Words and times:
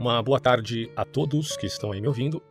Uma 0.00 0.22
boa 0.22 0.40
tarde 0.40 0.90
a 0.96 1.04
todos 1.04 1.58
que 1.58 1.66
estão 1.66 1.92
aí 1.92 2.00
me 2.00 2.08
ouvindo. 2.08 2.42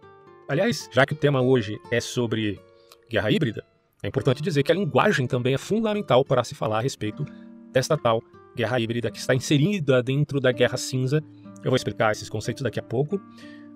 Aliás, 0.48 0.88
já 0.94 1.04
que 1.04 1.14
o 1.14 1.16
tema 1.16 1.42
hoje 1.42 1.82
é 1.90 2.00
sobre 2.00 2.62
guerra 3.10 3.32
híbrida, 3.32 3.66
é 4.04 4.08
importante 4.08 4.40
dizer 4.40 4.62
que 4.62 4.72
a 4.72 4.76
linguagem 4.76 5.26
também 5.26 5.56
é 5.56 5.58
fundamental 5.58 6.24
para 6.24 6.44
se 6.44 6.54
falar 6.54 6.78
a 6.78 6.82
respeito 6.82 7.26
desta 7.74 7.98
tal 7.98 8.22
guerra 8.56 8.80
híbrida 8.80 9.10
que 9.10 9.18
está 9.18 9.34
inserida 9.34 10.04
dentro 10.04 10.40
da 10.40 10.52
guerra 10.52 10.78
cinza. 10.78 11.24
Eu 11.64 11.72
vou 11.72 11.76
explicar 11.76 12.12
esses 12.12 12.30
conceitos 12.30 12.62
daqui 12.62 12.80
a 12.80 12.84
pouco, 12.84 13.20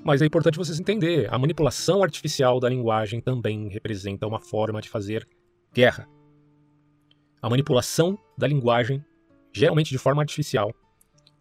mas 0.06 0.22
é 0.22 0.28
importante 0.28 0.56
vocês 0.56 0.80
entenderem: 0.80 1.26
a 1.28 1.40
manipulação 1.40 2.04
artificial 2.04 2.60
da 2.60 2.70
linguagem 2.70 3.20
também 3.22 3.70
representa 3.70 4.28
uma 4.28 4.40
forma 4.40 4.82
de 4.82 4.90
fazer 4.90 5.28
guerra. 5.74 6.08
A 7.42 7.50
manipulação 7.50 8.20
da 8.38 8.46
linguagem, 8.46 9.04
geralmente 9.52 9.90
de 9.90 9.98
forma 9.98 10.22
artificial, 10.22 10.72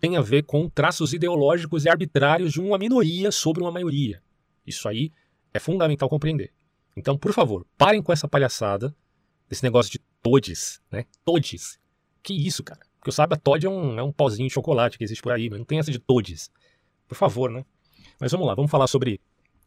tem 0.02 0.16
a 0.16 0.20
ver 0.20 0.42
com 0.42 0.68
traços 0.68 1.12
ideológicos 1.12 1.84
e 1.84 1.88
arbitrários 1.88 2.52
de 2.52 2.60
uma 2.60 2.76
minoria 2.76 3.30
sobre 3.30 3.62
uma 3.62 3.70
maioria. 3.70 4.20
Isso 4.66 4.88
aí 4.88 5.12
é 5.54 5.60
fundamental 5.60 6.08
compreender. 6.08 6.52
Então, 6.96 7.16
por 7.16 7.32
favor, 7.32 7.64
parem 7.78 8.02
com 8.02 8.12
essa 8.12 8.26
palhaçada, 8.26 8.92
desse 9.48 9.62
negócio 9.62 9.92
de 9.92 10.00
todes, 10.20 10.82
né? 10.90 11.04
Todes. 11.24 11.78
Que 12.20 12.34
isso, 12.34 12.64
cara? 12.64 12.80
Porque 12.98 13.10
eu 13.10 13.12
saiba, 13.12 13.36
Todd 13.36 13.64
é 13.64 13.70
um, 13.70 13.96
é 13.96 14.02
um 14.02 14.10
pozinho 14.10 14.48
de 14.48 14.54
chocolate 14.54 14.98
que 14.98 15.04
existe 15.04 15.22
por 15.22 15.30
aí, 15.30 15.48
mas 15.48 15.60
não 15.60 15.64
tem 15.64 15.78
essa 15.78 15.92
de 15.92 16.00
todes. 16.00 16.50
Por 17.06 17.14
favor, 17.14 17.48
né? 17.48 17.64
Mas 18.18 18.32
vamos 18.32 18.48
lá, 18.48 18.56
vamos 18.56 18.72
falar 18.72 18.88
sobre 18.88 19.20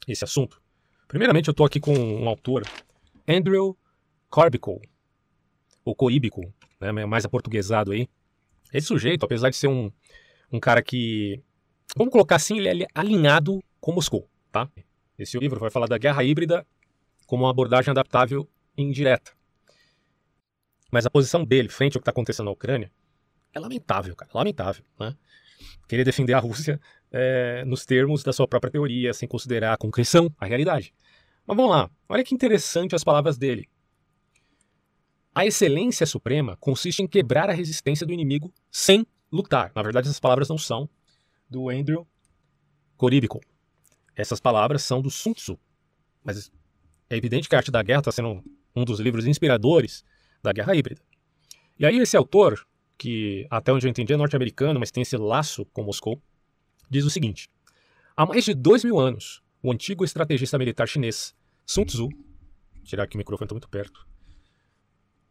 esse 0.05 0.26
assunto. 0.26 0.62
Primeiramente, 1.07 1.48
eu 1.48 1.54
estou 1.54 1.65
aqui 1.65 1.79
com 1.79 1.93
um 1.93 2.27
autor, 2.27 2.67
Andrew 3.26 3.77
Corbico, 4.29 4.81
ou 5.85 5.95
Coibico, 5.95 6.54
né, 6.81 6.91
mais 7.05 7.23
aportuguesado 7.23 7.93
aí. 7.93 8.09
Esse 8.73 8.88
sujeito, 8.88 9.23
apesar 9.23 9.49
de 9.49 9.55
ser 9.55 9.67
um, 9.67 9.90
um 10.55 10.59
cara 10.59 10.81
que, 10.81 11.41
vamos 11.95 12.11
colocar 12.11 12.37
assim, 12.37 12.59
ele 12.59 12.84
é 12.84 12.87
alinhado 12.95 13.61
com 13.79 13.91
Moscou, 13.91 14.29
tá? 14.51 14.70
Esse 15.17 15.37
livro 15.37 15.59
vai 15.59 15.70
falar 15.70 15.87
da 15.87 15.97
guerra 15.97 16.23
híbrida 16.23 16.65
como 17.27 17.43
uma 17.43 17.49
abordagem 17.49 17.91
adaptável 17.91 18.47
e 18.77 18.81
indireta. 18.81 19.31
Mas 20.91 21.05
a 21.05 21.09
posição 21.09 21.43
dele 21.43 21.70
frente 21.70 21.95
ao 21.95 21.99
que 21.99 22.03
está 22.03 22.12
acontecendo 22.12 22.45
na 22.45 22.51
Ucrânia 22.51 22.91
é 23.53 23.59
lamentável, 23.59 24.15
cara, 24.15 24.31
lamentável, 24.34 24.84
né? 24.99 25.15
Querer 25.87 26.03
defender 26.03 26.34
a 26.34 26.39
Rússia 26.39 26.79
é, 27.12 27.63
nos 27.65 27.85
termos 27.85 28.23
da 28.23 28.34
sua 28.34 28.47
própria 28.47 28.71
teoria, 28.71 29.13
sem 29.13 29.27
considerar 29.27 29.73
a 29.73 29.77
concreção, 29.77 30.34
a 30.37 30.45
realidade. 30.45 30.93
Mas 31.45 31.55
vamos 31.55 31.71
lá, 31.71 31.90
olha 32.09 32.23
que 32.23 32.34
interessante 32.34 32.95
as 32.95 33.03
palavras 33.03 33.37
dele. 33.37 33.69
A 35.34 35.45
excelência 35.45 36.05
suprema 36.05 36.55
consiste 36.57 37.01
em 37.01 37.07
quebrar 37.07 37.49
a 37.49 37.53
resistência 37.53 38.05
do 38.05 38.13
inimigo 38.13 38.53
sem 38.71 39.05
lutar. 39.35 39.71
Na 39.75 39.83
verdade, 39.83 40.07
essas 40.07 40.19
palavras 40.19 40.49
não 40.49 40.57
são 40.57 40.89
do 41.49 41.69
Andrew 41.69 42.07
Coríbico. 42.97 43.41
Essas 44.15 44.39
palavras 44.39 44.83
são 44.83 45.01
do 45.01 45.11
Sun 45.11 45.33
Tzu. 45.33 45.59
Mas 46.23 46.51
é 47.09 47.17
evidente 47.17 47.49
que 47.49 47.55
a 47.55 47.59
arte 47.59 47.69
da 47.69 47.83
guerra 47.83 47.99
está 47.99 48.11
sendo 48.11 48.43
um 48.75 48.85
dos 48.85 48.99
livros 48.99 49.27
inspiradores 49.27 50.03
da 50.41 50.53
guerra 50.53 50.75
híbrida. 50.75 51.01
E 51.77 51.85
aí 51.85 51.97
esse 51.97 52.15
autor, 52.15 52.65
que 52.97 53.45
até 53.49 53.71
onde 53.71 53.85
eu 53.85 53.89
entendi 53.89 54.13
é 54.13 54.17
norte-americano, 54.17 54.79
mas 54.79 54.91
tem 54.91 55.01
esse 55.01 55.17
laço 55.17 55.65
com 55.65 55.83
Moscou, 55.83 56.21
diz 56.89 57.03
o 57.03 57.09
seguinte: 57.09 57.49
Há 58.15 58.25
mais 58.25 58.45
de 58.45 58.53
dois 58.53 58.83
mil 58.83 58.97
anos, 58.97 59.43
o 59.61 59.71
antigo 59.71 60.05
estrategista 60.05 60.57
militar 60.57 60.87
chinês 60.87 61.35
Sun 61.65 61.83
Tzu, 61.83 62.09
tirar 62.83 63.03
aqui 63.03 63.15
o 63.15 63.17
microfone, 63.17 63.45
estou 63.45 63.55
muito 63.55 63.69
perto, 63.69 64.07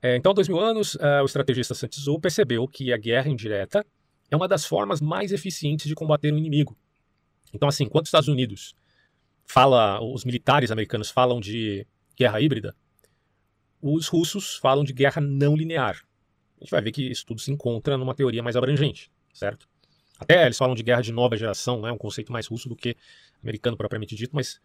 é, 0.05 0.17
então, 0.17 0.33
há 0.33 0.35
dois 0.35 0.49
mil 0.49 0.61
anos, 0.61 0.97
uh, 0.97 1.23
o 1.23 1.25
estrategista 1.25 1.75
Sun 1.75 1.89
Tzu 1.89 2.21
percebeu 2.21 2.69
que 2.69 2.93
a 2.93 2.97
guerra 2.99 3.31
indireta 3.31 3.83
é 4.31 4.37
uma 4.37 4.47
das 4.47 4.67
formas 4.67 5.01
mais 5.01 5.33
eficientes 5.33 5.87
de 5.87 5.95
combater 5.95 6.31
o 6.31 6.35
um 6.35 6.39
inimigo. 6.39 6.77
Então, 7.55 7.67
assim, 7.67 7.85
enquanto 7.85 8.05
os 8.05 8.09
Estados 8.09 8.29
Unidos 8.29 8.75
fala, 9.47 9.99
os 10.03 10.27
militares 10.27 10.71
americanos 10.71 11.11
falam 11.11 11.41
de 11.41 11.87
guerra 12.15 12.39
híbrida, 12.39 12.77
os 13.81 14.07
russos 14.07 14.57
falam 14.57 14.85
de 14.85 14.93
guerra 14.93 15.23
não 15.23 15.57
linear. 15.57 15.97
A 16.59 16.65
gente 16.65 16.71
vai 16.71 16.83
ver 16.83 16.93
que 16.93 17.11
isso 17.11 17.25
tudo 17.25 17.41
se 17.41 17.51
encontra 17.51 17.97
numa 17.97 18.15
teoria 18.15 18.43
mais 18.43 18.57
abrangente, 18.57 19.11
certo? 19.33 19.67
Até 20.21 20.45
eles 20.45 20.59
falam 20.59 20.75
de 20.75 20.83
guerra 20.83 21.01
de 21.01 21.13
nova 21.13 21.35
geração, 21.35 21.81
né? 21.81 21.91
um 21.91 21.97
conceito 21.97 22.31
mais 22.31 22.47
russo 22.47 22.69
do 22.69 22.77
que 22.77 22.95
americano 23.43 23.75
propriamente 23.75 24.15
dito, 24.15 24.37
mas 24.37 24.61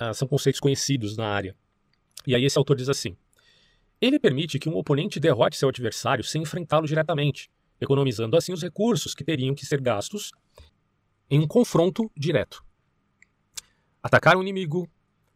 uh, 0.00 0.14
são 0.14 0.28
conceitos 0.28 0.60
conhecidos 0.60 1.16
na 1.16 1.26
área. 1.26 1.56
E 2.24 2.36
aí 2.36 2.44
esse 2.44 2.56
autor 2.56 2.76
diz 2.76 2.88
assim: 2.88 3.16
ele 4.00 4.18
permite 4.18 4.58
que 4.58 4.68
um 4.68 4.76
oponente 4.76 5.18
derrote 5.18 5.56
seu 5.56 5.68
adversário 5.68 6.22
sem 6.22 6.42
enfrentá-lo 6.42 6.86
diretamente, 6.86 7.50
economizando 7.80 8.36
assim 8.36 8.52
os 8.52 8.62
recursos 8.62 9.14
que 9.14 9.24
teriam 9.24 9.54
que 9.54 9.64
ser 9.64 9.80
gastos 9.80 10.32
em 11.30 11.40
um 11.40 11.46
confronto 11.46 12.10
direto. 12.16 12.64
Atacar 14.02 14.36
o 14.36 14.42
inimigo 14.42 14.88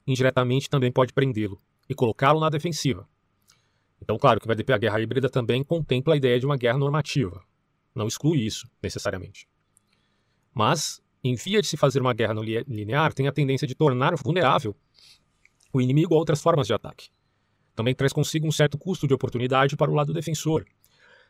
indiretamente 0.06 0.68
também 0.68 0.92
pode 0.92 1.12
prendê-lo 1.12 1.60
e 1.88 1.94
colocá-lo 1.94 2.40
na 2.40 2.50
defensiva. 2.50 3.08
Então, 4.00 4.16
claro 4.18 4.40
que 4.40 4.46
vai 4.46 4.56
a 4.56 4.78
guerra 4.78 5.00
híbrida 5.00 5.28
também 5.28 5.62
contempla 5.64 6.14
a 6.14 6.16
ideia 6.16 6.38
de 6.38 6.46
uma 6.46 6.56
guerra 6.56 6.78
normativa. 6.78 7.42
Não 7.94 8.06
exclui 8.06 8.38
isso, 8.40 8.68
necessariamente. 8.82 9.48
Mas, 10.54 11.02
em 11.22 11.34
via 11.34 11.60
de 11.60 11.66
se 11.66 11.76
fazer 11.76 12.00
uma 12.00 12.14
guerra 12.14 12.34
linear, 12.66 13.12
tem 13.12 13.26
a 13.28 13.32
tendência 13.32 13.66
de 13.66 13.74
tornar 13.74 14.14
vulnerável 14.16 14.74
o 15.72 15.80
inimigo 15.80 16.14
a 16.14 16.18
outras 16.18 16.42
formas 16.42 16.66
de 16.66 16.74
ataque 16.74 17.10
também 17.74 17.94
traz 17.94 18.12
consigo 18.12 18.46
um 18.46 18.52
certo 18.52 18.76
custo 18.78 19.06
de 19.06 19.14
oportunidade 19.14 19.76
para 19.76 19.90
o 19.90 19.94
lado 19.94 20.12
defensor, 20.12 20.64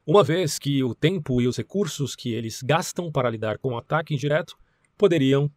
uma 0.06 0.24
vez 0.24 0.58
que 0.58 0.82
o 0.82 0.94
tempo 0.94 1.40
e 1.40 1.46
os 1.46 1.56
recursos 1.56 2.16
que 2.16 2.32
eles 2.32 2.62
gastam 2.62 3.12
para 3.12 3.30
lidar 3.30 3.58
com 3.58 3.74
o 3.74 3.78
ataque 3.78 4.14
indireto 4.14 4.56
poderiam 4.96 5.50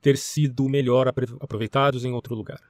ter 0.00 0.16
sido 0.16 0.68
melhor 0.68 1.08
aproveitados 1.08 2.04
em 2.04 2.12
outro 2.12 2.34
lugar. 2.34 2.60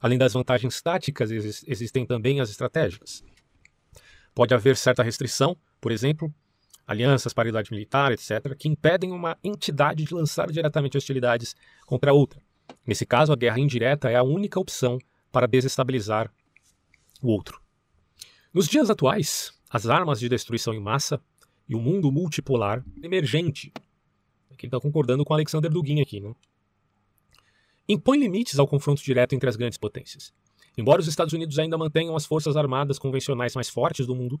Além 0.00 0.18
das 0.18 0.32
vantagens 0.32 0.80
táticas, 0.82 1.30
existem 1.30 2.04
também 2.04 2.40
as 2.40 2.50
estratégicas. 2.50 3.22
Pode 4.34 4.54
haver 4.54 4.76
certa 4.76 5.02
restrição, 5.02 5.56
por 5.80 5.92
exemplo, 5.92 6.32
alianças, 6.86 7.32
paridade 7.32 7.70
militar, 7.70 8.10
etc., 8.10 8.56
que 8.58 8.68
impedem 8.68 9.12
uma 9.12 9.38
entidade 9.44 10.04
de 10.04 10.14
lançar 10.14 10.50
diretamente 10.50 10.96
hostilidades 10.96 11.54
contra 11.86 12.12
outra. 12.12 12.42
Nesse 12.84 13.06
caso, 13.06 13.32
a 13.32 13.36
guerra 13.36 13.60
indireta 13.60 14.10
é 14.10 14.16
a 14.16 14.22
única 14.22 14.58
opção 14.58 14.98
para 15.30 15.46
desestabilizar 15.46 16.32
o 17.22 17.28
outro. 17.28 17.60
Nos 18.52 18.66
dias 18.66 18.90
atuais, 18.90 19.52
as 19.70 19.86
armas 19.86 20.18
de 20.18 20.28
destruição 20.28 20.74
em 20.74 20.80
massa 20.80 21.20
e 21.68 21.74
o 21.74 21.80
mundo 21.80 22.10
multipolar 22.10 22.84
emergente, 23.02 23.72
aqui 24.50 24.66
está 24.66 24.80
concordando 24.80 25.24
com 25.24 25.32
Alexander 25.32 25.70
Dugin 25.70 26.00
aqui, 26.00 26.20
né? 26.20 26.34
impõe 27.88 28.18
limites 28.18 28.58
ao 28.58 28.66
confronto 28.66 29.02
direto 29.02 29.34
entre 29.34 29.48
as 29.48 29.56
grandes 29.56 29.78
potências. 29.78 30.32
Embora 30.76 31.00
os 31.00 31.08
Estados 31.08 31.32
Unidos 31.32 31.58
ainda 31.58 31.76
mantenham 31.76 32.14
as 32.14 32.24
forças 32.24 32.56
armadas 32.56 32.98
convencionais 32.98 33.54
mais 33.54 33.68
fortes 33.68 34.06
do 34.06 34.14
mundo, 34.14 34.40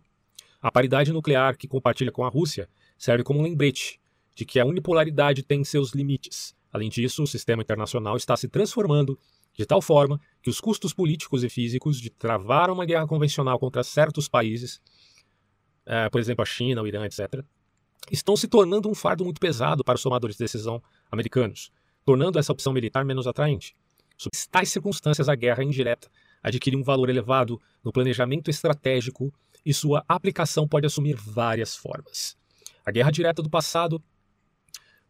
a 0.60 0.70
paridade 0.70 1.12
nuclear 1.12 1.56
que 1.56 1.66
compartilha 1.66 2.12
com 2.12 2.24
a 2.24 2.28
Rússia 2.28 2.68
serve 2.96 3.24
como 3.24 3.40
um 3.40 3.42
lembrete 3.42 4.00
de 4.34 4.44
que 4.44 4.60
a 4.60 4.64
unipolaridade 4.64 5.42
tem 5.42 5.64
seus 5.64 5.92
limites. 5.92 6.54
Além 6.72 6.88
disso, 6.88 7.22
o 7.22 7.26
sistema 7.26 7.62
internacional 7.62 8.16
está 8.16 8.36
se 8.36 8.48
transformando 8.48 9.18
de 9.56 9.66
tal 9.66 9.82
forma 9.82 10.20
que 10.42 10.48
os 10.48 10.60
custos 10.60 10.92
políticos 10.92 11.42
e 11.42 11.48
físicos 11.48 12.00
de 12.00 12.10
travar 12.10 12.70
uma 12.70 12.84
guerra 12.84 13.06
convencional 13.06 13.58
contra 13.58 13.82
certos 13.82 14.28
países, 14.28 14.80
é, 15.84 16.08
por 16.08 16.20
exemplo 16.20 16.42
a 16.42 16.46
China, 16.46 16.82
o 16.82 16.86
Irã, 16.86 17.04
etc., 17.04 17.44
estão 18.10 18.36
se 18.36 18.48
tornando 18.48 18.88
um 18.88 18.94
fardo 18.94 19.24
muito 19.24 19.40
pesado 19.40 19.84
para 19.84 19.96
os 19.96 20.02
tomadores 20.02 20.36
de 20.36 20.44
decisão 20.44 20.82
americanos, 21.10 21.70
tornando 22.04 22.38
essa 22.38 22.52
opção 22.52 22.72
militar 22.72 23.04
menos 23.04 23.26
atraente. 23.26 23.74
Sob 24.16 24.30
tais 24.50 24.70
circunstâncias, 24.70 25.28
a 25.28 25.34
guerra 25.34 25.64
indireta 25.64 26.08
adquire 26.42 26.76
um 26.76 26.82
valor 26.82 27.08
elevado 27.08 27.60
no 27.84 27.92
planejamento 27.92 28.50
estratégico 28.50 29.32
e 29.64 29.74
sua 29.74 30.04
aplicação 30.08 30.66
pode 30.66 30.86
assumir 30.86 31.14
várias 31.16 31.76
formas. 31.76 32.36
A 32.84 32.90
guerra 32.90 33.10
direta 33.10 33.42
do 33.42 33.50
passado 33.50 34.02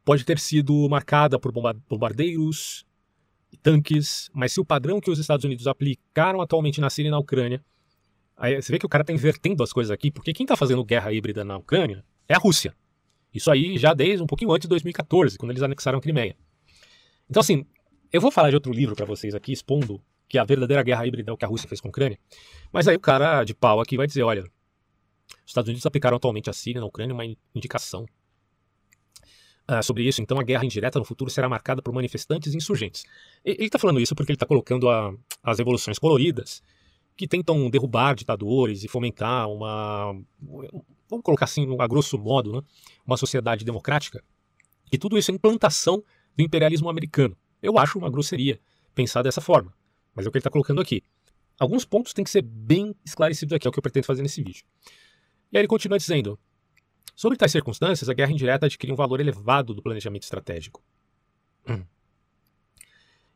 pode 0.04 0.24
ter 0.24 0.38
sido 0.38 0.88
marcada 0.88 1.38
por 1.38 1.52
bombardeiros, 1.88 2.84
tanques, 3.62 4.30
mas 4.32 4.52
se 4.52 4.60
o 4.60 4.64
padrão 4.64 5.00
que 5.00 5.10
os 5.10 5.18
Estados 5.18 5.44
Unidos 5.44 5.66
aplicaram 5.66 6.40
atualmente 6.40 6.80
na 6.80 6.90
Síria 6.90 7.08
e 7.08 7.10
na 7.10 7.18
Ucrânia, 7.18 7.64
aí 8.36 8.60
você 8.60 8.72
vê 8.72 8.78
que 8.78 8.86
o 8.86 8.88
cara 8.88 9.02
está 9.02 9.12
invertendo 9.12 9.62
as 9.62 9.72
coisas 9.72 9.90
aqui, 9.90 10.10
porque 10.10 10.32
quem 10.32 10.44
está 10.44 10.56
fazendo 10.56 10.84
guerra 10.84 11.12
híbrida 11.12 11.44
na 11.44 11.58
Ucrânia 11.58 12.04
é 12.28 12.34
a 12.34 12.38
Rússia. 12.38 12.74
Isso 13.32 13.50
aí 13.50 13.78
já 13.78 13.94
desde 13.94 14.22
um 14.22 14.26
pouquinho 14.26 14.52
antes 14.52 14.66
de 14.66 14.70
2014, 14.70 15.38
quando 15.38 15.52
eles 15.52 15.62
anexaram 15.62 15.98
a 15.98 16.02
Crimeia. 16.02 16.36
Então, 17.28 17.40
assim, 17.40 17.64
eu 18.12 18.20
vou 18.20 18.30
falar 18.30 18.50
de 18.50 18.56
outro 18.56 18.72
livro 18.72 18.96
para 18.96 19.06
vocês 19.06 19.34
aqui, 19.34 19.52
expondo 19.52 20.02
que 20.28 20.38
a 20.38 20.44
verdadeira 20.44 20.82
guerra 20.82 21.06
híbrida 21.06 21.30
é 21.30 21.34
o 21.34 21.36
que 21.36 21.44
a 21.44 21.48
Rússia 21.48 21.68
fez 21.68 21.80
com 21.80 21.88
a 21.88 21.90
Ucrânia, 21.90 22.18
mas 22.72 22.88
aí 22.88 22.96
o 22.96 23.00
cara 23.00 23.44
de 23.44 23.54
pau 23.54 23.80
aqui 23.80 23.96
vai 23.96 24.06
dizer, 24.06 24.22
olha, 24.22 24.42
os 24.42 25.50
Estados 25.50 25.68
Unidos 25.68 25.84
aplicaram 25.86 26.16
atualmente 26.16 26.48
a 26.48 26.52
Síria 26.52 26.78
e 26.78 26.80
na 26.80 26.86
Ucrânia 26.86 27.14
uma 27.14 27.24
indicação 27.54 28.06
uh, 29.70 29.82
sobre 29.82 30.02
isso, 30.02 30.20
então 30.20 30.38
a 30.38 30.42
guerra 30.42 30.64
indireta 30.64 30.98
no 30.98 31.04
futuro 31.04 31.30
será 31.30 31.48
marcada 31.48 31.80
por 31.80 31.94
manifestantes 31.94 32.52
e 32.52 32.56
insurgentes. 32.56 33.04
Ele 33.44 33.66
está 33.66 33.78
falando 33.78 34.00
isso 34.00 34.14
porque 34.14 34.32
ele 34.32 34.36
está 34.36 34.46
colocando 34.46 34.88
a, 34.88 35.14
as 35.42 35.58
revoluções 35.58 35.98
coloridas, 35.98 36.62
que 37.16 37.28
tentam 37.28 37.68
derrubar 37.70 38.14
ditadores 38.14 38.82
e 38.82 38.88
fomentar 38.88 39.48
uma, 39.48 40.12
vamos 41.08 41.22
colocar 41.22 41.44
assim, 41.44 41.66
a 41.78 41.86
grosso 41.86 42.18
modo, 42.18 42.52
né, 42.52 42.62
uma 43.06 43.16
sociedade 43.16 43.64
democrática. 43.64 44.24
E 44.90 44.98
tudo 44.98 45.18
isso 45.18 45.30
é 45.30 45.34
implantação 45.34 46.02
do 46.36 46.42
imperialismo 46.42 46.88
americano. 46.88 47.36
Eu 47.62 47.78
acho 47.78 47.98
uma 47.98 48.10
grosseria 48.10 48.58
pensar 48.94 49.22
dessa 49.22 49.40
forma, 49.40 49.72
mas 50.14 50.24
é 50.24 50.28
o 50.28 50.32
que 50.32 50.38
ele 50.38 50.40
está 50.40 50.50
colocando 50.50 50.80
aqui. 50.80 51.02
Alguns 51.58 51.84
pontos 51.84 52.14
têm 52.14 52.24
que 52.24 52.30
ser 52.30 52.42
bem 52.42 52.94
esclarecidos 53.04 53.52
aqui, 53.52 53.66
é 53.66 53.68
o 53.68 53.72
que 53.72 53.78
eu 53.78 53.82
pretendo 53.82 54.06
fazer 54.06 54.22
nesse 54.22 54.42
vídeo. 54.42 54.64
E 55.52 55.58
aí 55.58 55.60
ele 55.60 55.68
continua 55.68 55.98
dizendo: 55.98 56.38
Sobre 57.20 57.36
tais 57.36 57.52
circunstâncias, 57.52 58.08
a 58.08 58.14
guerra 58.14 58.32
indireta 58.32 58.64
adquire 58.64 58.90
um 58.90 58.96
valor 58.96 59.20
elevado 59.20 59.74
do 59.74 59.82
planejamento 59.82 60.22
estratégico. 60.22 60.82
Hum. 61.68 61.84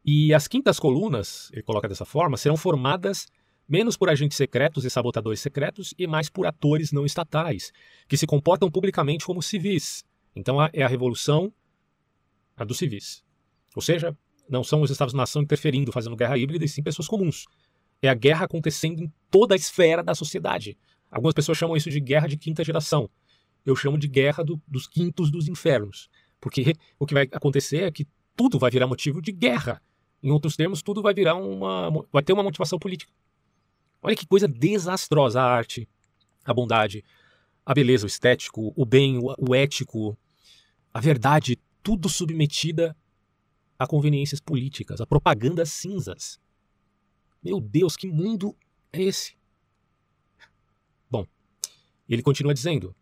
E 0.02 0.32
as 0.32 0.48
quintas 0.48 0.80
colunas, 0.80 1.50
ele 1.52 1.62
coloca 1.62 1.86
dessa 1.86 2.06
forma, 2.06 2.38
serão 2.38 2.56
formadas 2.56 3.26
menos 3.68 3.94
por 3.94 4.08
agentes 4.08 4.38
secretos 4.38 4.86
e 4.86 4.90
sabotadores 4.90 5.40
secretos 5.40 5.92
e 5.98 6.06
mais 6.06 6.30
por 6.30 6.46
atores 6.46 6.92
não 6.92 7.04
estatais, 7.04 7.72
que 8.08 8.16
se 8.16 8.26
comportam 8.26 8.70
publicamente 8.70 9.26
como 9.26 9.42
civis. 9.42 10.02
Então 10.34 10.56
é 10.72 10.82
a 10.82 10.88
revolução 10.88 11.52
a 12.56 12.64
dos 12.64 12.78
civis. 12.78 13.22
Ou 13.76 13.82
seja, 13.82 14.16
não 14.48 14.64
são 14.64 14.80
os 14.80 14.90
Estados-nação 14.90 15.42
interferindo, 15.42 15.92
fazendo 15.92 16.16
guerra 16.16 16.38
híbrida, 16.38 16.64
e 16.64 16.68
sim 16.68 16.82
pessoas 16.82 17.06
comuns. 17.06 17.44
É 18.00 18.08
a 18.08 18.14
guerra 18.14 18.46
acontecendo 18.46 19.02
em 19.02 19.12
toda 19.30 19.54
a 19.54 19.58
esfera 19.58 20.02
da 20.02 20.14
sociedade. 20.14 20.74
Algumas 21.10 21.34
pessoas 21.34 21.58
chamam 21.58 21.76
isso 21.76 21.90
de 21.90 22.00
guerra 22.00 22.26
de 22.26 22.38
quinta 22.38 22.64
geração. 22.64 23.10
Eu 23.64 23.74
chamo 23.74 23.98
de 23.98 24.08
guerra 24.08 24.44
do, 24.44 24.60
dos 24.66 24.86
quintos 24.86 25.30
dos 25.30 25.48
infernos. 25.48 26.08
Porque 26.40 26.74
o 26.98 27.06
que 27.06 27.14
vai 27.14 27.28
acontecer 27.32 27.84
é 27.84 27.90
que 27.90 28.06
tudo 28.36 28.58
vai 28.58 28.70
virar 28.70 28.86
motivo 28.86 29.22
de 29.22 29.32
guerra. 29.32 29.80
Em 30.22 30.30
outros 30.30 30.56
termos, 30.56 30.82
tudo 30.82 31.02
vai 31.02 31.14
virar 31.14 31.34
uma. 31.34 31.90
vai 32.12 32.22
ter 32.22 32.32
uma 32.32 32.42
motivação 32.42 32.78
política. 32.78 33.12
Olha 34.02 34.16
que 34.16 34.26
coisa 34.26 34.46
desastrosa 34.46 35.40
a 35.40 35.44
arte, 35.44 35.88
a 36.44 36.52
bondade, 36.52 37.02
a 37.64 37.72
beleza, 37.72 38.04
o 38.04 38.06
estético, 38.06 38.72
o 38.76 38.84
bem, 38.84 39.18
o, 39.18 39.34
o 39.38 39.54
ético, 39.54 40.18
a 40.92 41.00
verdade, 41.00 41.58
tudo 41.82 42.08
submetida 42.08 42.96
a 43.78 43.86
conveniências 43.86 44.40
políticas, 44.40 45.00
a 45.00 45.06
propagandas 45.06 45.70
cinzas. 45.70 46.38
Meu 47.42 47.60
Deus, 47.60 47.96
que 47.96 48.06
mundo 48.06 48.56
é 48.92 49.02
esse? 49.02 49.36
Bom, 51.10 51.26
ele 52.08 52.22
continua 52.22 52.54
dizendo: 52.54 52.94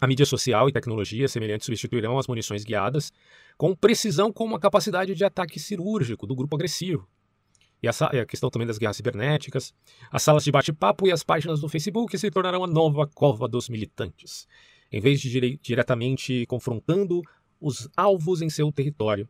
a 0.00 0.06
mídia 0.06 0.26
social 0.26 0.68
e 0.68 0.72
tecnologia 0.72 1.28
semelhantes 1.28 1.66
substituirão 1.66 2.18
as 2.18 2.26
munições 2.26 2.64
guiadas 2.64 3.12
com 3.56 3.74
precisão 3.74 4.32
como 4.32 4.54
a 4.54 4.60
capacidade 4.60 5.14
de 5.14 5.24
ataque 5.24 5.58
cirúrgico 5.58 6.26
do 6.26 6.34
grupo 6.34 6.56
agressivo 6.56 7.08
e 7.82 7.88
a, 7.88 8.26
questão 8.26 8.50
também 8.50 8.66
das 8.66 8.78
guerras 8.78 8.96
cibernéticas. 8.96 9.72
As 10.10 10.22
salas 10.22 10.44
de 10.44 10.50
bate-papo 10.50 11.06
e 11.06 11.12
as 11.12 11.22
páginas 11.22 11.60
do 11.60 11.68
Facebook 11.68 12.16
se 12.18 12.30
tornarão 12.30 12.64
a 12.64 12.66
nova 12.66 13.06
cova 13.06 13.46
dos 13.46 13.68
militantes. 13.68 14.46
Em 14.90 15.00
vez 15.00 15.20
de 15.20 15.30
dire 15.30 15.58
diretamente 15.62 16.44
confrontando 16.46 17.22
os 17.60 17.88
alvos 17.96 18.42
em 18.42 18.48
seu 18.48 18.70
território. 18.72 19.28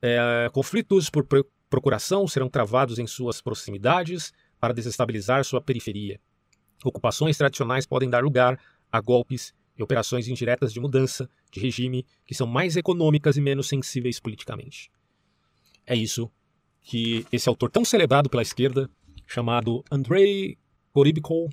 É, 0.00 0.50
conflitos 0.52 1.08
por 1.08 1.26
procuração 1.70 2.26
serão 2.26 2.48
travados 2.48 2.98
em 2.98 3.06
suas 3.06 3.40
proximidades 3.40 4.32
para 4.60 4.74
desestabilizar 4.74 5.44
sua 5.44 5.60
periferia. 5.60 6.20
Ocupações 6.84 7.36
tradicionais 7.36 7.86
podem 7.86 8.10
dar 8.10 8.22
lugar 8.22 8.58
a 8.90 9.00
golpes 9.00 9.54
e 9.76 9.82
operações 9.82 10.28
indiretas 10.28 10.72
de 10.72 10.80
mudança 10.80 11.28
de 11.50 11.60
regime 11.60 12.06
que 12.26 12.34
são 12.34 12.46
mais 12.46 12.76
econômicas 12.76 13.36
e 13.36 13.40
menos 13.40 13.68
sensíveis 13.68 14.20
politicamente. 14.20 14.90
É 15.86 15.94
isso 15.94 16.30
que 16.80 17.26
esse 17.32 17.48
autor 17.48 17.70
tão 17.70 17.84
celebrado 17.84 18.28
pela 18.28 18.42
esquerda, 18.42 18.90
chamado 19.26 19.84
Andrei 19.90 20.58
Korybkov, 20.92 21.50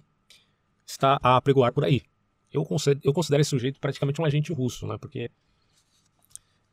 está 0.86 1.18
a 1.22 1.38
apregoar 1.38 1.74
por 1.74 1.86
aí. 1.86 2.02
Eu 2.52 2.66
considero, 2.66 3.00
eu 3.04 3.14
considero 3.14 3.42
esse 3.42 3.50
sujeito 3.50 3.80
praticamente 3.80 4.22
um 4.22 4.26
agente 4.26 4.52
russo, 4.52 4.86
né? 4.86 4.98
porque 5.00 5.32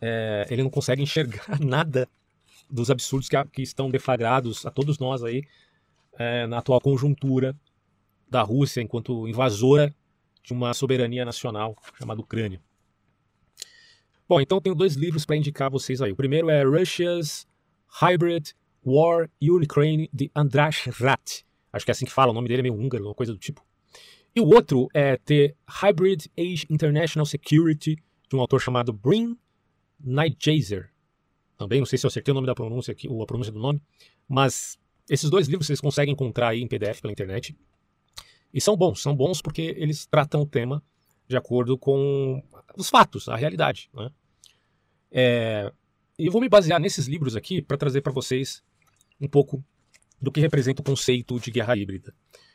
é, 0.00 0.46
ele 0.50 0.62
não 0.62 0.70
consegue 0.70 1.02
enxergar 1.02 1.58
nada 1.64 2.08
dos 2.68 2.90
absurdos 2.90 3.28
que, 3.28 3.44
que 3.46 3.62
estão 3.62 3.90
deflagrados 3.90 4.66
a 4.66 4.70
todos 4.70 4.98
nós 4.98 5.22
aí 5.22 5.42
é, 6.18 6.46
na 6.46 6.58
atual 6.58 6.80
conjuntura 6.80 7.56
da 8.28 8.42
Rússia 8.42 8.82
enquanto 8.82 9.26
invasora 9.28 9.94
de 10.42 10.52
uma 10.52 10.72
soberania 10.74 11.24
nacional 11.24 11.76
chamada 11.98 12.20
Ucrânia. 12.20 12.60
Bom, 14.28 14.40
então 14.40 14.60
tenho 14.60 14.74
dois 14.74 14.94
livros 14.94 15.24
para 15.24 15.36
indicar 15.36 15.70
vocês 15.70 16.02
aí. 16.02 16.12
O 16.12 16.16
primeiro 16.16 16.50
é 16.50 16.62
Russia's 16.62 17.46
Hybrid 17.88 18.52
War 18.84 19.30
Ukraine 19.40 20.08
de 20.12 20.30
András 20.34 20.84
Rat. 20.84 21.44
Acho 21.72 21.84
que 21.84 21.90
é 21.90 21.92
assim 21.92 22.04
que 22.04 22.12
fala, 22.12 22.30
o 22.30 22.34
nome 22.34 22.48
dele 22.48 22.60
é 22.60 22.62
meio 22.64 22.74
húngaro, 22.74 23.06
uma 23.06 23.14
coisa 23.14 23.32
do 23.32 23.38
tipo. 23.38 23.64
E 24.34 24.40
o 24.40 24.46
outro 24.46 24.88
é 24.94 25.16
The 25.16 25.54
Hybrid 25.66 26.26
Age 26.38 26.66
International 26.70 27.26
Security, 27.26 27.96
de 28.28 28.36
um 28.36 28.40
autor 28.40 28.60
chamado 28.60 28.92
Brin 28.92 29.36
Nightjazer. 29.98 30.90
Também 31.56 31.80
não 31.80 31.86
sei 31.86 31.98
se 31.98 32.06
eu 32.06 32.08
acertei 32.08 32.32
o 32.32 32.34
nome 32.34 32.46
da 32.46 32.54
pronúncia 32.54 32.92
aqui, 32.92 33.08
ou 33.08 33.22
a 33.22 33.26
pronúncia 33.26 33.52
do 33.52 33.58
nome, 33.58 33.82
mas 34.28 34.78
esses 35.08 35.28
dois 35.30 35.48
livros 35.48 35.66
vocês 35.66 35.80
conseguem 35.80 36.12
encontrar 36.12 36.48
aí 36.48 36.60
em 36.60 36.68
PDF 36.68 37.00
pela 37.00 37.12
internet. 37.12 37.56
E 38.52 38.60
são 38.60 38.76
bons, 38.76 39.02
são 39.02 39.14
bons 39.14 39.42
porque 39.42 39.74
eles 39.76 40.06
tratam 40.06 40.42
o 40.42 40.46
tema 40.46 40.82
de 41.26 41.36
acordo 41.36 41.76
com 41.76 42.42
os 42.76 42.88
fatos, 42.88 43.28
a 43.28 43.36
realidade. 43.36 43.90
Né? 43.92 44.10
É, 45.10 45.72
e 46.18 46.30
vou 46.30 46.40
me 46.40 46.48
basear 46.48 46.80
nesses 46.80 47.06
livros 47.06 47.36
aqui 47.36 47.60
para 47.60 47.76
trazer 47.76 48.00
para 48.00 48.12
vocês 48.12 48.62
um 49.20 49.28
pouco 49.28 49.62
do 50.20 50.32
que 50.32 50.40
representa 50.40 50.80
o 50.80 50.84
conceito 50.84 51.38
de 51.38 51.50
guerra 51.50 51.76
híbrida. 51.76 52.14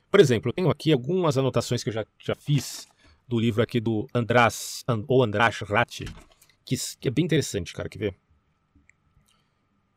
Por 0.09 0.19
exemplo, 0.19 0.49
eu 0.49 0.53
tenho 0.53 0.69
aqui 0.69 0.91
algumas 0.91 1.37
anotações 1.37 1.83
que 1.83 1.89
eu 1.89 1.93
já, 1.93 2.05
já 2.19 2.35
fiz 2.35 2.87
do 3.27 3.39
livro 3.39 3.61
aqui 3.63 3.79
do 3.79 4.07
András, 4.13 4.83
ou 5.07 5.23
András 5.23 5.59
Ratti, 5.59 6.05
que, 6.65 6.75
que 6.99 7.07
é 7.07 7.11
bem 7.11 7.25
interessante, 7.25 7.73
cara, 7.73 7.89
quer 7.89 7.99
ver? 7.99 8.15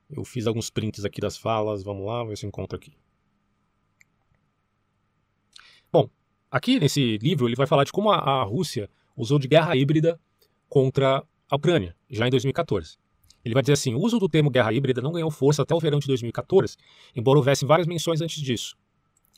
Eu 0.08 0.24
fiz 0.24 0.46
alguns 0.46 0.70
prints 0.70 1.04
aqui 1.04 1.20
das 1.20 1.36
falas, 1.36 1.82
vamos 1.82 2.06
lá, 2.06 2.24
ver 2.24 2.36
se 2.36 2.46
eu 2.46 2.48
encontro 2.48 2.76
aqui. 2.76 2.96
Bom, 5.92 6.08
aqui 6.50 6.78
nesse 6.78 7.18
livro 7.18 7.48
ele 7.48 7.56
vai 7.56 7.66
falar 7.66 7.84
de 7.84 7.92
como 7.92 8.10
a, 8.10 8.16
a 8.16 8.42
Rússia 8.44 8.88
usou 9.16 9.38
de 9.38 9.48
guerra 9.48 9.74
híbrida 9.76 10.20
contra 10.68 11.24
a 11.48 11.56
Ucrânia, 11.56 11.94
já 12.10 12.26
em 12.26 12.30
2014. 12.30 12.98
Ele 13.44 13.54
vai 13.54 13.62
dizer 13.62 13.74
assim: 13.74 13.94
o 13.94 14.00
uso 14.00 14.18
do 14.18 14.28
termo 14.28 14.50
guerra 14.50 14.72
híbrida 14.72 15.00
não 15.00 15.12
ganhou 15.12 15.30
força 15.30 15.62
até 15.62 15.74
o 15.74 15.78
verão 15.78 15.98
de 15.98 16.06
2014, 16.08 16.76
embora 17.14 17.38
houvesse 17.38 17.64
várias 17.64 17.86
menções 17.86 18.20
antes 18.20 18.42
disso. 18.42 18.76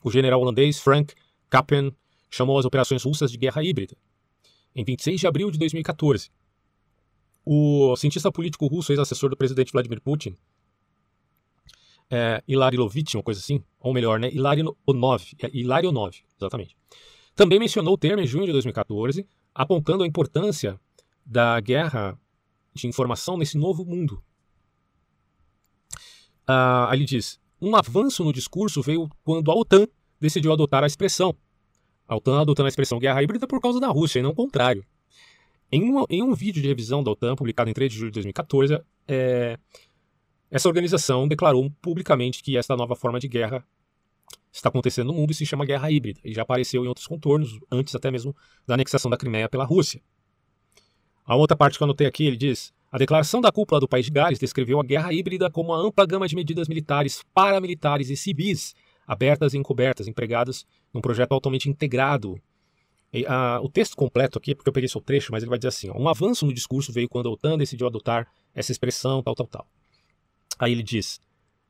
O 0.02 0.10
general 0.10 0.40
holandês 0.40 0.78
Frank 0.78 1.14
Kappen 1.50 1.92
chamou 2.30 2.58
as 2.58 2.64
operações 2.64 3.02
russas 3.02 3.30
de 3.30 3.36
guerra 3.36 3.62
híbrida. 3.62 3.96
Em 4.74 4.84
26 4.84 5.20
de 5.20 5.26
abril 5.26 5.50
de 5.50 5.58
2014, 5.58 6.30
o 7.44 7.96
cientista 7.96 8.30
político 8.30 8.66
russo, 8.66 8.92
ex-assessor 8.92 9.30
do 9.30 9.36
presidente 9.36 9.72
Vladimir 9.72 10.00
Putin, 10.00 10.36
é, 12.10 12.42
Ilarilovich, 12.46 13.16
uma 13.16 13.22
coisa 13.22 13.40
assim, 13.40 13.62
ou 13.80 13.92
melhor, 13.92 14.18
né, 14.18 14.30
Ilarionov, 14.32 15.24
é, 15.42 15.50
Ilarionov, 15.52 16.16
exatamente, 16.36 16.76
também 17.34 17.58
mencionou 17.58 17.94
o 17.94 17.98
termo 17.98 18.22
em 18.22 18.26
junho 18.26 18.46
de 18.46 18.52
2014, 18.52 19.26
apontando 19.54 20.02
a 20.02 20.06
importância 20.06 20.80
da 21.24 21.60
guerra 21.60 22.18
de 22.74 22.86
informação 22.86 23.36
nesse 23.36 23.58
novo 23.58 23.84
mundo. 23.84 24.22
Ah, 26.46 26.88
ele 26.92 27.04
diz: 27.04 27.38
um 27.60 27.76
avanço 27.76 28.24
no 28.24 28.32
discurso 28.32 28.80
veio 28.80 29.08
quando 29.22 29.50
a 29.50 29.54
OTAN 29.54 29.86
decidiu 30.20 30.52
adotar 30.52 30.82
a 30.82 30.86
expressão. 30.86 31.36
A 32.06 32.16
OTAN 32.16 32.40
adotando 32.40 32.66
a 32.66 32.70
expressão 32.70 32.98
guerra 32.98 33.22
híbrida 33.22 33.46
por 33.46 33.60
causa 33.60 33.78
da 33.78 33.88
Rússia, 33.88 34.20
e 34.20 34.22
não 34.22 34.30
o 34.30 34.34
contrário. 34.34 34.84
Em, 35.70 35.82
uma, 35.82 36.06
em 36.08 36.22
um 36.22 36.34
vídeo 36.34 36.62
de 36.62 36.68
revisão 36.68 37.04
da 37.04 37.10
OTAN, 37.10 37.36
publicado 37.36 37.68
em 37.68 37.74
3 37.74 37.92
de 37.92 37.98
julho 37.98 38.10
de 38.10 38.14
2014, 38.14 38.80
é, 39.06 39.58
essa 40.50 40.68
organização 40.68 41.28
declarou 41.28 41.70
publicamente 41.82 42.42
que 42.42 42.56
esta 42.56 42.76
nova 42.76 42.96
forma 42.96 43.20
de 43.20 43.28
guerra 43.28 43.64
está 44.52 44.68
acontecendo 44.68 45.08
no 45.08 45.14
mundo 45.14 45.30
e 45.30 45.34
se 45.34 45.44
chama 45.44 45.64
guerra 45.64 45.90
híbrida, 45.90 46.20
e 46.24 46.32
já 46.32 46.42
apareceu 46.42 46.84
em 46.84 46.88
outros 46.88 47.06
contornos, 47.06 47.58
antes 47.70 47.94
até 47.94 48.10
mesmo 48.10 48.34
da 48.66 48.74
anexação 48.74 49.10
da 49.10 49.16
Crimeia 49.16 49.48
pela 49.48 49.64
Rússia. 49.64 50.00
A 51.24 51.36
outra 51.36 51.56
parte 51.56 51.76
que 51.76 51.82
eu 51.82 51.86
anotei 51.86 52.06
aqui, 52.06 52.26
ele 52.26 52.36
diz: 52.36 52.72
a 52.90 52.96
declaração 52.96 53.40
da 53.40 53.52
cúpula 53.52 53.78
do 53.78 53.86
país 53.86 54.06
de 54.06 54.12
Gales 54.12 54.38
descreveu 54.38 54.80
a 54.80 54.82
guerra 54.82 55.12
híbrida 55.12 55.50
como 55.50 55.70
uma 55.70 55.78
ampla 55.78 56.06
gama 56.06 56.26
de 56.26 56.34
medidas 56.34 56.68
militares, 56.68 57.22
paramilitares 57.34 58.08
e 58.08 58.16
civis, 58.16 58.74
abertas 59.06 59.52
e 59.52 59.58
encobertas, 59.58 60.08
empregadas 60.08 60.66
num 60.92 61.02
projeto 61.02 61.32
altamente 61.32 61.68
integrado. 61.68 62.40
E, 63.12 63.26
a, 63.26 63.60
o 63.62 63.68
texto 63.68 63.94
completo 63.94 64.38
aqui, 64.38 64.54
porque 64.54 64.70
eu 64.70 64.72
peguei 64.72 64.88
só 64.88 64.98
o 64.98 65.02
trecho, 65.02 65.32
mas 65.32 65.42
ele 65.42 65.50
vai 65.50 65.58
dizer 65.58 65.68
assim: 65.68 65.90
ó, 65.90 65.98
um 65.98 66.08
avanço 66.08 66.46
no 66.46 66.52
discurso 66.52 66.90
veio 66.90 67.08
quando 67.10 67.28
a 67.28 67.32
OTAN 67.32 67.58
decidiu 67.58 67.86
adotar 67.86 68.26
essa 68.54 68.72
expressão, 68.72 69.22
tal, 69.22 69.34
tal, 69.34 69.46
tal. 69.46 69.68
Aí 70.58 70.72
ele 70.72 70.82
diz: 70.82 71.20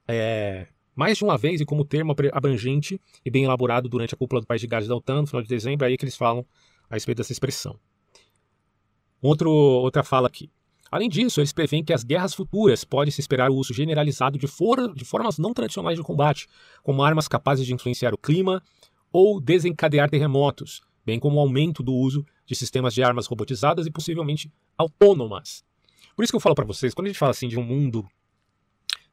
é, 0.07 0.67
mais 0.95 1.19
de 1.19 1.25
uma 1.25 1.37
vez, 1.37 1.61
e 1.61 1.65
como 1.65 1.85
termo 1.85 2.15
abrangente 2.33 3.01
e 3.25 3.31
bem 3.31 3.45
elaborado 3.45 3.89
durante 3.89 4.15
a 4.15 4.17
cúpula 4.17 4.41
do 4.41 4.47
país 4.47 4.61
de 4.61 4.67
Gales 4.67 4.89
da 4.89 4.97
OTAN, 4.97 5.21
no 5.21 5.27
final 5.27 5.43
de 5.43 5.49
dezembro, 5.49 5.85
é 5.85 5.91
aí 5.91 5.97
que 5.97 6.05
eles 6.05 6.17
falam 6.17 6.45
a 6.91 6.95
respeito 6.95 7.19
dessa 7.19 7.33
expressão. 7.33 7.79
Outro, 9.21 9.51
outra 9.51 10.03
fala 10.03 10.27
aqui. 10.27 10.51
Além 10.91 11.09
disso, 11.09 11.41
eles 11.41 11.53
preveem 11.53 11.85
que 11.85 11.93
as 11.93 12.03
guerras 12.03 12.33
futuras 12.35 12.83
podem 12.83 13.13
se 13.13 13.21
esperar 13.21 13.51
o 13.51 13.55
uso 13.55 13.75
generalizado 13.75 14.39
de, 14.39 14.47
for 14.47 14.95
de 14.95 15.05
formas 15.05 15.39
não 15.39 15.53
tradicionais 15.53 15.99
de 15.99 16.03
combate, 16.03 16.49
como 16.83 17.03
armas 17.03 17.29
capazes 17.29 17.67
de 17.67 17.75
influenciar 17.75 18.15
o 18.15 18.19
clima 18.19 18.63
ou 19.13 19.41
desencadear 19.41 20.09
terremotos, 20.09 20.81
bem 21.05 21.19
como 21.19 21.37
o 21.37 21.41
aumento 21.41 21.83
do 21.83 21.93
uso 21.93 22.25
de 22.47 22.55
sistemas 22.55 22.95
de 22.95 23.03
armas 23.03 23.27
robotizadas 23.27 23.87
e 23.87 23.91
possivelmente 23.91 24.51
autônomas. 24.77 25.63
Por 26.17 26.23
isso 26.23 26.33
que 26.33 26.37
eu 26.37 26.41
falo 26.41 26.55
para 26.55 26.65
vocês, 26.65 26.95
quando 26.95 27.07
a 27.07 27.11
gente 27.11 27.19
fala 27.19 27.31
assim 27.31 27.49
de 27.49 27.59
um 27.59 27.63
mundo 27.63 28.05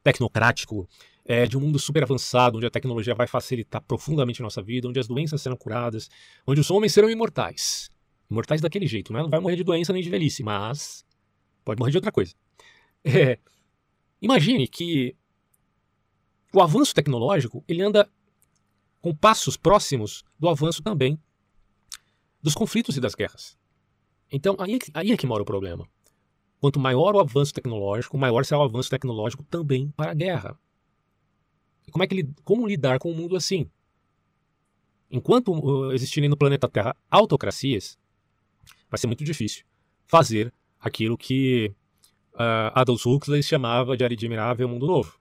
tecnocrático, 0.06 0.88
é, 1.24 1.46
de 1.46 1.58
um 1.58 1.60
mundo 1.60 1.80
super 1.80 2.04
avançado, 2.04 2.58
onde 2.58 2.66
a 2.66 2.70
tecnologia 2.70 3.12
vai 3.12 3.26
facilitar 3.26 3.82
profundamente 3.82 4.40
a 4.40 4.44
nossa 4.44 4.62
vida, 4.62 4.86
onde 4.86 5.00
as 5.00 5.08
doenças 5.08 5.42
serão 5.42 5.56
curadas, 5.56 6.08
onde 6.46 6.60
os 6.60 6.70
homens 6.70 6.92
serão 6.92 7.10
imortais. 7.10 7.90
Imortais 8.30 8.60
daquele 8.60 8.86
jeito, 8.86 9.12
né? 9.12 9.20
não 9.20 9.28
vai 9.28 9.40
morrer 9.40 9.56
de 9.56 9.64
doença 9.64 9.92
nem 9.92 10.02
de 10.02 10.08
velhice, 10.08 10.44
mas 10.44 11.04
pode 11.64 11.80
morrer 11.80 11.90
de 11.90 11.98
outra 11.98 12.12
coisa. 12.12 12.32
É, 13.08 13.38
imagine 14.20 14.66
que 14.66 15.14
o 16.52 16.60
avanço 16.60 16.92
tecnológico 16.92 17.62
ele 17.68 17.80
anda 17.80 18.10
com 19.00 19.14
passos 19.14 19.56
próximos 19.56 20.24
do 20.36 20.48
avanço 20.48 20.82
também 20.82 21.16
dos 22.42 22.52
conflitos 22.52 22.96
e 22.96 23.00
das 23.00 23.14
guerras. 23.14 23.56
Então, 24.32 24.56
aí, 24.58 24.80
aí 24.92 25.12
é 25.12 25.16
que 25.16 25.24
mora 25.24 25.44
o 25.44 25.46
problema. 25.46 25.88
Quanto 26.60 26.80
maior 26.80 27.14
o 27.14 27.20
avanço 27.20 27.52
tecnológico, 27.52 28.16
maior 28.16 28.44
será 28.44 28.60
o 28.60 28.64
avanço 28.64 28.90
tecnológico 28.90 29.42
também 29.44 29.90
para 29.96 30.12
a 30.12 30.14
guerra. 30.14 30.58
E 31.86 31.90
como, 31.90 32.02
é 32.02 32.06
que, 32.06 32.28
como 32.44 32.66
lidar 32.66 32.98
com 32.98 33.10
um 33.10 33.14
mundo 33.14 33.36
assim? 33.36 33.70
Enquanto 35.10 35.52
uh, 35.52 35.92
existirem 35.92 36.28
no 36.28 36.36
planeta 36.36 36.68
Terra 36.68 36.96
autocracias, 37.10 37.98
vai 38.90 38.98
ser 38.98 39.06
muito 39.06 39.24
difícil 39.24 39.64
fazer 40.06 40.52
aquilo 40.80 41.16
que 41.16 41.72
uh, 42.34 42.72
Adolf 42.74 43.06
Huxley 43.06 43.42
chamava 43.42 43.96
de 43.96 44.04
admirável 44.04 44.68
mundo 44.68 44.86
novo. 44.86 45.18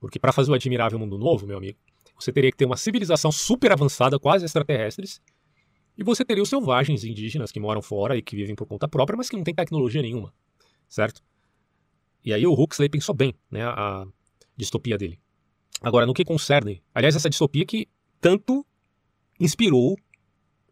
Porque 0.00 0.18
para 0.18 0.32
fazer 0.32 0.50
o 0.50 0.54
admirável 0.54 0.98
mundo 0.98 1.18
novo, 1.18 1.46
meu 1.46 1.58
amigo, 1.58 1.78
você 2.18 2.32
teria 2.32 2.50
que 2.50 2.56
ter 2.56 2.64
uma 2.64 2.76
civilização 2.76 3.30
super 3.30 3.72
avançada, 3.72 4.18
quase 4.18 4.44
extraterrestres, 4.44 5.20
e 5.96 6.04
você 6.04 6.24
teria 6.24 6.42
os 6.42 6.48
selvagens 6.48 7.04
indígenas 7.04 7.50
que 7.50 7.58
moram 7.58 7.80
fora 7.80 8.16
e 8.16 8.22
que 8.22 8.36
vivem 8.36 8.54
por 8.54 8.66
conta 8.66 8.86
própria, 8.86 9.16
mas 9.16 9.28
que 9.28 9.36
não 9.36 9.44
têm 9.44 9.54
tecnologia 9.54 10.02
nenhuma, 10.02 10.32
certo? 10.88 11.22
E 12.24 12.32
aí 12.32 12.46
o 12.46 12.52
Huxley 12.52 12.88
pensou 12.88 13.14
bem, 13.14 13.34
né, 13.50 13.64
a 13.64 14.06
distopia 14.56 14.98
dele. 14.98 15.18
Agora, 15.80 16.06
no 16.06 16.14
que 16.14 16.24
concerne, 16.24 16.82
aliás, 16.94 17.14
essa 17.14 17.30
distopia 17.30 17.64
que 17.64 17.88
tanto 18.20 18.66
inspirou 19.38 19.96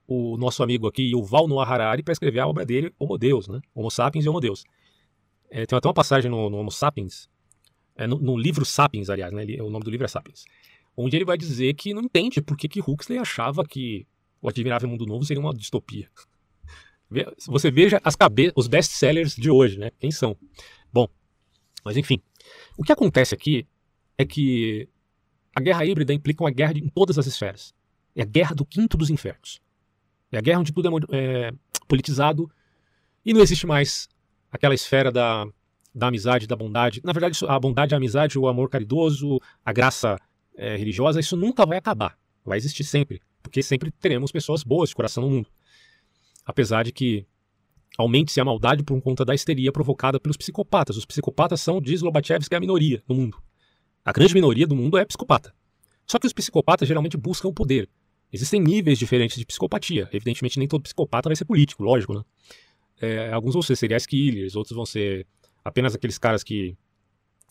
o 0.06 0.36
nosso 0.36 0.62
amigo 0.62 0.86
aqui, 0.86 1.14
o 1.14 1.22
Val 1.22 1.46
Noah 1.48 1.68
Harari, 1.68 2.02
para 2.02 2.12
escrever 2.12 2.40
a 2.40 2.46
obra 2.46 2.64
dele, 2.64 2.92
Homo 2.98 3.16
Deus, 3.16 3.48
né? 3.48 3.60
Homo 3.74 3.90
Sapiens 3.90 4.24
e 4.24 4.28
Homo 4.28 4.40
Deus. 4.40 4.64
É, 5.50 5.64
tem 5.64 5.76
até 5.76 5.88
uma 5.88 5.94
passagem 5.94 6.30
no, 6.30 6.50
no 6.50 6.58
Homo 6.58 6.70
Sapiens, 6.70 7.28
é, 7.96 8.06
no, 8.06 8.18
no, 8.18 8.36
livro 8.36 8.64
Sapiens, 8.64 9.08
aliás, 9.08 9.32
né? 9.32 9.42
Ele, 9.42 9.60
o 9.62 9.70
nome 9.70 9.84
do 9.84 9.90
livro 9.90 10.04
é 10.04 10.08
Sapiens, 10.08 10.44
onde 10.96 11.16
ele 11.16 11.24
vai 11.24 11.38
dizer 11.38 11.74
que 11.74 11.94
não 11.94 12.02
entende 12.02 12.42
por 12.42 12.56
que, 12.56 12.68
que 12.68 12.80
Huxley 12.80 13.18
achava 13.18 13.64
que 13.64 14.06
o 14.44 14.48
Admirável 14.50 14.86
Mundo 14.86 15.06
Novo 15.06 15.24
seria 15.24 15.40
uma 15.40 15.54
distopia. 15.54 16.06
Você 17.46 17.70
veja 17.70 17.98
as 18.04 18.14
cabe 18.14 18.52
os 18.54 18.66
best-sellers 18.66 19.34
de 19.34 19.50
hoje, 19.50 19.78
né? 19.78 19.90
Quem 19.98 20.10
são? 20.10 20.36
Bom, 20.92 21.08
mas 21.82 21.96
enfim. 21.96 22.20
O 22.76 22.82
que 22.82 22.92
acontece 22.92 23.34
aqui 23.34 23.66
é 24.18 24.24
que 24.26 24.86
a 25.56 25.62
guerra 25.62 25.86
híbrida 25.86 26.12
implica 26.12 26.44
uma 26.44 26.50
guerra 26.50 26.74
em 26.76 26.90
todas 26.90 27.18
as 27.18 27.26
esferas. 27.26 27.74
É 28.14 28.20
a 28.20 28.26
guerra 28.26 28.54
do 28.54 28.66
quinto 28.66 28.98
dos 28.98 29.08
infernos. 29.08 29.62
É 30.30 30.36
a 30.36 30.42
guerra 30.42 30.60
onde 30.60 30.74
tudo 30.74 30.90
é, 31.10 31.48
é 31.48 31.52
politizado 31.88 32.50
e 33.24 33.32
não 33.32 33.40
existe 33.40 33.66
mais 33.66 34.10
aquela 34.52 34.74
esfera 34.74 35.10
da, 35.10 35.46
da 35.94 36.08
amizade, 36.08 36.46
da 36.46 36.54
bondade. 36.54 37.00
Na 37.02 37.12
verdade, 37.12 37.38
a 37.48 37.58
bondade, 37.58 37.94
a 37.94 37.96
amizade, 37.96 38.38
o 38.38 38.46
amor 38.46 38.68
caridoso, 38.68 39.40
a 39.64 39.72
graça 39.72 40.18
é, 40.54 40.76
religiosa, 40.76 41.18
isso 41.18 41.34
nunca 41.34 41.64
vai 41.64 41.78
acabar. 41.78 42.18
Vai 42.44 42.58
existir 42.58 42.84
sempre. 42.84 43.22
Porque 43.44 43.62
sempre 43.62 43.92
teremos 43.92 44.32
pessoas 44.32 44.64
boas 44.64 44.88
de 44.88 44.96
coração 44.96 45.22
no 45.22 45.30
mundo. 45.30 45.48
Apesar 46.44 46.82
de 46.82 46.90
que 46.90 47.26
aumente-se 47.96 48.40
a 48.40 48.44
maldade 48.44 48.82
por 48.82 49.00
conta 49.00 49.24
da 49.24 49.34
histeria 49.34 49.70
provocada 49.70 50.18
pelos 50.18 50.36
psicopatas. 50.36 50.96
Os 50.96 51.04
psicopatas 51.04 51.60
são, 51.60 51.80
diz 51.80 52.02
Lobachevsky, 52.02 52.54
a 52.54 52.60
minoria 52.60 53.02
no 53.08 53.14
mundo. 53.14 53.40
A 54.04 54.12
grande 54.12 54.34
minoria 54.34 54.66
do 54.66 54.74
mundo 54.74 54.98
é 54.98 55.04
psicopata. 55.04 55.54
Só 56.06 56.18
que 56.18 56.26
os 56.26 56.32
psicopatas 56.32 56.88
geralmente 56.88 57.16
buscam 57.16 57.48
o 57.48 57.52
poder. 57.52 57.88
Existem 58.32 58.60
níveis 58.60 58.98
diferentes 58.98 59.36
de 59.36 59.46
psicopatia. 59.46 60.08
Evidentemente, 60.12 60.58
nem 60.58 60.66
todo 60.66 60.82
psicopata 60.82 61.28
vai 61.28 61.36
ser 61.36 61.44
político, 61.44 61.84
lógico, 61.84 62.14
né? 62.14 62.22
É, 63.00 63.32
alguns 63.32 63.54
vão 63.54 63.62
ser 63.62 63.76
serial 63.76 64.00
killers, 64.00 64.56
outros 64.56 64.74
vão 64.74 64.84
ser 64.84 65.26
apenas 65.64 65.94
aqueles 65.94 66.18
caras 66.18 66.42
que, 66.42 66.76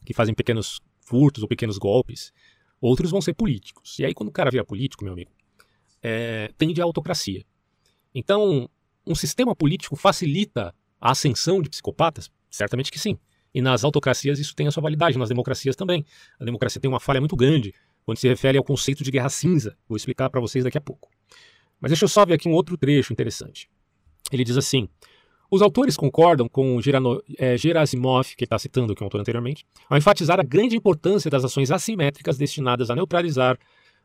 que 0.05 0.13
fazem 0.13 0.33
pequenos 0.33 0.81
furtos 1.01 1.41
ou 1.41 1.47
pequenos 1.47 1.77
golpes. 1.77 2.33
Outros 2.81 3.11
vão 3.11 3.21
ser 3.21 3.33
políticos. 3.33 3.97
E 3.99 4.05
aí, 4.05 4.13
quando 4.13 4.29
o 4.29 4.31
cara 4.31 4.51
vira 4.51 4.65
político, 4.65 5.05
meu 5.05 5.13
amigo, 5.13 5.31
é, 6.03 6.51
tende 6.57 6.81
à 6.81 6.83
autocracia. 6.83 7.43
Então, 8.13 8.69
um 9.07 9.15
sistema 9.15 9.55
político 9.55 9.95
facilita 9.95 10.75
a 10.99 11.11
ascensão 11.11 11.61
de 11.61 11.69
psicopatas? 11.69 12.29
Certamente 12.49 12.91
que 12.91 12.99
sim. 12.99 13.17
E 13.53 13.61
nas 13.61 13.83
autocracias 13.83 14.39
isso 14.39 14.55
tem 14.55 14.67
a 14.67 14.71
sua 14.71 14.81
validade, 14.81 15.17
nas 15.17 15.29
democracias 15.29 15.75
também. 15.75 16.05
A 16.39 16.45
democracia 16.45 16.81
tem 16.81 16.89
uma 16.89 16.99
falha 16.99 17.19
muito 17.19 17.35
grande 17.35 17.73
quando 18.05 18.17
se 18.17 18.27
refere 18.27 18.57
ao 18.57 18.63
conceito 18.63 19.03
de 19.03 19.11
guerra 19.11 19.29
cinza. 19.29 19.77
Vou 19.87 19.95
explicar 19.95 20.29
para 20.29 20.41
vocês 20.41 20.63
daqui 20.63 20.77
a 20.77 20.81
pouco. 20.81 21.09
Mas 21.79 21.91
deixa 21.91 22.05
eu 22.05 22.09
só 22.09 22.25
ver 22.25 22.35
aqui 22.35 22.47
um 22.47 22.53
outro 22.53 22.77
trecho 22.77 23.13
interessante. 23.13 23.69
Ele 24.31 24.43
diz 24.43 24.57
assim: 24.57 24.87
os 25.51 25.61
autores 25.61 25.95
concordam 25.95 26.47
com 26.49 26.81
Gerano, 26.81 27.21
é, 27.37 27.55
Gerasimov, 27.57 28.35
que 28.35 28.43
está 28.43 28.57
citando 28.57 28.93
aqui 28.93 29.03
o 29.03 29.05
autor 29.05 29.21
anteriormente, 29.21 29.65
ao 29.89 29.97
enfatizar 29.97 30.39
a 30.39 30.43
grande 30.43 30.75
importância 30.75 31.29
das 31.29 31.43
ações 31.43 31.69
assimétricas 31.69 32.37
destinadas 32.37 32.89
a 32.89 32.95
neutralizar 32.95 33.59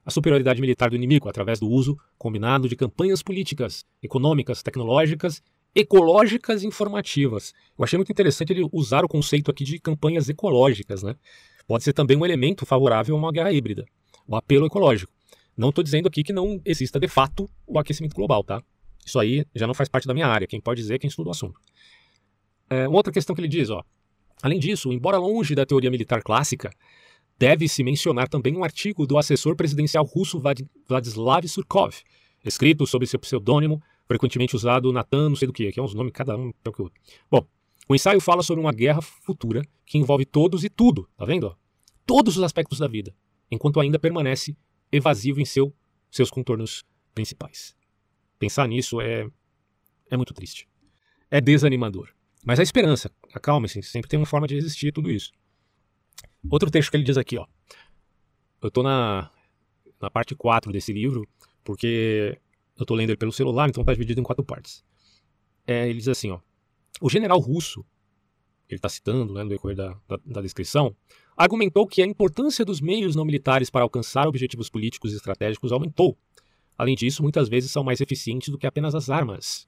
a 0.08 0.10
superioridade 0.10 0.58
militar 0.58 0.88
do 0.88 0.96
inimigo 0.96 1.28
através 1.28 1.60
do 1.60 1.68
uso 1.68 1.94
combinado 2.16 2.66
de 2.66 2.74
campanhas 2.74 3.22
políticas, 3.22 3.84
econômicas, 4.02 4.62
tecnológicas 4.62 5.42
ecológicas 5.74 6.64
informativas. 6.64 7.52
Eu 7.78 7.84
achei 7.84 7.98
muito 7.98 8.10
interessante 8.10 8.54
ele 8.54 8.66
usar 8.72 9.04
o 9.04 9.08
conceito 9.08 9.50
aqui 9.50 9.64
de 9.64 9.78
campanhas 9.78 10.26
ecológicas, 10.26 11.02
né? 11.02 11.14
Pode 11.66 11.84
ser 11.84 11.92
também 11.92 12.16
um 12.16 12.24
elemento 12.24 12.64
favorável 12.64 13.14
a 13.14 13.18
uma 13.18 13.30
guerra 13.30 13.52
híbrida, 13.52 13.84
o 14.26 14.34
apelo 14.34 14.64
ecológico. 14.64 15.12
Não 15.54 15.68
estou 15.68 15.84
dizendo 15.84 16.08
aqui 16.08 16.22
que 16.22 16.32
não 16.32 16.58
exista 16.64 16.98
de 16.98 17.06
fato 17.06 17.46
o 17.66 17.78
aquecimento 17.78 18.16
global, 18.16 18.42
tá? 18.42 18.62
Isso 19.04 19.18
aí 19.18 19.44
já 19.54 19.66
não 19.66 19.74
faz 19.74 19.90
parte 19.90 20.08
da 20.08 20.14
minha 20.14 20.26
área. 20.26 20.46
Quem 20.46 20.58
pode 20.58 20.80
dizer 20.80 20.94
é 20.94 20.98
quem 20.98 21.08
estuda 21.08 21.28
o 21.28 21.32
assunto. 21.32 21.60
É, 22.70 22.88
uma 22.88 22.96
outra 22.96 23.12
questão 23.12 23.36
que 23.36 23.42
ele 23.42 23.48
diz, 23.48 23.68
ó. 23.68 23.84
Além 24.42 24.58
disso, 24.58 24.90
embora 24.90 25.18
longe 25.18 25.54
da 25.54 25.66
teoria 25.66 25.90
militar 25.90 26.22
clássica, 26.22 26.70
deve-se 27.38 27.84
mencionar 27.84 28.28
também 28.28 28.56
um 28.56 28.64
artigo 28.64 29.06
do 29.06 29.16
assessor 29.16 29.54
presidencial 29.54 30.04
russo 30.04 30.40
Vladislav 30.88 31.46
Surkov, 31.46 31.94
escrito 32.44 32.86
sob 32.86 33.06
seu 33.06 33.18
pseudônimo 33.18 33.82
frequentemente 34.08 34.56
usado 34.56 34.92
Natan, 34.92 35.28
não 35.28 35.36
sei 35.36 35.46
do 35.46 35.52
que, 35.52 35.68
aqui 35.68 35.78
é 35.78 35.82
uns 35.82 35.94
nomes 35.94 36.12
cada 36.12 36.36
um 36.36 36.50
é 36.64 36.68
o 36.68 36.72
que 36.72 36.80
outro. 36.80 36.98
Bom, 37.30 37.46
o 37.86 37.94
ensaio 37.94 38.20
fala 38.20 38.42
sobre 38.42 38.60
uma 38.60 38.72
guerra 38.72 39.02
futura 39.02 39.62
que 39.84 39.98
envolve 39.98 40.24
todos 40.24 40.64
e 40.64 40.70
tudo, 40.70 41.08
tá 41.16 41.26
vendo? 41.26 41.54
Todos 42.06 42.36
os 42.36 42.42
aspectos 42.42 42.78
da 42.78 42.88
vida, 42.88 43.14
enquanto 43.50 43.78
ainda 43.78 43.98
permanece 43.98 44.56
evasivo 44.90 45.40
em 45.40 45.44
seu, 45.44 45.74
seus 46.10 46.30
contornos 46.30 46.84
principais. 47.14 47.76
Pensar 48.38 48.66
nisso 48.66 49.00
é, 49.00 49.28
é 50.10 50.16
muito 50.16 50.32
triste. 50.32 50.66
É 51.30 51.40
desanimador. 51.40 52.08
Mas 52.44 52.58
a 52.58 52.62
esperança, 52.62 53.10
acalme-se, 53.34 53.82
sempre 53.82 54.08
tem 54.08 54.18
uma 54.18 54.24
forma 54.24 54.46
de 54.46 54.54
resistir 54.54 54.88
a 54.88 54.92
tudo 54.92 55.10
isso. 55.10 55.32
Outro 56.50 56.70
texto 56.70 56.90
que 56.90 56.96
ele 56.96 57.04
diz 57.04 57.16
aqui, 57.16 57.36
ó. 57.36 57.46
Eu 58.60 58.70
tô 58.70 58.82
na, 58.82 59.30
na 60.00 60.10
parte 60.10 60.34
4 60.34 60.72
desse 60.72 60.92
livro, 60.92 61.26
porque 61.64 62.38
eu 62.76 62.82
estou 62.82 62.96
lendo 62.96 63.10
ele 63.10 63.16
pelo 63.16 63.32
celular, 63.32 63.68
então 63.68 63.82
está 63.82 63.92
dividido 63.92 64.20
em 64.20 64.24
quatro 64.24 64.44
partes. 64.44 64.84
É, 65.66 65.88
ele 65.88 65.98
diz 65.98 66.08
assim, 66.08 66.30
ó, 66.30 66.40
o 67.00 67.10
general 67.10 67.38
russo, 67.38 67.84
ele 68.68 68.78
está 68.78 68.88
citando 68.88 69.34
né, 69.34 69.42
no 69.42 69.48
decorrer 69.48 69.76
da, 69.76 69.96
da, 70.08 70.18
da, 70.24 70.40
descrição, 70.40 70.94
argumentou 71.36 71.86
que 71.86 72.02
a 72.02 72.06
importância 72.06 72.64
dos 72.64 72.80
meios 72.80 73.14
não 73.14 73.24
militares 73.24 73.70
para 73.70 73.82
alcançar 73.82 74.26
objetivos 74.26 74.68
políticos 74.68 75.12
e 75.12 75.16
estratégicos 75.16 75.72
aumentou. 75.72 76.16
Além 76.76 76.94
disso, 76.94 77.22
muitas 77.22 77.48
vezes 77.48 77.70
são 77.70 77.82
mais 77.82 78.00
eficientes 78.00 78.48
do 78.48 78.58
que 78.58 78.66
apenas 78.66 78.94
as 78.94 79.10
armas. 79.10 79.66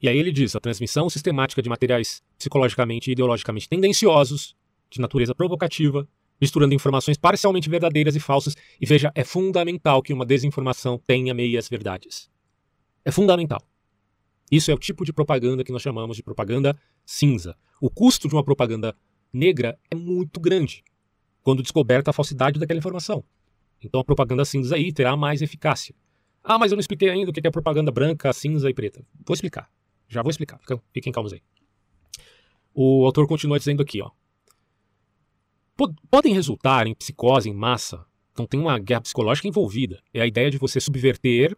E 0.00 0.08
aí 0.08 0.16
ele 0.16 0.32
diz: 0.32 0.56
a 0.56 0.60
transmissão 0.60 1.10
sistemática 1.10 1.60
de 1.60 1.68
materiais 1.68 2.22
psicologicamente 2.38 3.10
e 3.10 3.12
ideologicamente 3.12 3.68
tendenciosos, 3.68 4.56
de 4.90 5.00
natureza 5.00 5.34
provocativa, 5.34 6.06
misturando 6.40 6.74
informações 6.74 7.16
parcialmente 7.16 7.68
verdadeiras 7.68 8.16
e 8.16 8.20
falsas. 8.20 8.56
E 8.80 8.86
veja, 8.86 9.12
é 9.14 9.22
fundamental 9.22 10.02
que 10.02 10.12
uma 10.12 10.26
desinformação 10.26 10.98
tenha 10.98 11.34
meias 11.34 11.68
verdades. 11.68 12.30
É 13.04 13.10
fundamental. 13.10 13.62
Isso 14.50 14.70
é 14.70 14.74
o 14.74 14.78
tipo 14.78 15.04
de 15.04 15.12
propaganda 15.12 15.62
que 15.62 15.70
nós 15.70 15.82
chamamos 15.82 16.16
de 16.16 16.22
propaganda 16.22 16.76
cinza. 17.04 17.56
O 17.80 17.88
custo 17.88 18.28
de 18.28 18.34
uma 18.34 18.42
propaganda 18.42 18.96
negra 19.32 19.78
é 19.90 19.94
muito 19.94 20.40
grande 20.40 20.82
quando 21.42 21.62
descoberta 21.62 22.10
a 22.10 22.12
falsidade 22.12 22.58
daquela 22.58 22.78
informação. 22.78 23.22
Então 23.82 24.00
a 24.00 24.04
propaganda 24.04 24.44
cinza 24.44 24.74
aí 24.74 24.92
terá 24.92 25.16
mais 25.16 25.40
eficácia. 25.40 25.94
Ah, 26.42 26.58
mas 26.58 26.72
eu 26.72 26.76
não 26.76 26.80
expliquei 26.80 27.10
ainda 27.10 27.30
o 27.30 27.32
que 27.32 27.46
é 27.46 27.50
propaganda 27.50 27.92
branca, 27.92 28.32
cinza 28.32 28.68
e 28.68 28.74
preta. 28.74 29.04
Vou 29.26 29.34
explicar. 29.34 29.70
Já 30.08 30.22
vou 30.22 30.30
explicar. 30.30 30.58
Fiquem 30.92 31.12
calmos 31.12 31.32
aí. 31.32 31.42
O 32.74 33.04
autor 33.04 33.26
continua 33.26 33.58
dizendo 33.58 33.82
aqui, 33.82 34.02
ó 34.02 34.10
podem 36.10 36.34
resultar 36.34 36.86
em 36.86 36.94
psicose 36.94 37.48
em 37.48 37.54
massa. 37.54 38.04
Então 38.32 38.46
tem 38.46 38.60
uma 38.60 38.78
guerra 38.78 39.02
psicológica 39.02 39.48
envolvida. 39.48 40.02
É 40.12 40.20
a 40.20 40.26
ideia 40.26 40.50
de 40.50 40.58
você 40.58 40.80
subverter 40.80 41.56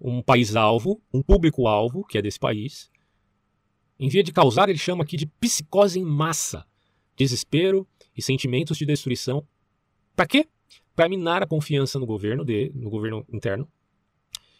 um 0.00 0.20
país-alvo, 0.20 1.00
um 1.14 1.22
público-alvo, 1.22 2.04
que 2.04 2.18
é 2.18 2.22
desse 2.22 2.38
país, 2.38 2.90
Em 3.98 4.08
via 4.08 4.22
de 4.22 4.32
causar, 4.32 4.68
ele 4.68 4.78
chama 4.78 5.04
aqui 5.04 5.16
de 5.16 5.26
psicose 5.26 6.00
em 6.00 6.04
massa, 6.04 6.66
desespero 7.16 7.86
e 8.16 8.20
sentimentos 8.20 8.76
de 8.76 8.84
destruição. 8.84 9.46
Para 10.16 10.26
quê? 10.26 10.48
Para 10.96 11.08
minar 11.08 11.40
a 11.40 11.46
confiança 11.46 12.00
no 12.00 12.06
governo, 12.06 12.44
de, 12.44 12.72
no 12.74 12.90
governo 12.90 13.24
interno 13.32 13.68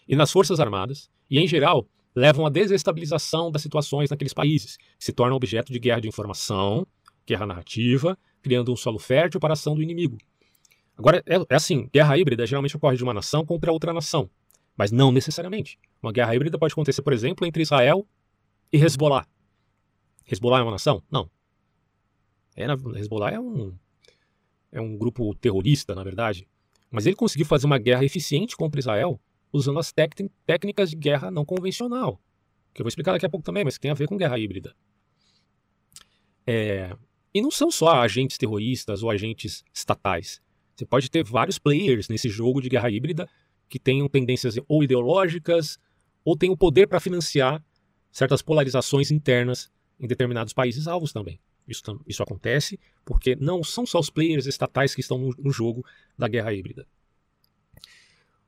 e 0.07 0.15
nas 0.15 0.31
forças 0.31 0.61
armadas, 0.61 1.11
e 1.29 1.41
em 1.41 1.49
geral 1.49 1.89
levam 2.15 2.47
à 2.47 2.51
desestabilização 2.51 3.51
das 3.51 3.63
situações 3.63 4.11
naqueles 4.11 4.33
países, 4.33 4.77
que 4.77 5.05
se 5.05 5.13
tornam 5.13 5.37
objeto 5.37 5.73
de 5.73 5.79
guerra 5.81 6.01
de 6.01 6.09
informação, 6.09 6.87
guerra 7.27 7.47
narrativa, 7.47 8.17
criando 8.43 8.73
um 8.73 8.77
solo 8.77 8.99
fértil 8.99 9.41
para 9.41 9.53
a 9.53 9.55
ação 9.55 9.75
do 9.75 9.83
inimigo. 9.83 10.19
Agora, 10.97 11.23
é, 11.27 11.37
é 11.37 11.55
assim: 11.55 11.89
guerra 11.93 12.19
híbrida 12.19 12.47
geralmente 12.47 12.77
ocorre 12.77 12.97
de 12.97 13.05
uma 13.05 13.15
nação 13.15 13.47
contra 13.47 13.73
outra 13.73 13.93
nação, 13.93 14.29
mas 14.77 14.91
não 14.91 15.11
necessariamente. 15.11 15.79
Uma 16.03 16.13
guerra 16.13 16.35
híbrida 16.35 16.59
pode 16.59 16.73
acontecer, 16.73 17.03
por 17.03 17.13
exemplo, 17.13 17.47
entre 17.47 17.63
Israel 17.63 18.07
e 18.73 18.77
Hezbollah. 18.77 19.27
Hezbollah 20.31 20.61
é 20.61 20.63
uma 20.63 20.73
nação? 20.73 21.03
Não. 21.11 21.31
É, 22.55 22.67
Hezbollah 22.99 23.31
é 23.31 23.41
um, 23.41 23.75
é 24.71 24.81
um 24.81 24.97
grupo 24.97 25.35
terrorista, 25.37 25.95
na 25.95 26.05
verdade. 26.05 26.47
Mas 26.91 27.07
ele 27.07 27.17
conseguiu 27.17 27.47
fazer 27.47 27.67
uma 27.67 27.79
guerra 27.79 28.05
eficiente 28.05 28.57
contra 28.57 28.79
Israel 28.79 29.19
usando 29.53 29.79
as 29.79 29.93
técnicas 29.93 30.91
de 30.91 30.97
guerra 30.97 31.31
não 31.31 31.45
convencional, 31.45 32.21
que 32.73 32.81
eu 32.81 32.85
vou 32.85 32.89
explicar 32.89 33.13
daqui 33.13 33.27
a 33.27 33.31
pouco 33.31 33.45
também, 33.45 33.65
mas 33.65 33.77
que 33.77 33.83
tem 33.83 33.91
a 33.91 33.95
ver 33.95 34.09
com 34.09 34.17
guerra 34.17 34.39
híbrida. 34.39 34.75
É, 36.47 36.97
e 37.35 37.41
não 37.41 37.51
são 37.51 37.71
só 37.71 38.01
agentes 38.01 38.37
terroristas 38.37 39.03
ou 39.03 39.11
agentes 39.11 39.65
estatais. 39.73 40.41
Você 40.75 40.85
pode 40.85 41.11
ter 41.11 41.25
vários 41.25 41.59
players 41.59 42.09
nesse 42.09 42.29
jogo 42.29 42.61
de 42.61 42.69
guerra 42.69 42.91
híbrida 42.91 43.29
que 43.69 43.79
tenham 43.79 44.09
tendências 44.09 44.57
ou 44.69 44.83
ideológicas 44.83 45.79
ou 46.25 46.37
o 46.41 46.57
poder 46.57 46.87
para 46.87 47.01
financiar 47.01 47.65
certas 48.11 48.43
polarizações 48.43 49.11
internas 49.11 49.71
em 49.99 50.07
determinados 50.07 50.53
países 50.53 50.87
alvos 50.87 51.13
também. 51.13 51.41
Isso, 51.67 51.83
isso 52.07 52.23
acontece 52.23 52.79
porque 53.05 53.37
não 53.37 53.63
são 53.63 53.87
só 53.87 53.99
os 53.99 54.11
players 54.11 54.47
estatais 54.47 54.95
que 54.95 55.01
estão 55.01 55.19
no, 55.19 55.35
no 55.39 55.51
jogo 55.51 55.85
da 56.19 56.29
guerra 56.29 56.53
híbrida. 56.53 56.87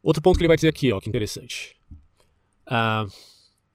Outro 0.02 0.20
ponto 0.20 0.36
que 0.36 0.42
ele 0.42 0.48
vai 0.48 0.56
dizer 0.56 0.68
aqui, 0.68 0.92
ó, 0.92 1.00
que 1.00 1.08
interessante. 1.08 1.76
Ah, 2.66 3.06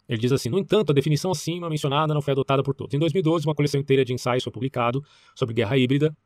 ele 0.10 0.20
diz 0.20 0.32
assim: 0.32 0.50
No 0.50 0.58
entanto, 0.58 0.92
a 0.92 0.94
definição 0.94 1.30
acima 1.30 1.70
mencionada 1.70 2.16
não 2.16 2.22
foi 2.22 2.32
adotada 2.32 2.64
por 2.64 2.74
todos. 2.74 2.96
Em 2.96 3.00
2012, 3.00 3.46
uma 3.46 3.54
coleção 3.54 3.80
inteira 3.80 4.04
de 4.04 4.12
ensaios 4.12 4.44
foi 4.44 4.52
publicado 4.52 5.04
sobre 5.36 5.54
guerra 5.54 5.78
híbrida. 5.78 6.18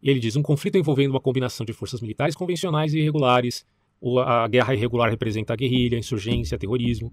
E 0.00 0.08
ele 0.08 0.20
diz: 0.20 0.36
um 0.36 0.42
conflito 0.42 0.78
envolvendo 0.78 1.10
uma 1.10 1.20
combinação 1.20 1.66
de 1.66 1.72
forças 1.72 2.00
militares 2.00 2.36
convencionais 2.36 2.94
e 2.94 3.00
irregulares. 3.00 3.66
A 4.24 4.46
guerra 4.46 4.74
irregular 4.74 5.10
representa 5.10 5.54
a 5.54 5.56
guerrilha, 5.56 5.96
a 5.96 5.98
insurgência, 5.98 6.56
terrorismo. 6.56 7.12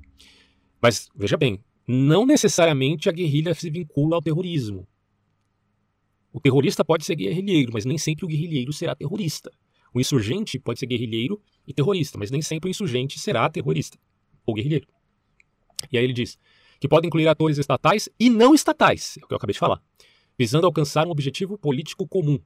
Mas 0.79 1.09
veja 1.15 1.35
bem, 1.35 1.59
não 1.87 2.27
necessariamente 2.27 3.09
a 3.09 3.11
guerrilha 3.11 3.55
se 3.55 3.71
vincula 3.71 4.17
ao 4.17 4.21
terrorismo. 4.21 4.87
O 6.31 6.39
terrorista 6.39 6.85
pode 6.85 7.03
ser 7.03 7.15
guerrilheiro, 7.15 7.71
mas 7.73 7.85
nem 7.85 7.97
sempre 7.97 8.23
o 8.23 8.27
guerrilheiro 8.27 8.71
será 8.71 8.93
terrorista. 8.93 9.49
O 9.91 9.99
insurgente 9.99 10.59
pode 10.59 10.77
ser 10.77 10.85
guerrilheiro 10.85 11.41
e 11.65 11.73
terrorista, 11.73 12.19
mas 12.19 12.29
nem 12.29 12.41
sempre 12.43 12.69
o 12.69 12.71
insurgente 12.71 13.17
será 13.17 13.49
terrorista 13.49 13.97
ou 14.45 14.53
guerrilheiro. 14.53 14.85
E 15.91 15.97
aí 15.97 16.03
ele 16.03 16.13
diz 16.13 16.37
que 16.79 16.87
pode 16.87 17.07
incluir 17.07 17.27
atores 17.27 17.57
estatais 17.57 18.09
e 18.19 18.29
não 18.29 18.53
estatais, 18.53 19.17
é 19.21 19.25
o 19.25 19.27
que 19.27 19.33
eu 19.33 19.37
acabei 19.37 19.53
de 19.53 19.59
falar, 19.59 19.81
visando 20.37 20.65
alcançar 20.65 21.07
um 21.07 21.11
objetivo 21.11 21.57
político 21.57 22.07
comum. 22.07 22.39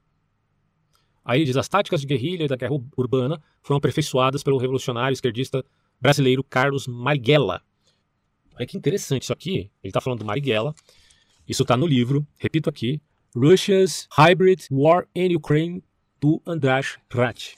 Aí 1.24 1.38
ele 1.38 1.46
diz: 1.46 1.56
as 1.56 1.68
táticas 1.68 2.00
de 2.00 2.06
guerrilha 2.06 2.44
e 2.44 2.48
da 2.48 2.56
guerra 2.56 2.72
urbana 2.96 3.40
foram 3.62 3.78
aperfeiçoadas 3.78 4.42
pelo 4.42 4.58
revolucionário 4.58 5.12
esquerdista 5.12 5.64
brasileiro 6.00 6.42
Carlos 6.42 6.86
Marighella. 6.86 7.62
Olha 8.56 8.66
que 8.66 8.76
interessante 8.76 9.22
isso 9.22 9.32
aqui. 9.32 9.70
Ele 9.82 9.90
está 9.90 10.00
falando 10.00 10.20
do 10.20 10.24
Marighella. 10.24 10.74
Isso 11.46 11.62
está 11.62 11.76
no 11.76 11.86
livro, 11.86 12.26
repito 12.36 12.68
aqui: 12.68 13.00
Russia's 13.34 14.08
Hybrid 14.12 14.66
War 14.70 15.06
in 15.14 15.34
Ukraine 15.34 15.82
do 16.20 16.42
András 16.46 16.98
Rat. 17.12 17.54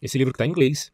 Esse 0.00 0.18
livro 0.18 0.32
que 0.32 0.36
está 0.36 0.46
em 0.46 0.50
inglês 0.50 0.92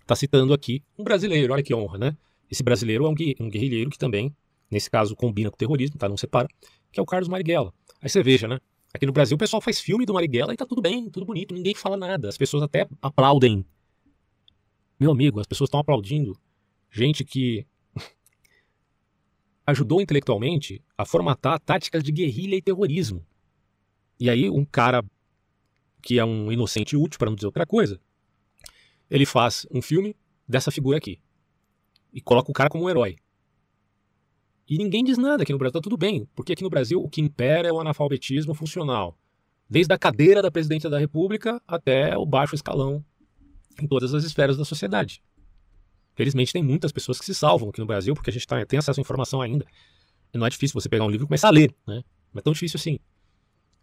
está 0.00 0.16
citando 0.16 0.52
aqui 0.52 0.82
um 0.98 1.04
brasileiro, 1.04 1.52
olha 1.52 1.62
que 1.62 1.74
honra, 1.74 1.98
né? 1.98 2.16
Esse 2.50 2.62
brasileiro 2.62 3.06
é 3.06 3.08
um, 3.08 3.14
guerrilheiro 3.14 3.90
que 3.90 3.98
também, 3.98 4.34
nesse 4.70 4.90
caso, 4.90 5.14
combina 5.14 5.50
com 5.50 5.56
o 5.56 5.58
terrorismo, 5.58 5.98
tá? 5.98 6.08
Não 6.08 6.16
separa, 6.16 6.48
que 6.90 6.98
é 6.98 7.02
o 7.02 7.06
Carlos 7.06 7.28
Marighella. 7.28 7.72
Aí 8.00 8.08
você 8.08 8.22
veja, 8.22 8.48
né? 8.48 8.58
Aqui 8.92 9.04
no 9.04 9.12
Brasil 9.12 9.34
o 9.34 9.38
pessoal 9.38 9.60
faz 9.60 9.80
filme 9.80 10.06
do 10.06 10.14
Marighella 10.14 10.54
e 10.54 10.56
tá 10.56 10.64
tudo 10.64 10.80
bem, 10.80 11.10
tudo 11.10 11.26
bonito, 11.26 11.54
ninguém 11.54 11.74
fala 11.74 11.96
nada. 11.96 12.28
As 12.28 12.38
pessoas 12.38 12.62
até 12.62 12.88
aplaudem. 13.02 13.64
Meu 14.98 15.10
amigo, 15.10 15.38
as 15.40 15.46
pessoas 15.46 15.68
estão 15.68 15.80
aplaudindo 15.80 16.36
gente 16.90 17.24
que 17.24 17.66
ajudou 19.66 20.00
intelectualmente 20.00 20.82
a 20.96 21.04
formatar 21.04 21.60
táticas 21.60 22.02
de 22.02 22.10
guerrilha 22.10 22.56
e 22.56 22.62
terrorismo. 22.62 23.24
E 24.18 24.30
aí 24.30 24.48
um 24.48 24.64
cara 24.64 25.04
que 26.02 26.18
é 26.18 26.24
um 26.24 26.50
inocente 26.50 26.96
útil, 26.96 27.18
para 27.18 27.28
não 27.28 27.36
dizer 27.36 27.46
outra 27.46 27.66
coisa, 27.66 28.00
ele 29.10 29.26
faz 29.26 29.66
um 29.70 29.82
filme 29.82 30.16
dessa 30.48 30.70
figura 30.70 30.96
aqui. 30.96 31.20
E 32.12 32.20
coloca 32.20 32.50
o 32.50 32.54
cara 32.54 32.70
como 32.70 32.84
um 32.84 32.90
herói. 32.90 33.16
E 34.68 34.76
ninguém 34.76 35.02
diz 35.02 35.16
nada 35.16 35.42
aqui 35.42 35.52
no 35.52 35.58
Brasil, 35.58 35.72
tá 35.72 35.80
tudo 35.80 35.96
bem, 35.96 36.28
porque 36.34 36.52
aqui 36.52 36.62
no 36.62 36.68
Brasil 36.68 37.02
o 37.02 37.08
que 37.08 37.22
impera 37.22 37.68
é 37.68 37.72
o 37.72 37.80
analfabetismo 37.80 38.54
funcional. 38.54 39.18
Desde 39.68 39.92
a 39.92 39.98
cadeira 39.98 40.42
da 40.42 40.50
presidência 40.50 40.90
da 40.90 40.98
República 40.98 41.60
até 41.66 42.16
o 42.16 42.26
baixo 42.26 42.54
escalão 42.54 43.04
em 43.80 43.86
todas 43.86 44.12
as 44.12 44.24
esferas 44.24 44.56
da 44.56 44.64
sociedade. 44.64 45.22
Felizmente 46.14 46.52
tem 46.52 46.62
muitas 46.62 46.90
pessoas 46.90 47.18
que 47.18 47.24
se 47.24 47.34
salvam 47.34 47.68
aqui 47.68 47.80
no 47.80 47.86
Brasil, 47.86 48.14
porque 48.14 48.28
a 48.28 48.32
gente 48.32 48.46
tá, 48.46 48.64
tem 48.66 48.78
acesso 48.78 49.00
à 49.00 49.02
informação 49.02 49.40
ainda. 49.40 49.64
E 50.34 50.36
não 50.36 50.46
é 50.46 50.50
difícil 50.50 50.78
você 50.78 50.88
pegar 50.88 51.04
um 51.04 51.10
livro 51.10 51.24
e 51.24 51.28
começar 51.28 51.48
a 51.48 51.52
ler, 51.52 51.74
né? 51.86 52.02
Não 52.32 52.40
é 52.40 52.42
tão 52.42 52.52
difícil 52.52 52.76
assim. 52.76 52.98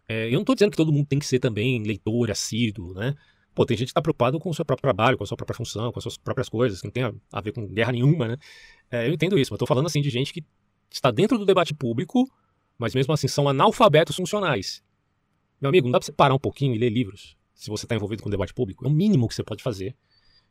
É, 0.08 0.28
eu 0.28 0.34
não 0.34 0.40
estou 0.40 0.54
dizendo 0.54 0.70
que 0.70 0.76
todo 0.76 0.92
mundo 0.92 1.06
tem 1.06 1.18
que 1.18 1.26
ser 1.26 1.38
também 1.38 1.82
leitor, 1.82 2.30
assíduo, 2.30 2.94
né? 2.94 3.14
Pô, 3.56 3.64
tem 3.64 3.74
gente 3.74 3.86
que 3.86 3.92
está 3.92 4.02
preocupado 4.02 4.38
com 4.38 4.50
o 4.50 4.54
seu 4.54 4.66
próprio 4.66 4.82
trabalho, 4.82 5.16
com 5.16 5.24
a 5.24 5.26
sua 5.26 5.34
própria 5.34 5.56
função, 5.56 5.90
com 5.90 5.98
as 5.98 6.02
suas 6.02 6.18
próprias 6.18 6.46
coisas, 6.46 6.78
que 6.78 6.86
não 6.86 6.92
tem 6.92 7.04
a, 7.04 7.12
a 7.32 7.40
ver 7.40 7.52
com 7.52 7.66
guerra 7.66 7.90
nenhuma, 7.90 8.28
né? 8.28 8.36
É, 8.90 9.08
eu 9.08 9.14
entendo 9.14 9.38
isso, 9.38 9.50
mas 9.50 9.56
estou 9.56 9.66
falando 9.66 9.86
assim 9.86 10.02
de 10.02 10.10
gente 10.10 10.30
que 10.30 10.44
está 10.90 11.10
dentro 11.10 11.38
do 11.38 11.46
debate 11.46 11.72
público, 11.72 12.30
mas 12.76 12.94
mesmo 12.94 13.14
assim 13.14 13.26
são 13.26 13.48
analfabetos 13.48 14.14
funcionais. 14.14 14.84
Meu 15.58 15.70
amigo, 15.70 15.86
não 15.86 15.92
dá 15.92 15.98
para 15.98 16.04
você 16.04 16.12
parar 16.12 16.34
um 16.34 16.38
pouquinho 16.38 16.74
e 16.74 16.78
ler 16.78 16.90
livros 16.90 17.34
se 17.54 17.70
você 17.70 17.86
está 17.86 17.94
envolvido 17.94 18.22
com 18.22 18.28
o 18.28 18.30
debate 18.30 18.52
público. 18.52 18.84
É 18.84 18.88
o 18.88 18.92
mínimo 18.92 19.26
que 19.26 19.34
você 19.34 19.42
pode 19.42 19.62
fazer 19.62 19.96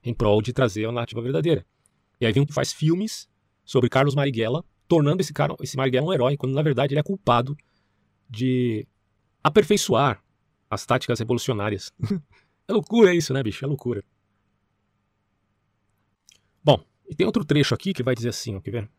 em 0.03 0.11
prol 0.11 0.41
de 0.41 0.51
trazer 0.51 0.85
a 0.85 0.91
narrativa 0.91 1.21
verdadeira. 1.21 1.63
E 2.19 2.25
aí 2.25 2.33
vem 2.33 2.41
um 2.41 2.45
que 2.45 2.53
faz 2.53 2.73
filmes 2.73 3.29
sobre 3.63 3.87
Carlos 3.87 4.15
Marighella, 4.15 4.65
tornando 4.87 5.21
esse 5.21 5.31
cara, 5.31 5.55
esse 5.61 5.77
Marighella 5.77 6.07
um 6.07 6.13
herói, 6.13 6.37
quando 6.37 6.55
na 6.55 6.63
verdade 6.63 6.93
ele 6.93 6.99
é 6.99 7.03
culpado 7.03 7.55
de 8.27 8.87
aperfeiçoar 9.43 10.23
as 10.71 10.87
táticas 10.87 11.19
revolucionárias. 11.19 11.93
é 12.67 12.73
loucura 12.73 13.13
isso, 13.13 13.33
né, 13.33 13.41
bicho? 13.43 13.63
É 13.63 13.67
loucura. 13.67 14.03
Bom, 16.63 16.83
e 17.07 17.15
tem 17.15 17.25
outro 17.25 17.45
trecho 17.45 17.73
aqui 17.73 17.93
que 17.93 18.03
vai 18.03 18.15
dizer 18.15 18.29
assim, 18.29 18.55
ó, 18.55 18.61
quer 18.61 18.71
ver? 18.71 18.89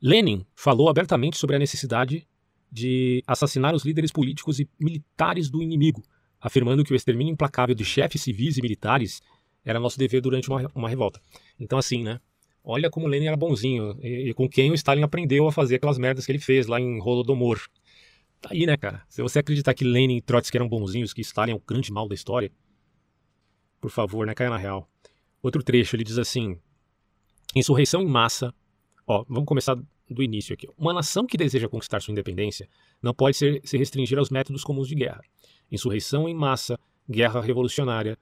Lenin 0.00 0.46
falou 0.54 0.88
abertamente 0.88 1.36
sobre 1.36 1.56
a 1.56 1.58
necessidade 1.58 2.26
de 2.70 3.22
assassinar 3.26 3.74
os 3.74 3.84
líderes 3.84 4.12
políticos 4.12 4.60
e 4.60 4.68
militares 4.78 5.50
do 5.50 5.62
inimigo, 5.62 6.02
afirmando 6.40 6.84
que 6.84 6.92
o 6.92 6.96
extermínio 6.96 7.32
implacável 7.32 7.74
de 7.74 7.84
chefes 7.84 8.22
civis 8.22 8.56
e 8.56 8.62
militares 8.62 9.20
era 9.64 9.80
nosso 9.80 9.98
dever 9.98 10.20
durante 10.20 10.48
uma, 10.48 10.70
uma 10.74 10.88
revolta. 10.88 11.20
Então, 11.58 11.78
assim, 11.78 12.02
né? 12.02 12.20
Olha 12.62 12.90
como 12.90 13.06
Lenin 13.06 13.26
era 13.26 13.36
bonzinho 13.36 13.98
e, 14.02 14.28
e, 14.28 14.34
com 14.34 14.48
quem 14.48 14.70
o 14.70 14.74
Stalin 14.74 15.02
aprendeu 15.02 15.46
a 15.46 15.52
fazer 15.52 15.76
aquelas 15.76 15.98
merdas 15.98 16.26
que 16.26 16.32
ele 16.32 16.38
fez 16.38 16.66
lá 16.66 16.78
em 16.78 17.00
Holodomor. 17.00 17.58
Tá 18.40 18.50
aí, 18.52 18.66
né, 18.66 18.76
cara? 18.76 19.02
Se 19.08 19.20
você 19.20 19.40
acreditar 19.40 19.74
que 19.74 19.84
Lenin 19.84 20.16
e 20.16 20.22
Trotsky 20.22 20.56
eram 20.56 20.68
bonzinhos, 20.68 21.12
que 21.12 21.20
Stalin 21.20 21.52
é 21.52 21.54
o 21.54 21.60
grande 21.60 21.92
mal 21.92 22.08
da 22.08 22.14
história, 22.14 22.52
por 23.80 23.90
favor, 23.90 24.26
né, 24.26 24.34
caia 24.34 24.50
na 24.50 24.56
real. 24.56 24.88
Outro 25.42 25.62
trecho, 25.62 25.96
ele 25.96 26.04
diz 26.04 26.18
assim: 26.18 26.58
Insurreição 27.54 28.02
em 28.02 28.06
massa. 28.06 28.54
Ó, 29.06 29.24
vamos 29.28 29.46
começar 29.46 29.74
do 29.74 30.22
início 30.22 30.54
aqui. 30.54 30.68
Uma 30.76 30.92
nação 30.92 31.26
que 31.26 31.36
deseja 31.36 31.68
conquistar 31.68 32.00
sua 32.00 32.12
independência 32.12 32.68
não 33.02 33.14
pode 33.14 33.36
ser, 33.36 33.60
se 33.64 33.76
restringir 33.76 34.18
aos 34.18 34.30
métodos 34.30 34.64
comuns 34.64 34.88
de 34.88 34.94
guerra. 34.94 35.20
Insurreição 35.70 36.28
em 36.28 36.34
massa, 36.34 36.78
guerra 37.08 37.40
revolucionária, 37.40 38.18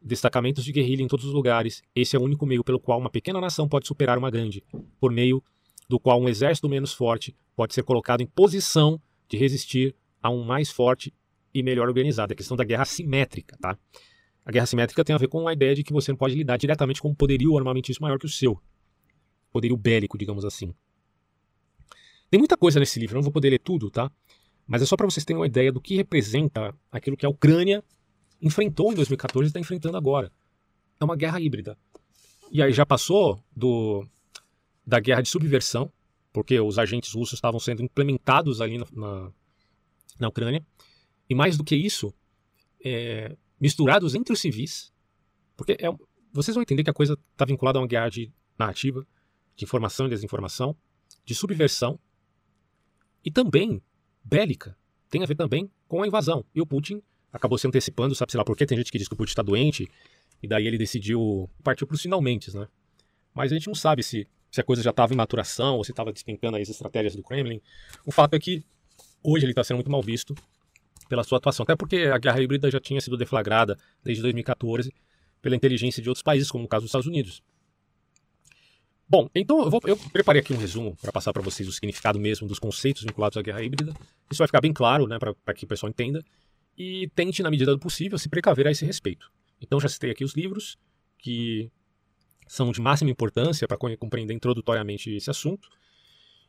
destacamentos 0.00 0.64
de 0.64 0.72
guerrilha 0.72 1.02
em 1.02 1.08
todos 1.08 1.24
os 1.24 1.32
lugares. 1.32 1.82
Esse 1.94 2.16
é 2.16 2.18
o 2.18 2.22
único 2.22 2.46
meio 2.46 2.64
pelo 2.64 2.80
qual 2.80 2.98
uma 2.98 3.10
pequena 3.10 3.40
nação 3.40 3.68
pode 3.68 3.86
superar 3.86 4.18
uma 4.18 4.30
grande, 4.30 4.62
por 5.00 5.12
meio 5.12 5.42
do 5.88 5.98
qual 5.98 6.20
um 6.20 6.28
exército 6.28 6.68
menos 6.68 6.92
forte 6.92 7.34
pode 7.54 7.74
ser 7.74 7.82
colocado 7.82 8.20
em 8.20 8.26
posição 8.26 9.00
de 9.32 9.38
resistir 9.38 9.96
a 10.22 10.28
um 10.28 10.44
mais 10.44 10.70
forte 10.70 11.12
e 11.54 11.62
melhor 11.62 11.88
organizado. 11.88 12.32
É 12.32 12.34
a 12.34 12.36
questão 12.36 12.54
da 12.54 12.64
guerra 12.64 12.84
simétrica, 12.84 13.56
tá? 13.58 13.78
A 14.44 14.52
guerra 14.52 14.66
simétrica 14.66 15.02
tem 15.02 15.14
a 15.14 15.18
ver 15.18 15.28
com 15.28 15.48
a 15.48 15.52
ideia 15.54 15.74
de 15.74 15.82
que 15.82 15.92
você 15.92 16.12
não 16.12 16.18
pode 16.18 16.34
lidar 16.34 16.58
diretamente 16.58 17.00
com 17.00 17.08
um 17.08 17.14
poderio 17.14 17.56
armamentício 17.56 18.02
maior 18.02 18.18
que 18.18 18.26
o 18.26 18.28
seu. 18.28 18.60
Poderio 19.50 19.76
bélico, 19.76 20.18
digamos 20.18 20.44
assim. 20.44 20.74
Tem 22.30 22.38
muita 22.38 22.56
coisa 22.56 22.78
nesse 22.78 23.00
livro, 23.00 23.14
não 23.14 23.22
vou 23.22 23.32
poder 23.32 23.48
ler 23.48 23.58
tudo, 23.58 23.90
tá? 23.90 24.10
Mas 24.66 24.82
é 24.82 24.86
só 24.86 24.96
para 24.96 25.06
vocês 25.06 25.24
terem 25.24 25.40
uma 25.40 25.46
ideia 25.46 25.72
do 25.72 25.80
que 25.80 25.96
representa 25.96 26.74
aquilo 26.90 27.16
que 27.16 27.24
a 27.24 27.28
Ucrânia 27.30 27.82
enfrentou 28.40 28.92
em 28.92 28.94
2014 28.94 29.46
e 29.46 29.48
está 29.48 29.60
enfrentando 29.60 29.96
agora. 29.96 30.30
É 31.00 31.04
uma 31.04 31.16
guerra 31.16 31.40
híbrida. 31.40 31.76
E 32.50 32.62
aí 32.62 32.72
já 32.72 32.84
passou 32.84 33.42
do 33.56 34.06
da 34.84 35.00
guerra 35.00 35.22
de 35.22 35.28
subversão, 35.28 35.90
porque 36.32 36.58
os 36.58 36.78
agentes 36.78 37.12
russos 37.12 37.34
estavam 37.34 37.60
sendo 37.60 37.82
implementados 37.82 38.60
ali 38.60 38.78
na, 38.78 38.86
na, 38.92 39.32
na 40.18 40.28
Ucrânia. 40.28 40.64
E 41.28 41.34
mais 41.34 41.56
do 41.56 41.64
que 41.64 41.76
isso, 41.76 42.12
é, 42.84 43.36
misturados 43.60 44.14
entre 44.14 44.32
os 44.32 44.40
civis, 44.40 44.92
porque 45.56 45.72
é, 45.72 45.88
vocês 46.32 46.54
vão 46.54 46.62
entender 46.62 46.82
que 46.82 46.90
a 46.90 46.94
coisa 46.94 47.18
está 47.32 47.44
vinculada 47.44 47.78
a 47.78 47.82
uma 47.82 47.86
guerra 47.86 48.08
de 48.08 48.32
narrativa, 48.58 49.06
de 49.54 49.64
informação 49.64 50.06
e 50.06 50.10
desinformação, 50.10 50.76
de 51.24 51.34
subversão 51.34 51.98
e 53.24 53.30
também 53.30 53.82
bélica. 54.24 54.76
Tem 55.08 55.22
a 55.22 55.26
ver 55.26 55.34
também 55.34 55.70
com 55.86 56.02
a 56.02 56.06
invasão. 56.06 56.44
E 56.54 56.60
o 56.60 56.66
Putin 56.66 57.02
acabou 57.32 57.58
se 57.58 57.66
antecipando, 57.66 58.14
sabe, 58.14 58.32
sei 58.32 58.38
lá 58.38 58.44
por 58.44 58.56
quê. 58.56 58.66
Tem 58.66 58.78
gente 58.78 58.90
que 58.90 58.98
diz 58.98 59.08
que 59.08 59.14
o 59.14 59.16
Putin 59.16 59.30
está 59.30 59.42
doente, 59.42 59.88
e 60.42 60.48
daí 60.48 60.66
ele 60.66 60.78
decidiu 60.78 61.48
partir 61.62 61.86
para 61.86 61.94
os 61.94 62.02
finalmente, 62.02 62.54
né? 62.56 62.66
Mas 63.34 63.52
a 63.52 63.54
gente 63.54 63.66
não 63.66 63.74
sabe 63.74 64.02
se, 64.02 64.26
se 64.52 64.60
a 64.60 64.64
coisa 64.64 64.82
já 64.82 64.90
estava 64.90 65.14
em 65.14 65.16
maturação 65.16 65.76
ou 65.76 65.82
se 65.84 65.92
estava 65.92 66.12
despencando 66.12 66.58
as 66.58 66.68
estratégias 66.68 67.16
do 67.16 67.22
Kremlin. 67.22 67.60
O 68.04 68.12
fato 68.12 68.34
é 68.34 68.38
que 68.38 68.62
hoje 69.24 69.46
ele 69.46 69.52
está 69.52 69.64
sendo 69.64 69.78
muito 69.78 69.90
mal 69.90 70.02
visto 70.02 70.34
pela 71.08 71.24
sua 71.24 71.38
atuação, 71.38 71.64
até 71.64 71.74
porque 71.74 71.96
a 71.96 72.18
guerra 72.18 72.40
híbrida 72.40 72.70
já 72.70 72.78
tinha 72.78 73.00
sido 73.00 73.16
deflagrada 73.16 73.78
desde 74.04 74.22
2014 74.22 74.92
pela 75.40 75.56
inteligência 75.56 76.02
de 76.02 76.08
outros 76.08 76.22
países, 76.22 76.50
como 76.50 76.62
no 76.62 76.68
caso 76.68 76.82
dos 76.82 76.90
Estados 76.90 77.06
Unidos. 77.06 77.42
Bom, 79.08 79.28
então 79.34 79.62
eu, 79.62 79.70
vou, 79.70 79.80
eu 79.84 79.96
preparei 80.12 80.40
aqui 80.42 80.52
um 80.52 80.58
resumo 80.58 80.96
para 81.00 81.10
passar 81.10 81.32
para 81.32 81.42
vocês 81.42 81.66
o 81.66 81.72
significado 81.72 82.18
mesmo 82.18 82.46
dos 82.46 82.58
conceitos 82.58 83.02
vinculados 83.02 83.38
à 83.38 83.42
guerra 83.42 83.62
híbrida. 83.62 83.94
Isso 84.30 84.38
vai 84.38 84.46
ficar 84.46 84.60
bem 84.60 84.72
claro, 84.72 85.06
né, 85.06 85.18
para 85.18 85.54
que 85.54 85.64
o 85.64 85.68
pessoal 85.68 85.88
entenda. 85.88 86.22
E 86.76 87.10
tente, 87.14 87.42
na 87.42 87.50
medida 87.50 87.72
do 87.72 87.78
possível, 87.78 88.18
se 88.18 88.28
precaver 88.28 88.66
a 88.66 88.70
esse 88.70 88.84
respeito. 88.84 89.30
Então 89.60 89.80
já 89.80 89.88
citei 89.88 90.10
aqui 90.10 90.24
os 90.24 90.34
livros 90.34 90.78
que 91.18 91.70
são 92.52 92.70
de 92.70 92.82
máxima 92.82 93.10
importância 93.10 93.66
para 93.66 93.78
compreender 93.78 94.34
introdutoriamente 94.34 95.10
esse 95.10 95.30
assunto. 95.30 95.70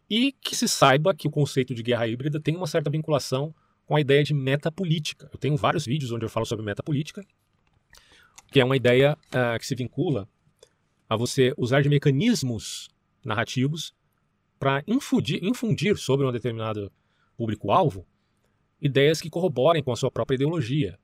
E 0.09 0.33
que 0.33 0.53
se 0.53 0.67
saiba 0.67 1.15
que 1.15 1.29
o 1.29 1.31
conceito 1.31 1.73
de 1.73 1.81
guerra 1.81 2.05
híbrida 2.05 2.41
tem 2.41 2.57
uma 2.57 2.67
certa 2.67 2.89
vinculação 2.89 3.55
com 3.85 3.95
a 3.95 4.01
ideia 4.01 4.21
de 4.21 4.33
metapolítica. 4.33 5.29
Eu 5.31 5.39
tenho 5.39 5.55
vários 5.55 5.85
vídeos 5.85 6.11
onde 6.11 6.25
eu 6.25 6.29
falo 6.29 6.45
sobre 6.45 6.65
metapolítica, 6.65 7.25
que 8.51 8.59
é 8.59 8.65
uma 8.65 8.75
ideia 8.75 9.17
uh, 9.29 9.57
que 9.57 9.65
se 9.65 9.75
vincula 9.75 10.27
a 11.07 11.15
você 11.15 11.53
usar 11.57 11.81
de 11.81 11.87
mecanismos 11.87 12.89
narrativos 13.23 13.95
para 14.59 14.83
infundir, 14.85 15.41
infundir 15.41 15.95
sobre 15.97 16.27
um 16.27 16.33
determinado 16.33 16.91
público-alvo 17.37 18.05
ideias 18.81 19.21
que 19.21 19.29
corroborem 19.29 19.81
com 19.81 19.93
a 19.93 19.95
sua 19.95 20.11
própria 20.11 20.35
ideologia. 20.35 20.99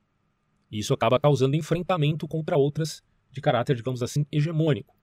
E 0.70 0.80
isso 0.80 0.94
acaba 0.94 1.18
causando 1.18 1.56
enfrentamento 1.56 2.28
contra 2.28 2.58
outras 2.58 3.02
de 3.32 3.42
caráter, 3.42 3.76
digamos 3.76 4.02
assim, 4.02 4.26
hegemônico. 4.32 4.96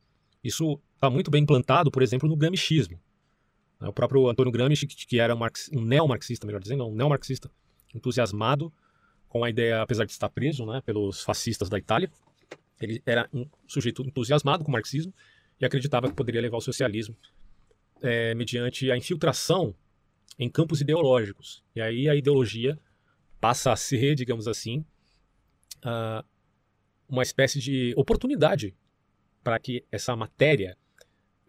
Isso 0.43 0.81
está 0.95 1.11
muito 1.11 1.31
bem 1.31 1.43
implantado, 1.43 1.91
por 1.91 2.03
exemplo, 2.03 2.29
no 2.29 2.37
gramscismo. 2.37 3.01
O 3.81 3.93
próprio 3.93 4.29
Antônio 4.29 4.53
Gramsci, 4.53 4.87
que 4.87 5.21
era 5.21 5.35
um, 5.35 5.41
um 5.75 5.83
neomarxista, 5.83 6.47
melhor 6.47 6.61
dizendo, 6.61 6.87
um 6.87 6.95
neomarxista 6.95 7.51
entusiasmado 7.95 8.73
com 9.29 9.45
a 9.45 9.51
ideia, 9.51 9.83
apesar 9.83 10.05
de 10.05 10.13
estar 10.13 10.29
preso 10.29 10.65
né, 10.65 10.81
pelos 10.85 11.23
fascistas 11.23 11.69
da 11.69 11.79
Itália, 11.79 12.11
ele 12.81 13.03
era 13.05 13.29
um 13.33 13.47
sujeito 13.67 14.03
entusiasmado 14.03 14.65
com 14.65 14.71
o 14.71 14.73
marxismo 14.73 15.13
e 15.61 15.65
acreditava 15.65 16.09
que 16.09 16.15
poderia 16.15 16.41
levar 16.41 16.59
o 16.59 16.61
socialismo 16.61 17.17
é, 18.03 18.35
mediante 18.35 18.91
a 18.91 18.97
infiltração 18.97 19.75
em 20.39 20.49
campos 20.49 20.81
ideológicos. 20.81 21.63
E 21.75 21.81
aí 21.81 22.09
a 22.09 22.15
ideologia 22.15 22.79
passa 23.41 23.73
a 23.73 23.77
ser, 23.77 24.15
digamos 24.15 24.47
assim, 24.47 24.85
uma 27.09 27.23
espécie 27.23 27.61
de 27.61 27.95
oportunidade 27.97 28.75
para 29.43 29.59
que 29.59 29.85
essa 29.91 30.15
matéria 30.17 30.77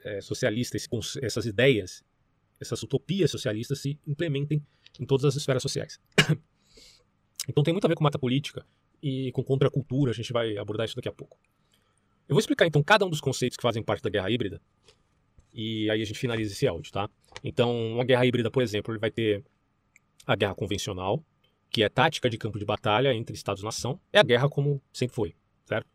é, 0.04 0.22
socialista, 0.22 0.78
esse, 0.78 0.88
essas 1.22 1.46
ideias, 1.46 2.04
essas 2.60 2.82
utopias 2.84 3.32
socialistas 3.32 3.80
se 3.80 4.00
implementem 4.06 4.64
em 5.00 5.06
todas 5.06 5.26
as 5.26 5.36
esferas 5.36 5.62
sociais. 5.62 6.00
então 7.48 7.64
tem 7.64 7.74
muito 7.74 7.86
a 7.86 7.88
ver 7.88 7.96
com 7.96 8.04
mata 8.04 8.20
política 8.20 8.66
e 9.02 9.32
com 9.32 9.44
contracultura, 9.44 10.12
a 10.12 10.14
gente 10.14 10.32
vai 10.32 10.58
abordar 10.58 10.86
isso 10.86 10.96
daqui 10.96 11.10
a 11.10 11.14
pouco. 11.14 11.38
Eu 12.28 12.34
vou 12.34 12.40
explicar 12.40 12.68
então 12.68 12.84
cada 12.84 13.06
um 13.06 13.10
dos 13.10 13.22
conceitos 13.22 13.56
que 13.58 13.62
fazem 13.62 13.82
parte 13.82 14.04
da 14.04 14.10
guerra 14.10 14.30
híbrida 14.30 14.62
e 15.54 15.90
aí 15.90 16.02
a 16.02 16.06
gente 16.06 16.20
finaliza 16.20 16.54
esse 16.54 16.68
áudio, 16.68 16.92
tá? 16.92 17.10
Então, 17.44 17.94
uma 17.94 18.04
guerra 18.04 18.26
híbrida, 18.26 18.52
por 18.52 18.62
exemplo, 18.62 18.94
ele 18.94 19.00
vai 19.00 19.10
ter 19.10 19.44
a 20.26 20.36
guerra 20.36 20.54
convencional, 20.54 21.24
que 21.70 21.82
é 21.82 21.90
tática 21.90 22.30
de 22.30 22.38
campo 22.38 22.60
de 22.60 22.66
batalha 22.66 23.14
entre 23.14 23.36
Estados-nação, 23.36 24.00
é 24.12 24.20
a 24.20 24.24
guerra 24.24 24.50
como 24.50 24.82
sempre 24.94 25.16
foi, 25.16 25.36
certo? 25.68 25.88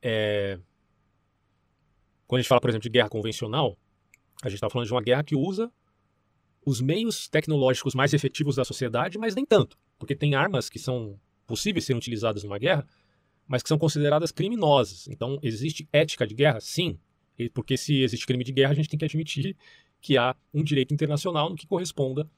É... 0.00 0.58
Quando 2.26 2.38
a 2.38 2.42
gente 2.42 2.48
fala, 2.48 2.60
por 2.60 2.70
exemplo, 2.70 2.84
de 2.84 2.90
guerra 2.90 3.08
convencional, 3.08 3.76
a 4.42 4.48
gente 4.48 4.56
está 4.56 4.70
falando 4.70 4.86
de 4.86 4.92
uma 4.92 5.02
guerra 5.02 5.24
que 5.24 5.34
usa 5.34 5.72
os 6.64 6.80
meios 6.80 7.28
tecnológicos 7.28 7.94
mais 7.94 8.12
efetivos 8.12 8.56
da 8.56 8.64
sociedade, 8.64 9.18
mas 9.18 9.34
nem 9.34 9.44
tanto, 9.44 9.78
porque 9.98 10.14
tem 10.14 10.34
armas 10.34 10.68
que 10.68 10.78
são 10.78 11.18
possíveis 11.46 11.84
serem 11.84 11.98
utilizadas 11.98 12.44
numa 12.44 12.58
guerra, 12.58 12.86
mas 13.46 13.62
que 13.62 13.68
são 13.68 13.78
consideradas 13.78 14.30
criminosas. 14.30 15.08
Então, 15.08 15.38
existe 15.42 15.88
ética 15.90 16.26
de 16.26 16.34
guerra? 16.34 16.60
Sim. 16.60 16.98
Porque 17.54 17.76
se 17.76 18.02
existe 18.02 18.26
crime 18.26 18.44
de 18.44 18.52
guerra, 18.52 18.72
a 18.72 18.74
gente 18.74 18.88
tem 18.88 18.98
que 18.98 19.04
admitir 19.04 19.56
que 20.00 20.18
há 20.18 20.36
um 20.52 20.62
direito 20.62 20.92
internacional 20.92 21.48
no 21.48 21.56
que 21.56 21.66
corresponda 21.66 22.28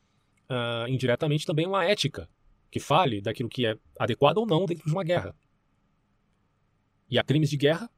uh, 0.48 0.88
indiretamente 0.88 1.44
também 1.44 1.66
uma 1.66 1.84
ética 1.84 2.28
que 2.70 2.78
fale 2.78 3.20
daquilo 3.20 3.48
que 3.48 3.66
é 3.66 3.76
adequado 3.98 4.38
ou 4.38 4.46
não 4.46 4.64
dentro 4.64 4.86
de 4.86 4.92
uma 4.92 5.02
guerra. 5.02 5.34
E 7.10 7.18
há 7.18 7.24
crimes 7.24 7.50
de 7.50 7.56
guerra 7.56 7.90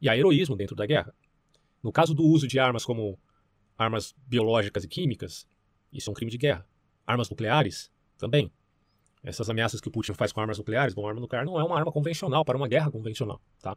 e 0.00 0.08
há 0.08 0.16
heroísmo 0.16 0.56
dentro 0.56 0.74
da 0.74 0.86
guerra. 0.86 1.14
No 1.82 1.92
caso 1.92 2.14
do 2.14 2.24
uso 2.24 2.46
de 2.46 2.58
armas 2.58 2.84
como 2.84 3.18
armas 3.78 4.14
biológicas 4.26 4.84
e 4.84 4.88
químicas, 4.88 5.46
isso 5.92 6.08
é 6.08 6.12
um 6.12 6.14
crime 6.14 6.30
de 6.30 6.38
guerra. 6.38 6.66
Armas 7.06 7.30
nucleares 7.30 7.90
também 8.18 8.50
essas 9.26 9.50
ameaças 9.50 9.80
que 9.80 9.88
o 9.88 9.90
Putin 9.90 10.14
faz 10.14 10.32
com 10.32 10.40
armas 10.40 10.56
nucleares, 10.56 10.94
bom, 10.94 11.06
arma 11.06 11.20
nuclear 11.20 11.44
não 11.44 11.58
é 11.58 11.64
uma 11.64 11.76
arma 11.76 11.90
convencional 11.90 12.44
para 12.44 12.56
uma 12.56 12.68
guerra 12.68 12.90
convencional, 12.92 13.40
tá? 13.60 13.76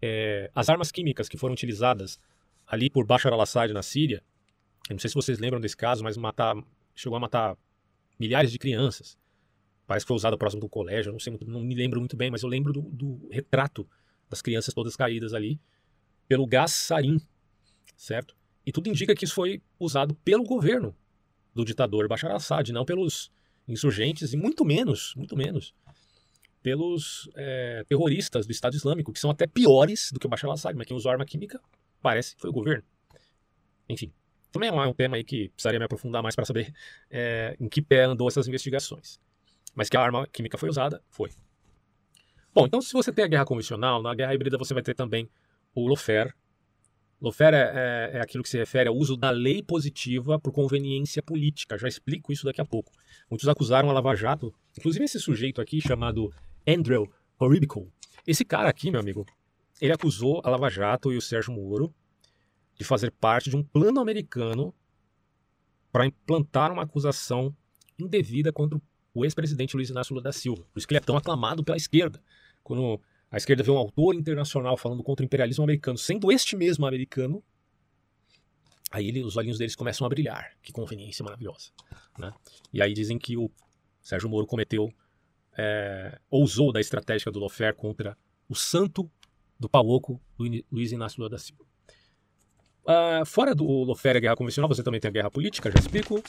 É, 0.00 0.50
as 0.52 0.68
armas 0.68 0.90
químicas 0.90 1.28
que 1.28 1.38
foram 1.38 1.54
utilizadas 1.54 2.18
ali 2.66 2.90
por 2.90 3.06
Bashar 3.06 3.32
al-Assad 3.32 3.72
na 3.72 3.82
Síria, 3.82 4.22
eu 4.90 4.94
não 4.94 4.98
sei 4.98 5.08
se 5.08 5.14
vocês 5.14 5.38
lembram 5.38 5.60
desse 5.60 5.76
caso, 5.76 6.02
mas 6.02 6.16
matar, 6.16 6.56
chegou 6.96 7.16
a 7.16 7.20
matar 7.20 7.56
milhares 8.18 8.50
de 8.50 8.58
crianças. 8.58 9.16
Parece 9.86 10.04
que 10.04 10.08
foi 10.08 10.16
usada 10.16 10.36
próximo 10.36 10.60
do 10.60 10.68
colégio, 10.68 11.12
não 11.12 11.20
sei 11.20 11.38
não 11.46 11.60
me 11.60 11.74
lembro 11.76 12.00
muito 12.00 12.16
bem, 12.16 12.30
mas 12.30 12.42
eu 12.42 12.48
lembro 12.48 12.72
do, 12.72 12.82
do 12.82 13.28
retrato 13.30 13.88
das 14.32 14.40
crianças 14.40 14.72
todas 14.72 14.96
caídas 14.96 15.34
ali 15.34 15.60
pelo 16.26 16.46
gás 16.46 16.72
sarin, 16.72 17.20
certo? 17.94 18.34
E 18.64 18.72
tudo 18.72 18.88
indica 18.88 19.14
que 19.14 19.24
isso 19.24 19.34
foi 19.34 19.62
usado 19.78 20.14
pelo 20.14 20.42
governo 20.42 20.96
do 21.54 21.64
ditador 21.64 22.08
Bashar 22.08 22.30
al-Assad, 22.30 22.72
não 22.72 22.84
pelos 22.84 23.30
insurgentes 23.68 24.32
e 24.32 24.36
muito 24.36 24.64
menos, 24.64 25.14
muito 25.14 25.36
menos, 25.36 25.74
pelos 26.62 27.28
é, 27.34 27.84
terroristas 27.86 28.46
do 28.46 28.52
Estado 28.52 28.74
Islâmico, 28.74 29.12
que 29.12 29.20
são 29.20 29.30
até 29.30 29.46
piores 29.46 30.10
do 30.10 30.18
que 30.18 30.26
o 30.26 30.30
Bashar 30.30 30.48
al-Assad, 30.48 30.74
mas 30.74 30.86
quem 30.86 30.96
usou 30.96 31.12
arma 31.12 31.26
química 31.26 31.60
parece 32.00 32.34
que 32.34 32.40
foi 32.40 32.48
o 32.48 32.52
governo. 32.54 32.84
Enfim, 33.86 34.10
também 34.50 34.70
é 34.70 34.72
um 34.72 34.94
tema 34.94 35.16
aí 35.16 35.24
que 35.24 35.50
precisaria 35.50 35.78
me 35.78 35.84
aprofundar 35.84 36.22
mais 36.22 36.34
para 36.34 36.46
saber 36.46 36.72
é, 37.10 37.54
em 37.60 37.68
que 37.68 37.82
pé 37.82 38.04
andou 38.04 38.26
essas 38.26 38.48
investigações. 38.48 39.20
Mas 39.74 39.90
que 39.90 39.98
a 39.98 40.00
arma 40.00 40.26
química 40.26 40.56
foi 40.56 40.70
usada, 40.70 41.02
foi. 41.10 41.30
Bom, 42.54 42.66
então 42.66 42.82
se 42.82 42.92
você 42.92 43.12
tem 43.12 43.24
a 43.24 43.28
guerra 43.28 43.44
convencional, 43.44 44.02
na 44.02 44.14
guerra 44.14 44.34
híbrida 44.34 44.58
você 44.58 44.74
vai 44.74 44.82
ter 44.82 44.94
também 44.94 45.28
o 45.74 45.86
Lofer, 45.86 46.34
Lawfare 47.22 47.54
é, 47.54 47.60
é, 47.60 48.10
é, 48.18 48.20
aquilo 48.20 48.42
que 48.42 48.48
se 48.48 48.58
refere 48.58 48.88
ao 48.88 48.96
uso 48.96 49.16
da 49.16 49.30
lei 49.30 49.62
positiva 49.62 50.40
por 50.40 50.52
conveniência 50.52 51.22
política. 51.22 51.78
Já 51.78 51.86
explico 51.86 52.32
isso 52.32 52.44
daqui 52.44 52.60
a 52.60 52.64
pouco. 52.64 52.90
Muitos 53.30 53.48
acusaram 53.48 53.88
a 53.88 53.92
Lava 53.92 54.12
Jato, 54.16 54.52
inclusive 54.76 55.04
esse 55.04 55.20
sujeito 55.20 55.60
aqui 55.60 55.80
chamado 55.80 56.34
Andrew 56.66 57.08
Horibico. 57.38 57.88
Esse 58.26 58.44
cara 58.44 58.68
aqui, 58.68 58.90
meu 58.90 58.98
amigo, 58.98 59.24
ele 59.80 59.92
acusou 59.92 60.42
a 60.44 60.50
Lava 60.50 60.68
Jato 60.68 61.12
e 61.12 61.16
o 61.16 61.20
Sérgio 61.20 61.54
Moro 61.54 61.94
de 62.76 62.82
fazer 62.82 63.12
parte 63.12 63.48
de 63.48 63.56
um 63.56 63.62
plano 63.62 64.00
americano 64.00 64.74
para 65.92 66.06
implantar 66.06 66.72
uma 66.72 66.82
acusação 66.82 67.54
indevida 67.96 68.52
contra 68.52 68.80
o 69.14 69.24
ex-presidente 69.24 69.76
Luiz 69.76 69.90
Inácio 69.90 70.12
Lula 70.12 70.24
da 70.24 70.32
Silva. 70.32 70.64
Por 70.72 70.78
isso 70.78 70.88
que 70.88 70.94
ele 70.94 70.98
é 70.98 71.04
tão 71.04 71.16
aclamado 71.16 71.62
pela 71.62 71.76
esquerda. 71.76 72.20
Quando 72.62 73.00
a 73.30 73.36
esquerda 73.36 73.62
vê 73.62 73.70
um 73.70 73.78
autor 73.78 74.14
internacional 74.14 74.76
falando 74.76 75.02
contra 75.02 75.22
o 75.22 75.26
imperialismo 75.26 75.64
americano, 75.64 75.96
sendo 75.98 76.30
este 76.30 76.56
mesmo 76.56 76.86
americano, 76.86 77.42
aí 78.90 79.08
ele, 79.08 79.22
os 79.22 79.36
olhinhos 79.36 79.58
deles 79.58 79.74
começam 79.74 80.06
a 80.06 80.10
brilhar. 80.10 80.52
Que 80.62 80.72
conveniência 80.72 81.24
maravilhosa. 81.24 81.70
Né? 82.18 82.32
E 82.72 82.82
aí 82.82 82.92
dizem 82.92 83.18
que 83.18 83.36
o 83.36 83.50
Sérgio 84.02 84.28
Moro 84.28 84.46
cometeu, 84.46 84.92
é, 85.56 86.18
ousou 86.30 86.72
da 86.72 86.80
estratégia 86.80 87.32
do 87.32 87.38
Lofer 87.38 87.74
contra 87.74 88.16
o 88.48 88.54
santo 88.54 89.10
do 89.58 89.68
Pauoco, 89.68 90.20
Luiz 90.70 90.92
Inácio 90.92 91.18
Lula 91.18 91.30
da 91.30 91.38
Silva. 91.38 91.64
Uh, 92.82 93.24
fora 93.24 93.54
do 93.54 93.64
Lofer 93.64 94.16
a 94.16 94.20
guerra 94.20 94.36
convencional, 94.36 94.68
você 94.68 94.82
também 94.82 95.00
tem 95.00 95.08
a 95.08 95.12
guerra 95.12 95.30
política, 95.30 95.70
já 95.70 95.78
explico. 95.78 96.22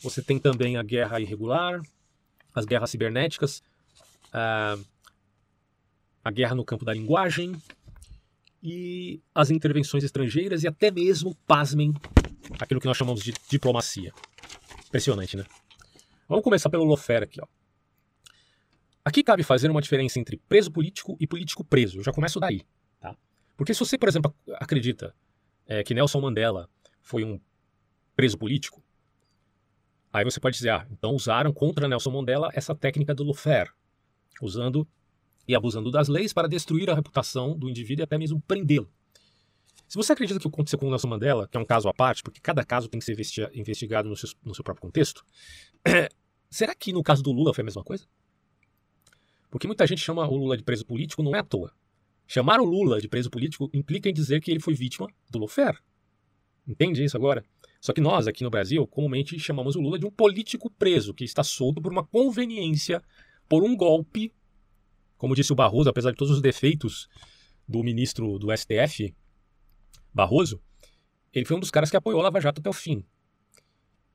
Você 0.00 0.22
tem 0.22 0.38
também 0.38 0.76
a 0.76 0.82
guerra 0.82 1.20
irregular, 1.20 1.80
as 2.54 2.64
guerras 2.64 2.90
cibernéticas. 2.90 3.62
Uh, 4.28 4.82
a 6.28 6.30
guerra 6.30 6.54
no 6.54 6.64
campo 6.64 6.84
da 6.84 6.92
linguagem 6.92 7.56
e 8.62 9.22
as 9.34 9.50
intervenções 9.50 10.04
estrangeiras 10.04 10.62
e 10.62 10.68
até 10.68 10.90
mesmo, 10.90 11.34
pasmem, 11.46 11.94
aquilo 12.60 12.80
que 12.80 12.86
nós 12.86 12.96
chamamos 12.96 13.22
de 13.22 13.32
diplomacia. 13.48 14.12
Impressionante, 14.86 15.36
né? 15.36 15.44
Vamos 16.28 16.44
começar 16.44 16.68
pelo 16.68 16.84
Lofer 16.84 17.22
aqui, 17.22 17.40
ó. 17.40 17.46
Aqui 19.02 19.22
cabe 19.22 19.42
fazer 19.42 19.70
uma 19.70 19.80
diferença 19.80 20.20
entre 20.20 20.36
preso 20.36 20.70
político 20.70 21.16
e 21.18 21.26
político 21.26 21.64
preso. 21.64 21.98
Eu 21.98 22.04
já 22.04 22.12
começo 22.12 22.38
daí, 22.38 22.60
tá? 23.00 23.16
Porque 23.56 23.72
se 23.72 23.80
você, 23.80 23.96
por 23.96 24.08
exemplo, 24.08 24.34
acredita 24.56 25.14
é, 25.66 25.82
que 25.82 25.94
Nelson 25.94 26.20
Mandela 26.20 26.68
foi 27.00 27.24
um 27.24 27.40
preso 28.14 28.36
político, 28.36 28.84
aí 30.12 30.24
você 30.24 30.38
pode 30.38 30.56
dizer, 30.56 30.70
ah, 30.70 30.86
então 30.90 31.12
usaram 31.12 31.54
contra 31.54 31.88
Nelson 31.88 32.10
Mandela 32.10 32.50
essa 32.52 32.74
técnica 32.74 33.14
do 33.14 33.24
Lofer, 33.24 33.72
usando 34.42 34.86
e 35.48 35.56
abusando 35.56 35.90
das 35.90 36.06
leis 36.06 36.32
para 36.32 36.46
destruir 36.46 36.90
a 36.90 36.94
reputação 36.94 37.58
do 37.58 37.68
indivíduo 37.68 38.02
e 38.02 38.04
até 38.04 38.18
mesmo 38.18 38.40
prendê-lo. 38.42 38.88
Se 39.88 39.96
você 39.96 40.12
acredita 40.12 40.38
que 40.38 40.46
o 40.46 40.50
que 40.50 40.54
aconteceu 40.54 40.78
com 40.78 40.86
o 40.86 40.90
Nelson 40.90 41.08
Mandela, 41.08 41.48
que 41.48 41.56
é 41.56 41.60
um 41.60 41.64
caso 41.64 41.88
à 41.88 41.94
parte, 41.94 42.22
porque 42.22 42.40
cada 42.40 42.62
caso 42.62 42.88
tem 42.88 43.00
que 43.00 43.06
ser 43.06 43.50
investigado 43.54 44.06
no 44.06 44.14
seu, 44.14 44.28
no 44.44 44.54
seu 44.54 44.62
próprio 44.62 44.82
contexto, 44.82 45.24
será 46.50 46.74
que 46.74 46.92
no 46.92 47.02
caso 47.02 47.22
do 47.22 47.32
Lula 47.32 47.54
foi 47.54 47.62
a 47.62 47.64
mesma 47.64 47.82
coisa? 47.82 48.04
Porque 49.50 49.66
muita 49.66 49.86
gente 49.86 50.02
chama 50.02 50.28
o 50.28 50.36
Lula 50.36 50.58
de 50.58 50.62
preso 50.62 50.84
político, 50.84 51.22
não 51.22 51.34
é 51.34 51.38
à 51.38 51.42
toa. 51.42 51.72
Chamar 52.26 52.60
o 52.60 52.64
Lula 52.64 53.00
de 53.00 53.08
preso 53.08 53.30
político 53.30 53.70
implica 53.72 54.10
em 54.10 54.12
dizer 54.12 54.42
que 54.42 54.50
ele 54.50 54.60
foi 54.60 54.74
vítima 54.74 55.08
do 55.30 55.38
Lofer. 55.38 55.80
Entende 56.66 57.02
isso 57.02 57.16
agora? 57.16 57.42
Só 57.80 57.94
que 57.94 58.00
nós, 58.00 58.26
aqui 58.26 58.44
no 58.44 58.50
Brasil, 58.50 58.86
comumente 58.86 59.38
chamamos 59.38 59.74
o 59.74 59.80
Lula 59.80 59.98
de 59.98 60.04
um 60.04 60.10
político 60.10 60.70
preso, 60.70 61.14
que 61.14 61.24
está 61.24 61.42
solto 61.42 61.80
por 61.80 61.90
uma 61.90 62.04
conveniência, 62.04 63.02
por 63.48 63.62
um 63.64 63.74
golpe. 63.74 64.34
Como 65.18 65.34
disse 65.34 65.52
o 65.52 65.56
Barroso, 65.56 65.90
apesar 65.90 66.12
de 66.12 66.16
todos 66.16 66.32
os 66.32 66.40
defeitos 66.40 67.08
do 67.66 67.82
ministro 67.82 68.38
do 68.38 68.56
STF, 68.56 69.14
Barroso, 70.14 70.62
ele 71.34 71.44
foi 71.44 71.56
um 71.56 71.60
dos 71.60 71.70
caras 71.70 71.90
que 71.90 71.96
apoiou 71.96 72.20
a 72.20 72.24
Lava 72.24 72.40
Jato 72.40 72.60
até 72.60 72.70
o 72.70 72.72
fim. 72.72 73.04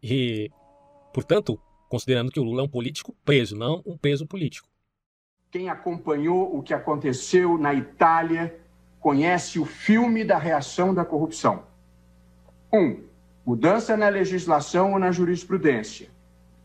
E, 0.01 0.49
portanto, 1.13 1.59
considerando 1.89 2.31
que 2.31 2.39
o 2.39 2.43
Lula 2.43 2.61
é 2.61 2.65
um 2.65 2.69
político 2.69 3.15
preso, 3.23 3.55
não 3.55 3.83
um 3.85 3.97
preso 3.97 4.25
político. 4.25 4.67
Quem 5.51 5.69
acompanhou 5.69 6.57
o 6.57 6.63
que 6.63 6.73
aconteceu 6.73 7.57
na 7.57 7.73
Itália 7.73 8.59
conhece 8.99 9.59
o 9.59 9.65
filme 9.65 10.23
da 10.23 10.37
reação 10.37 10.93
da 10.93 11.05
corrupção. 11.05 11.65
1. 12.71 12.79
Um, 12.79 13.03
mudança 13.45 13.95
na 13.95 14.09
legislação 14.09 14.93
ou 14.93 14.99
na 14.99 15.11
jurisprudência. 15.11 16.09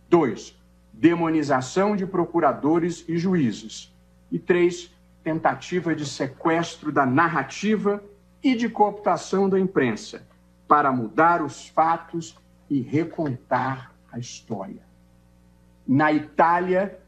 2. 0.09 0.57
Demonização 0.93 1.95
de 1.95 2.07
procuradores 2.07 3.05
e 3.07 3.19
juízes. 3.19 3.95
E 4.31 4.39
3. 4.39 4.91
Tentativa 5.23 5.95
de 5.95 6.07
sequestro 6.07 6.91
da 6.91 7.05
narrativa 7.05 8.03
e 8.43 8.55
de 8.55 8.69
cooptação 8.69 9.49
da 9.49 9.59
imprensa 9.59 10.27
para 10.67 10.93
mudar 10.93 11.43
os 11.43 11.69
fatos 11.69 12.37
e 12.69 12.81
recontar 12.81 13.93
a 14.13 14.19
história. 14.19 14.83
Na 15.87 16.13
Itália, 16.13 16.99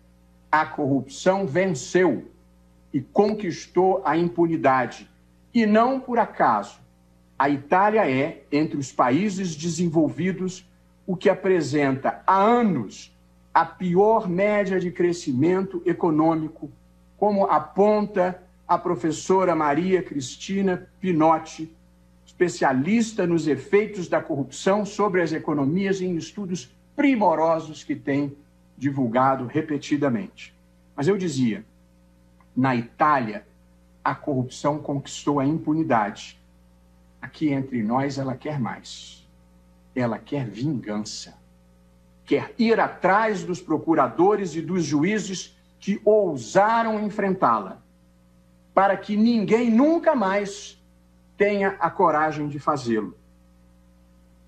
a 0.50 0.64
corrupção 0.64 1.46
venceu 1.46 2.30
e 2.92 3.00
conquistou 3.00 4.02
a 4.04 4.16
impunidade. 4.16 5.08
E 5.52 5.66
não 5.66 6.00
por 6.00 6.18
acaso. 6.18 6.80
A 7.38 7.48
Itália 7.48 8.10
é, 8.10 8.42
entre 8.50 8.78
os 8.78 8.92
países 8.92 9.54
desenvolvidos, 9.54 10.66
o 11.06 11.16
que 11.16 11.28
apresenta 11.28 12.22
há 12.26 12.36
anos 12.36 13.16
a 13.52 13.64
pior 13.64 14.28
média 14.28 14.78
de 14.78 14.90
crescimento 14.90 15.82
econômico, 15.84 16.70
como 17.20 17.44
aponta 17.44 18.42
a 18.66 18.78
professora 18.78 19.54
Maria 19.54 20.02
Cristina 20.02 20.88
Pinotti, 21.02 21.70
especialista 22.24 23.26
nos 23.26 23.46
efeitos 23.46 24.08
da 24.08 24.22
corrupção 24.22 24.86
sobre 24.86 25.20
as 25.20 25.30
economias 25.30 26.00
em 26.00 26.16
estudos 26.16 26.74
primorosos 26.96 27.84
que 27.84 27.94
tem 27.94 28.34
divulgado 28.74 29.44
repetidamente. 29.44 30.54
Mas 30.96 31.08
eu 31.08 31.18
dizia, 31.18 31.62
na 32.56 32.74
Itália, 32.74 33.46
a 34.02 34.14
corrupção 34.14 34.78
conquistou 34.78 35.38
a 35.38 35.44
impunidade. 35.44 36.40
Aqui 37.20 37.50
entre 37.50 37.82
nós, 37.82 38.16
ela 38.16 38.34
quer 38.34 38.58
mais. 38.58 39.28
Ela 39.94 40.18
quer 40.18 40.48
vingança. 40.48 41.34
Quer 42.24 42.54
ir 42.58 42.80
atrás 42.80 43.44
dos 43.44 43.60
procuradores 43.60 44.54
e 44.54 44.62
dos 44.62 44.82
juízes 44.84 45.59
que 45.80 46.00
ousaram 46.04 47.00
enfrentá-la 47.00 47.82
para 48.72 48.96
que 48.96 49.16
ninguém 49.16 49.70
nunca 49.70 50.14
mais 50.14 50.80
tenha 51.36 51.70
a 51.80 51.90
coragem 51.90 52.48
de 52.48 52.58
fazê-lo. 52.58 53.16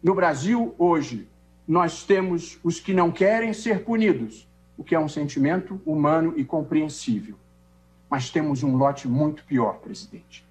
No 0.02 0.14
Brasil, 0.14 0.74
hoje, 0.78 1.26
nós 1.66 2.04
temos 2.04 2.58
os 2.62 2.78
que 2.78 2.92
não 2.92 3.10
querem 3.10 3.52
ser 3.52 3.82
punidos, 3.82 4.46
o 4.76 4.84
que 4.84 4.94
é 4.94 4.98
um 4.98 5.08
sentimento 5.08 5.80
humano 5.86 6.34
e 6.36 6.44
compreensível. 6.44 7.36
Mas 8.10 8.30
temos 8.30 8.62
um 8.62 8.76
lote 8.76 9.08
muito 9.08 9.42
pior, 9.44 9.78
presidente, 9.78 10.44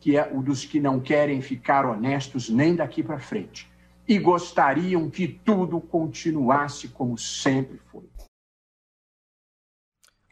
que 0.00 0.16
é 0.16 0.28
o 0.32 0.42
dos 0.42 0.64
que 0.64 0.80
não 0.80 0.98
querem 0.98 1.40
ficar 1.40 1.86
honestos 1.86 2.48
nem 2.48 2.74
daqui 2.74 3.02
para 3.02 3.18
frente 3.18 3.70
e 4.08 4.18
gostariam 4.18 5.10
que 5.10 5.26
tudo 5.26 5.80
continuasse 5.80 6.88
como 6.88 7.18
sempre 7.18 7.80
foi. 7.90 8.04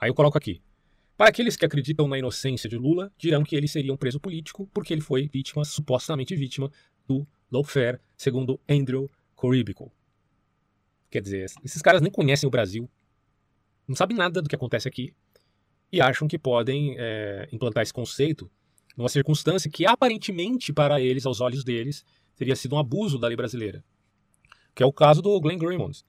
Aí 0.05 0.11
eu 0.11 0.15
coloco 0.15 0.37
aqui. 0.37 0.61
Para 1.17 1.31
aqueles 1.31 1.57
que 1.57 1.65
acreditam 1.65 2.07
na 2.07 2.19
inocência 2.19 2.69
de 2.69 2.77
Lula, 2.77 3.11
dirão 3.17 3.43
que 3.43 3.57
ele 3.57 3.67
seria 3.67 3.91
um 3.91 3.97
preso 3.97 4.21
político 4.21 4.69
porque 4.75 4.93
ele 4.93 5.01
foi 5.01 5.27
vítima, 5.29 5.65
supostamente 5.65 6.37
vítima, 6.37 6.71
do 7.09 7.27
lawfare, 7.51 7.99
segundo 8.15 8.61
Andrew 8.69 9.11
Coribico. 9.35 9.91
Quer 11.11 11.23
dizer, 11.23 11.47
esses 11.65 11.81
caras 11.81 12.03
nem 12.03 12.13
conhecem 12.13 12.47
o 12.47 12.51
Brasil, 12.51 12.87
não 13.89 13.97
sabem 13.97 14.15
nada 14.15 14.43
do 14.43 14.49
que 14.49 14.55
acontece 14.55 14.87
aqui 14.87 15.15
e 15.91 16.03
acham 16.03 16.29
que 16.29 16.39
podem 16.39 16.97
é, 16.99 17.49
implantar 17.51 17.83
esse 17.83 17.93
conceito 17.93 18.51
numa 18.99 19.09
circunstância 19.09 19.71
que 19.71 19.87
aparentemente 19.87 20.71
para 20.71 21.01
eles, 21.01 21.25
aos 21.25 21.41
olhos 21.41 21.65
deles, 21.65 22.05
teria 22.37 22.55
sido 22.55 22.77
um 22.77 22.79
abuso 22.79 23.19
da 23.19 23.27
lei 23.27 23.37
brasileira. 23.39 23.83
Que 24.75 24.83
é 24.83 24.87
o 24.87 24.93
caso 24.93 25.23
do 25.23 25.41
Glenn 25.41 25.57
Greenwald, 25.57 26.05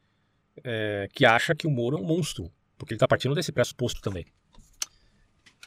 é, 0.66 1.08
que 1.14 1.26
acha 1.26 1.56
que 1.56 1.66
o 1.66 1.72
Moro 1.72 1.96
é 1.98 2.02
um 2.02 2.04
monstro, 2.04 2.52
porque 2.78 2.94
ele 2.94 2.98
está 2.98 3.08
partindo 3.08 3.36
desse 3.36 3.52
pressuposto 3.52 4.02
também. 4.02 4.26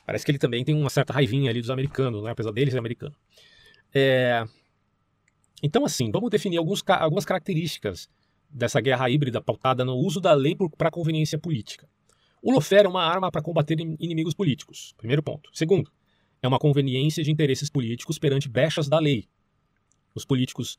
Parece 0.04 0.24
que 0.24 0.30
ele 0.30 0.38
também 0.38 0.64
tem 0.64 0.74
uma 0.74 0.90
certa 0.90 1.12
raivinha 1.12 1.50
ali 1.50 1.60
dos 1.60 1.70
americanos, 1.70 2.22
né? 2.22 2.30
apesar 2.30 2.50
dele 2.50 2.70
ser 2.70 2.78
americano. 2.78 3.14
É... 3.94 4.44
Então, 5.62 5.84
assim, 5.84 6.10
vamos 6.10 6.30
definir 6.30 6.56
alguns, 6.56 6.82
algumas 6.86 7.24
características 7.24 8.08
dessa 8.48 8.80
guerra 8.80 9.10
híbrida 9.10 9.40
pautada 9.40 9.84
no 9.84 9.94
uso 9.96 10.20
da 10.20 10.32
lei 10.32 10.56
para 10.76 10.90
conveniência 10.90 11.38
política. 11.38 11.88
O 12.42 12.52
lofer 12.52 12.84
é 12.84 12.88
uma 12.88 13.02
arma 13.02 13.30
para 13.30 13.42
combater 13.42 13.76
inimigos 13.98 14.32
políticos. 14.32 14.94
Primeiro 14.96 15.22
ponto. 15.22 15.50
Segundo, 15.52 15.90
é 16.40 16.48
uma 16.48 16.58
conveniência 16.58 17.22
de 17.22 17.30
interesses 17.30 17.68
políticos 17.68 18.18
perante 18.18 18.48
brechas 18.48 18.88
da 18.88 18.98
lei. 18.98 19.28
Os 20.14 20.24
políticos, 20.24 20.78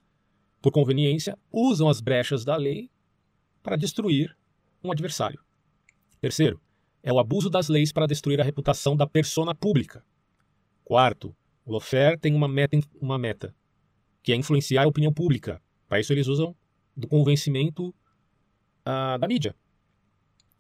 por 0.62 0.72
conveniência, 0.72 1.38
usam 1.52 1.90
as 1.90 2.02
brechas 2.02 2.46
da 2.46 2.56
lei 2.56 2.90
para 3.62 3.76
destruir 3.76 4.36
um 4.84 4.92
adversário. 4.92 5.40
Terceiro, 6.22 6.62
é 7.02 7.14
o 7.14 7.20
abuso 7.20 7.50
das 7.50 7.70
leis 7.70 7.92
para 7.92 8.06
destruir 8.06 8.42
a 8.42 8.44
reputação 8.44 8.96
da 8.96 9.08
persona 9.08 9.56
pública. 9.56 10.04
Quarto, 10.84 11.36
o 11.66 11.72
Lofer 11.72 12.20
tem 12.20 12.34
uma 12.34 12.48
meta, 12.48 12.78
uma 13.00 13.18
meta, 13.18 13.56
que 14.22 14.34
é 14.34 14.36
influenciar 14.36 14.84
a 14.84 14.88
opinião 14.88 15.14
pública. 15.14 15.62
Para 15.88 16.00
isso 16.00 16.12
eles 16.12 16.28
usam 16.28 16.56
do 16.96 17.08
convencimento 17.08 17.90
uh, 17.90 19.18
da 19.20 19.28
mídia. 19.28 19.56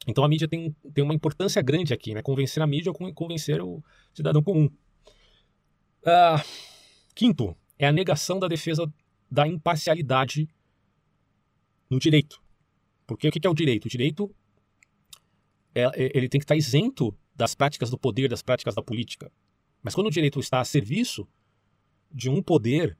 Então 0.07 0.23
a 0.23 0.29
mídia 0.29 0.47
tem, 0.47 0.73
tem 0.93 1.03
uma 1.03 1.13
importância 1.13 1.61
grande 1.61 1.93
aqui, 1.93 2.13
né? 2.13 2.21
Convencer 2.21 2.63
a 2.63 2.67
mídia 2.67 2.91
ou 2.91 3.13
convencer 3.13 3.61
o 3.61 3.83
cidadão 4.13 4.41
comum. 4.41 4.69
Uh, 6.01 6.41
quinto, 7.13 7.55
é 7.77 7.85
a 7.85 7.91
negação 7.91 8.39
da 8.39 8.47
defesa 8.47 8.91
da 9.29 9.47
imparcialidade 9.47 10.47
no 11.89 11.99
direito. 11.99 12.41
Porque 13.05 13.27
o 13.27 13.31
que 13.31 13.45
é 13.45 13.49
o 13.49 13.53
direito? 13.53 13.85
O 13.85 13.89
direito 13.89 14.33
ele 15.73 16.27
tem 16.27 16.39
que 16.39 16.45
estar 16.45 16.55
isento 16.55 17.15
das 17.35 17.55
práticas 17.55 17.89
do 17.89 17.97
poder, 17.97 18.27
das 18.27 18.41
práticas 18.41 18.75
da 18.75 18.81
política. 18.81 19.31
Mas 19.81 19.95
quando 19.95 20.07
o 20.07 20.11
direito 20.11 20.39
está 20.39 20.59
a 20.59 20.65
serviço 20.65 21.27
de 22.11 22.29
um 22.29 22.41
poder 22.41 22.97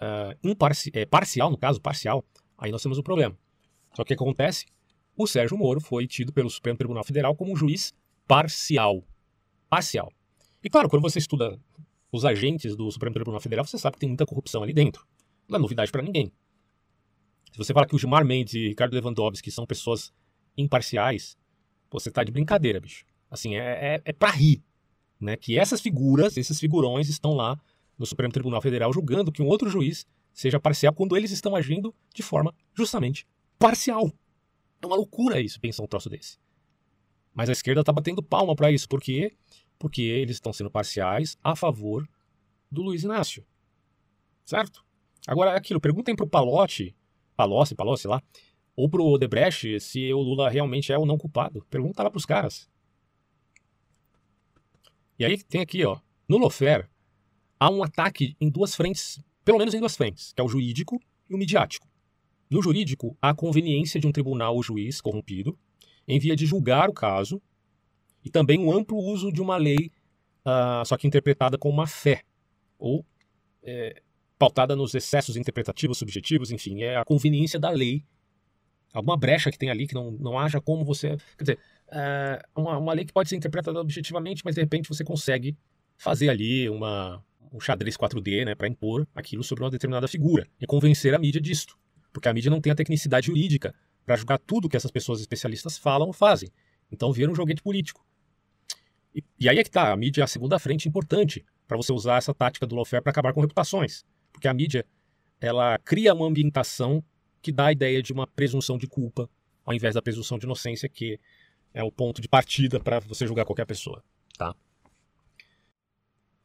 uh, 0.00 0.38
imparci 0.42 0.90
é, 0.94 1.04
parcial, 1.04 1.50
no 1.50 1.58
caso, 1.58 1.80
parcial, 1.80 2.24
aí 2.56 2.70
nós 2.70 2.82
temos 2.82 2.98
um 2.98 3.02
problema. 3.02 3.36
Só 3.94 4.04
que 4.04 4.14
o 4.14 4.16
que 4.16 4.22
acontece? 4.22 4.66
O 5.16 5.26
Sérgio 5.26 5.58
Moro 5.58 5.80
foi 5.80 6.06
tido 6.06 6.32
pelo 6.32 6.48
Supremo 6.48 6.78
Tribunal 6.78 7.04
Federal 7.04 7.36
como 7.36 7.52
um 7.52 7.56
juiz 7.56 7.92
parcial. 8.26 9.04
Parcial. 9.68 10.10
E 10.62 10.70
claro, 10.70 10.88
quando 10.88 11.02
você 11.02 11.18
estuda 11.18 11.60
os 12.10 12.24
agentes 12.24 12.76
do 12.76 12.90
Supremo 12.90 13.14
Tribunal 13.14 13.40
Federal, 13.40 13.64
você 13.64 13.78
sabe 13.78 13.94
que 13.94 14.00
tem 14.00 14.08
muita 14.08 14.24
corrupção 14.24 14.62
ali 14.62 14.72
dentro. 14.72 15.06
Não 15.48 15.56
é 15.56 15.60
novidade 15.60 15.90
para 15.90 16.02
ninguém. 16.02 16.32
Se 17.50 17.58
você 17.58 17.74
fala 17.74 17.86
que 17.86 17.94
o 17.94 17.98
Gilmar 17.98 18.24
Mendes 18.24 18.54
e 18.54 18.68
Ricardo 18.68 18.94
Lewandowski 18.94 19.50
são 19.50 19.66
pessoas 19.66 20.12
imparciais, 20.56 21.36
você 21.92 22.10
tá 22.10 22.24
de 22.24 22.32
brincadeira, 22.32 22.80
bicho. 22.80 23.04
Assim, 23.30 23.56
é, 23.56 23.96
é, 23.96 24.02
é 24.04 24.12
pra 24.12 24.30
rir. 24.30 24.62
Né? 25.20 25.36
Que 25.36 25.58
essas 25.58 25.80
figuras, 25.80 26.36
esses 26.36 26.58
figurões 26.58 27.08
estão 27.08 27.32
lá 27.32 27.60
no 27.98 28.04
Supremo 28.06 28.32
Tribunal 28.32 28.60
Federal 28.60 28.92
julgando 28.92 29.30
que 29.30 29.42
um 29.42 29.46
outro 29.46 29.70
juiz 29.70 30.06
seja 30.32 30.58
parcial 30.58 30.92
quando 30.92 31.16
eles 31.16 31.30
estão 31.30 31.54
agindo 31.54 31.94
de 32.14 32.22
forma 32.22 32.54
justamente 32.74 33.26
parcial. 33.58 34.10
É 34.80 34.86
uma 34.86 34.96
loucura 34.96 35.40
isso, 35.40 35.60
pensar 35.60 35.82
um 35.82 35.86
troço 35.86 36.10
desse. 36.10 36.38
Mas 37.32 37.48
a 37.48 37.52
esquerda 37.52 37.80
está 37.80 37.92
batendo 37.92 38.22
palma 38.22 38.54
para 38.54 38.70
isso. 38.72 38.88
Por 38.88 39.00
quê? 39.00 39.32
Porque 39.78 40.02
eles 40.02 40.36
estão 40.36 40.52
sendo 40.52 40.70
parciais 40.70 41.38
a 41.42 41.54
favor 41.54 42.08
do 42.70 42.82
Luiz 42.82 43.04
Inácio. 43.04 43.44
Certo? 44.44 44.84
Agora, 45.26 45.52
é 45.52 45.56
aquilo, 45.56 45.80
perguntem 45.80 46.16
pro 46.16 46.26
Palotti, 46.26 46.96
Palocci, 47.36 47.74
Palocci 47.74 48.08
lá, 48.08 48.20
ou 48.74 48.88
pro 48.88 49.04
Odebrecht 49.04 49.80
se 49.80 50.12
o 50.12 50.20
Lula 50.20 50.48
realmente 50.48 50.92
é 50.92 50.98
ou 50.98 51.06
não 51.06 51.18
culpado. 51.18 51.64
Pergunta 51.68 52.02
lá 52.02 52.10
pros 52.10 52.26
caras. 52.26 52.68
E 55.18 55.24
aí 55.24 55.42
tem 55.42 55.60
aqui, 55.60 55.84
ó, 55.84 55.98
no 56.28 56.38
Lofer, 56.38 56.88
há 57.60 57.70
um 57.70 57.82
ataque 57.82 58.36
em 58.40 58.48
duas 58.48 58.74
frentes, 58.74 59.22
pelo 59.44 59.58
menos 59.58 59.74
em 59.74 59.80
duas 59.80 59.96
frentes, 59.96 60.32
que 60.32 60.40
é 60.40 60.44
o 60.44 60.48
jurídico 60.48 61.00
e 61.28 61.34
o 61.34 61.38
midiático. 61.38 61.86
No 62.50 62.62
jurídico, 62.62 63.16
há 63.20 63.30
a 63.30 63.34
conveniência 63.34 64.00
de 64.00 64.06
um 64.06 64.12
tribunal 64.12 64.54
ou 64.54 64.62
juiz 64.62 65.00
corrompido 65.00 65.58
em 66.06 66.18
via 66.18 66.34
de 66.34 66.46
julgar 66.46 66.88
o 66.88 66.92
caso 66.92 67.40
e 68.24 68.30
também 68.30 68.58
o 68.58 68.66
um 68.66 68.72
amplo 68.72 68.98
uso 68.98 69.32
de 69.32 69.40
uma 69.40 69.56
lei, 69.56 69.90
uh, 70.44 70.84
só 70.84 70.96
que 70.96 71.06
interpretada 71.06 71.56
com 71.58 71.68
uma 71.68 71.86
fé, 71.86 72.22
ou 72.78 73.04
é, 73.62 74.02
pautada 74.38 74.74
nos 74.74 74.94
excessos 74.94 75.36
interpretativos, 75.36 75.98
subjetivos, 75.98 76.50
enfim, 76.50 76.82
é 76.82 76.96
a 76.96 77.04
conveniência 77.04 77.58
da 77.58 77.70
lei. 77.70 78.04
Alguma 78.92 79.16
brecha 79.16 79.50
que 79.50 79.58
tem 79.58 79.70
ali 79.70 79.86
que 79.86 79.94
não, 79.94 80.10
não 80.12 80.38
haja 80.38 80.60
como 80.60 80.84
você. 80.84 81.16
Quer 81.36 81.44
dizer, 81.44 81.58
é 81.90 82.42
uma, 82.54 82.78
uma 82.78 82.92
lei 82.92 83.04
que 83.04 83.12
pode 83.12 83.28
ser 83.28 83.36
interpretada 83.36 83.80
objetivamente, 83.80 84.42
mas 84.44 84.54
de 84.54 84.60
repente 84.60 84.88
você 84.88 85.02
consegue 85.02 85.56
fazer 85.96 86.28
ali 86.28 86.68
uma, 86.68 87.24
um 87.52 87.60
xadrez 87.60 87.96
4D 87.96 88.44
né, 88.44 88.54
para 88.54 88.68
impor 88.68 89.06
aquilo 89.14 89.42
sobre 89.42 89.64
uma 89.64 89.70
determinada 89.70 90.08
figura 90.08 90.46
e 90.60 90.66
convencer 90.66 91.14
a 91.14 91.18
mídia 91.18 91.40
disto. 91.40 91.78
Porque 92.12 92.28
a 92.28 92.34
mídia 92.34 92.50
não 92.50 92.60
tem 92.60 92.72
a 92.72 92.74
tecnicidade 92.74 93.28
jurídica 93.28 93.74
para 94.04 94.16
julgar 94.16 94.38
tudo 94.38 94.68
que 94.68 94.76
essas 94.76 94.90
pessoas 94.90 95.20
especialistas 95.20 95.78
falam 95.78 96.08
ou 96.08 96.12
fazem. 96.12 96.50
Então 96.90 97.12
vira 97.12 97.30
um 97.30 97.34
joguete 97.34 97.62
político. 97.62 98.04
E, 99.14 99.24
e 99.38 99.48
aí 99.48 99.58
é 99.58 99.62
que 99.62 99.68
está, 99.68 99.92
a 99.92 99.96
mídia 99.96 100.22
é 100.22 100.24
a 100.24 100.26
segunda 100.26 100.58
frente 100.58 100.88
importante 100.88 101.44
para 101.66 101.76
você 101.76 101.92
usar 101.92 102.18
essa 102.18 102.34
tática 102.34 102.66
do 102.66 102.74
lawfare 102.74 103.02
para 103.02 103.10
acabar 103.10 103.32
com 103.32 103.40
reputações. 103.40 104.04
Porque 104.32 104.48
a 104.48 104.54
mídia 104.54 104.84
ela 105.40 105.78
cria 105.78 106.14
uma 106.14 106.26
ambientação 106.26 107.02
que 107.42 107.52
dá 107.52 107.66
a 107.66 107.72
ideia 107.72 108.02
de 108.02 108.12
uma 108.12 108.26
presunção 108.26 108.78
de 108.78 108.86
culpa, 108.86 109.28
ao 109.64 109.74
invés 109.74 109.94
da 109.94 110.00
presunção 110.00 110.38
de 110.38 110.46
inocência, 110.46 110.88
que 110.88 111.18
é 111.74 111.82
o 111.82 111.90
ponto 111.90 112.22
de 112.22 112.28
partida 112.28 112.78
para 112.78 113.00
você 113.00 113.26
julgar 113.26 113.44
qualquer 113.44 113.66
pessoa. 113.66 114.02
Tá? 114.38 114.54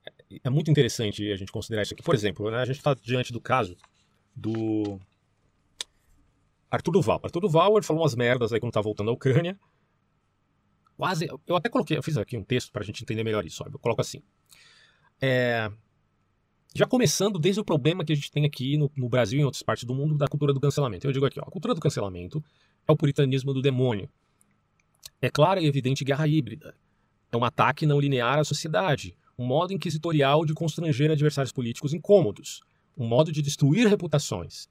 É, 0.06 0.40
é 0.46 0.50
muito 0.50 0.72
interessante 0.72 1.32
a 1.32 1.36
gente 1.36 1.52
considerar 1.52 1.84
isso 1.84 1.94
aqui. 1.94 2.04
Por 2.04 2.16
exemplo, 2.16 2.50
né, 2.50 2.58
a 2.58 2.66
gente 2.66 2.78
está 2.78 2.94
diante 2.94 3.32
do 3.32 3.40
caso 3.40 3.78
do 4.36 5.00
Arthur 6.70 6.92
Duval. 6.92 7.22
Arthur 7.24 7.42
Duval 7.42 7.78
ele 7.78 7.86
falou 7.86 8.02
umas 8.02 8.16
merdas 8.16 8.52
aí 8.52 8.60
quando 8.60 8.74
tá 8.74 8.82
voltando 8.82 9.10
à 9.10 9.14
Ucrânia. 9.14 9.58
Quase. 10.96 11.28
Eu 11.46 11.56
até 11.56 11.70
coloquei, 11.70 11.96
eu 11.96 12.04
fiz 12.04 12.18
aqui 12.18 12.36
um 12.36 12.44
texto 12.44 12.72
para 12.72 12.82
a 12.82 12.86
gente 12.86 13.04
entender 13.04 13.24
melhor 13.24 13.46
isso. 13.46 13.64
Eu 13.64 13.78
coloco 13.78 14.02
assim. 14.02 14.22
É, 15.22 15.72
já 16.76 16.86
começando 16.86 17.40
desde 17.40 17.60
o 17.60 17.66
problema 17.66 18.04
que 18.06 18.14
a 18.14 18.16
gente 18.16 18.32
tem 18.32 18.46
aqui 18.46 18.78
no, 18.78 18.92
no, 18.96 19.10
Brasil 19.10 19.40
e 19.40 19.42
em 19.42 19.46
outras 19.46 19.64
partes 19.64 19.84
do 19.84 19.96
mundo 19.96 20.16
da 20.16 20.28
cultura 20.28 20.54
do 20.54 20.60
cancelamento. 20.60 21.08
Eu 21.08 21.12
digo 21.12 21.26
aqui, 21.26 21.40
ó, 21.40 21.44
a 21.44 21.52
cultura 21.52 21.74
do 21.74 21.82
cancelamento 21.82 22.44
é 22.88 22.92
o 22.92 22.96
puritanismo 22.96 23.54
do 23.54 23.62
demônio. 23.62 24.10
É 25.22 25.30
clara 25.30 25.60
e 25.60 25.66
evidente 25.66 26.04
guerra 26.04 26.28
híbrida. 26.28 26.76
É 27.32 27.38
um 27.38 27.44
ataque 27.44 27.86
não 27.86 28.00
linear 28.00 28.40
à 28.40 28.44
sociedade, 28.44 29.18
um 29.38 29.46
modo 29.46 29.74
inquisitorial 29.74 30.46
de 30.46 30.54
constranger 30.54 31.12
adversários 31.12 31.52
políticos 31.52 31.94
incômodos, 31.94 32.62
um 32.98 33.08
modo 33.08 33.32
de 33.32 33.42
destruir 33.42 33.88
reputações. 33.88 34.68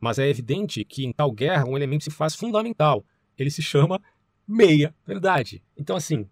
Mas 0.00 0.18
é 0.18 0.28
evidente 0.28 0.84
que 0.84 1.04
em 1.04 1.12
tal 1.12 1.30
guerra 1.30 1.66
um 1.66 1.76
elemento 1.76 2.04
se 2.04 2.10
faz 2.10 2.34
fundamental. 2.34 3.04
Ele 3.38 3.50
se 3.50 3.62
chama 3.62 4.00
meia 4.46 4.94
verdade. 5.06 5.62
Então, 5.76 5.94
assim, 5.94 6.26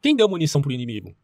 quem 0.00 0.14
deu 0.14 0.28
munição 0.28 0.60
para 0.60 0.70
o 0.70 0.72
inimigo? 0.72 1.14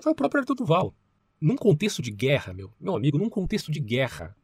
Foi 0.00 0.12
o 0.12 0.14
próprio 0.14 0.40
Arthur 0.40 0.54
Duval. 0.54 0.94
Num 1.40 1.56
contexto 1.56 2.02
de 2.02 2.10
guerra, 2.10 2.52
meu, 2.52 2.72
meu 2.80 2.96
amigo, 2.96 3.18
num 3.18 3.30
contexto 3.30 3.70
de 3.70 3.78
guerra, 3.78 4.36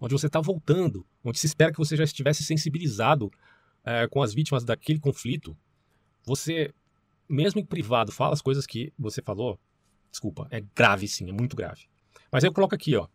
onde 0.00 0.12
você 0.12 0.26
está 0.26 0.40
voltando, 0.40 1.04
onde 1.24 1.38
se 1.38 1.46
espera 1.46 1.72
que 1.72 1.78
você 1.78 1.96
já 1.96 2.04
estivesse 2.04 2.44
sensibilizado 2.44 3.30
é, 3.84 4.06
com 4.06 4.22
as 4.22 4.32
vítimas 4.32 4.64
daquele 4.64 5.00
conflito, 5.00 5.56
você, 6.24 6.72
mesmo 7.28 7.60
em 7.60 7.64
privado, 7.64 8.12
fala 8.12 8.34
as 8.34 8.42
coisas 8.42 8.66
que 8.66 8.92
você 8.98 9.20
falou. 9.20 9.58
Desculpa, 10.10 10.46
é 10.50 10.60
grave 10.74 11.08
sim, 11.08 11.28
é 11.28 11.32
muito 11.32 11.56
grave. 11.56 11.86
Mas 12.30 12.44
eu 12.44 12.52
coloco 12.52 12.74
aqui, 12.74 12.94
ó. 12.94 13.08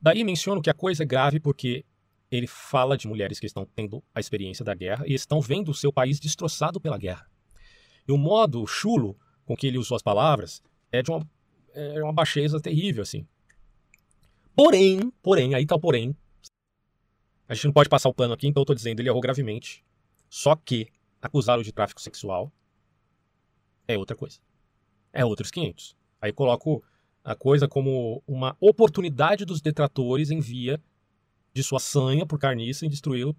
Daí 0.00 0.24
menciono 0.24 0.62
que 0.62 0.70
a 0.70 0.74
coisa 0.74 1.02
é 1.02 1.06
grave 1.06 1.40
porque 1.40 1.84
ele 2.30 2.46
fala 2.46 2.96
de 2.96 3.08
mulheres 3.08 3.40
que 3.40 3.46
estão 3.46 3.64
tendo 3.64 4.02
a 4.14 4.20
experiência 4.20 4.64
da 4.64 4.74
guerra 4.74 5.04
e 5.06 5.14
estão 5.14 5.40
vendo 5.40 5.70
o 5.70 5.74
seu 5.74 5.92
país 5.92 6.20
destroçado 6.20 6.80
pela 6.80 6.98
guerra. 6.98 7.26
E 8.06 8.12
o 8.12 8.18
modo 8.18 8.66
chulo 8.66 9.18
com 9.44 9.56
que 9.56 9.66
ele 9.66 9.78
usou 9.78 9.96
as 9.96 10.02
palavras 10.02 10.62
é 10.92 11.02
de 11.02 11.10
uma 11.10 11.26
é 11.78 12.02
uma 12.02 12.12
baixeza 12.12 12.60
terrível, 12.60 13.02
assim. 13.02 13.26
Porém, 14.54 15.12
porém, 15.22 15.54
aí 15.54 15.64
tá 15.64 15.76
o 15.76 15.80
porém. 15.80 16.16
A 17.48 17.54
gente 17.54 17.66
não 17.66 17.72
pode 17.72 17.88
passar 17.88 18.08
o 18.08 18.14
pano 18.14 18.34
aqui, 18.34 18.48
então 18.48 18.60
eu 18.60 18.66
tô 18.66 18.74
dizendo, 18.74 19.00
ele 19.00 19.08
errou 19.08 19.20
gravemente. 19.20 19.84
Só 20.28 20.56
que 20.56 20.88
acusá-lo 21.22 21.62
de 21.62 21.72
tráfico 21.72 22.00
sexual 22.00 22.52
é 23.86 23.96
outra 23.96 24.16
coisa. 24.16 24.40
É 25.12 25.24
outros 25.24 25.50
500. 25.50 25.96
Aí 26.20 26.32
coloco 26.32 26.82
a 27.24 27.34
coisa 27.34 27.68
como 27.68 28.22
uma 28.26 28.56
oportunidade 28.60 29.44
dos 29.44 29.60
detratores 29.60 30.30
em 30.30 30.40
via 30.40 30.82
de 31.52 31.62
sua 31.62 31.78
sanha 31.78 32.26
por 32.26 32.38
carniça 32.38 32.84
em 32.84 32.88
destruí-lo 32.88 33.36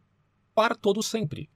para 0.56 0.76
todo 0.76 1.04
sempre. 1.04 1.50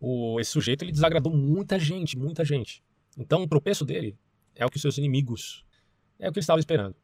O, 0.00 0.40
esse 0.40 0.50
sujeito 0.50 0.82
ele 0.82 0.92
desagradou 0.92 1.34
muita 1.34 1.78
gente, 1.78 2.16
muita 2.16 2.44
gente. 2.44 2.82
Então 3.16 3.42
o 3.42 3.48
tropeço 3.48 3.84
dele 3.84 4.16
é 4.54 4.64
o 4.64 4.70
que 4.70 4.76
os 4.76 4.82
seus 4.82 4.98
inimigos. 4.98 5.64
É 6.18 6.28
o 6.28 6.32
que 6.32 6.38
eles 6.38 6.44
estavam 6.44 6.60
esperando. 6.60 6.94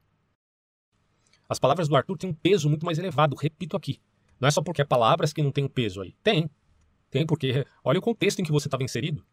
As 1.49 1.59
palavras 1.59 1.89
do 1.89 1.97
Arthur 1.97 2.19
têm 2.19 2.31
um 2.31 2.35
peso 2.35 2.69
muito 2.69 2.85
mais 2.85 2.99
elevado, 2.99 3.35
repito 3.35 3.77
aqui. 3.77 4.01
Não 4.39 4.47
é 4.47 4.51
só 4.51 4.63
porque 4.63 4.83
é 4.83 4.85
palavras 4.85 5.33
que 5.33 5.43
não 5.43 5.51
tem 5.51 5.65
um 5.65 5.69
peso 5.69 6.03
aí. 6.03 6.15
Tem. 6.23 6.49
Tem, 7.11 7.27
porque 7.27 7.67
olha 7.83 7.99
o 7.99 8.03
contexto 8.03 8.41
em 8.41 8.45
que 8.45 8.53
você 8.53 8.69
estava 8.69 8.85
inserido. 8.85 9.25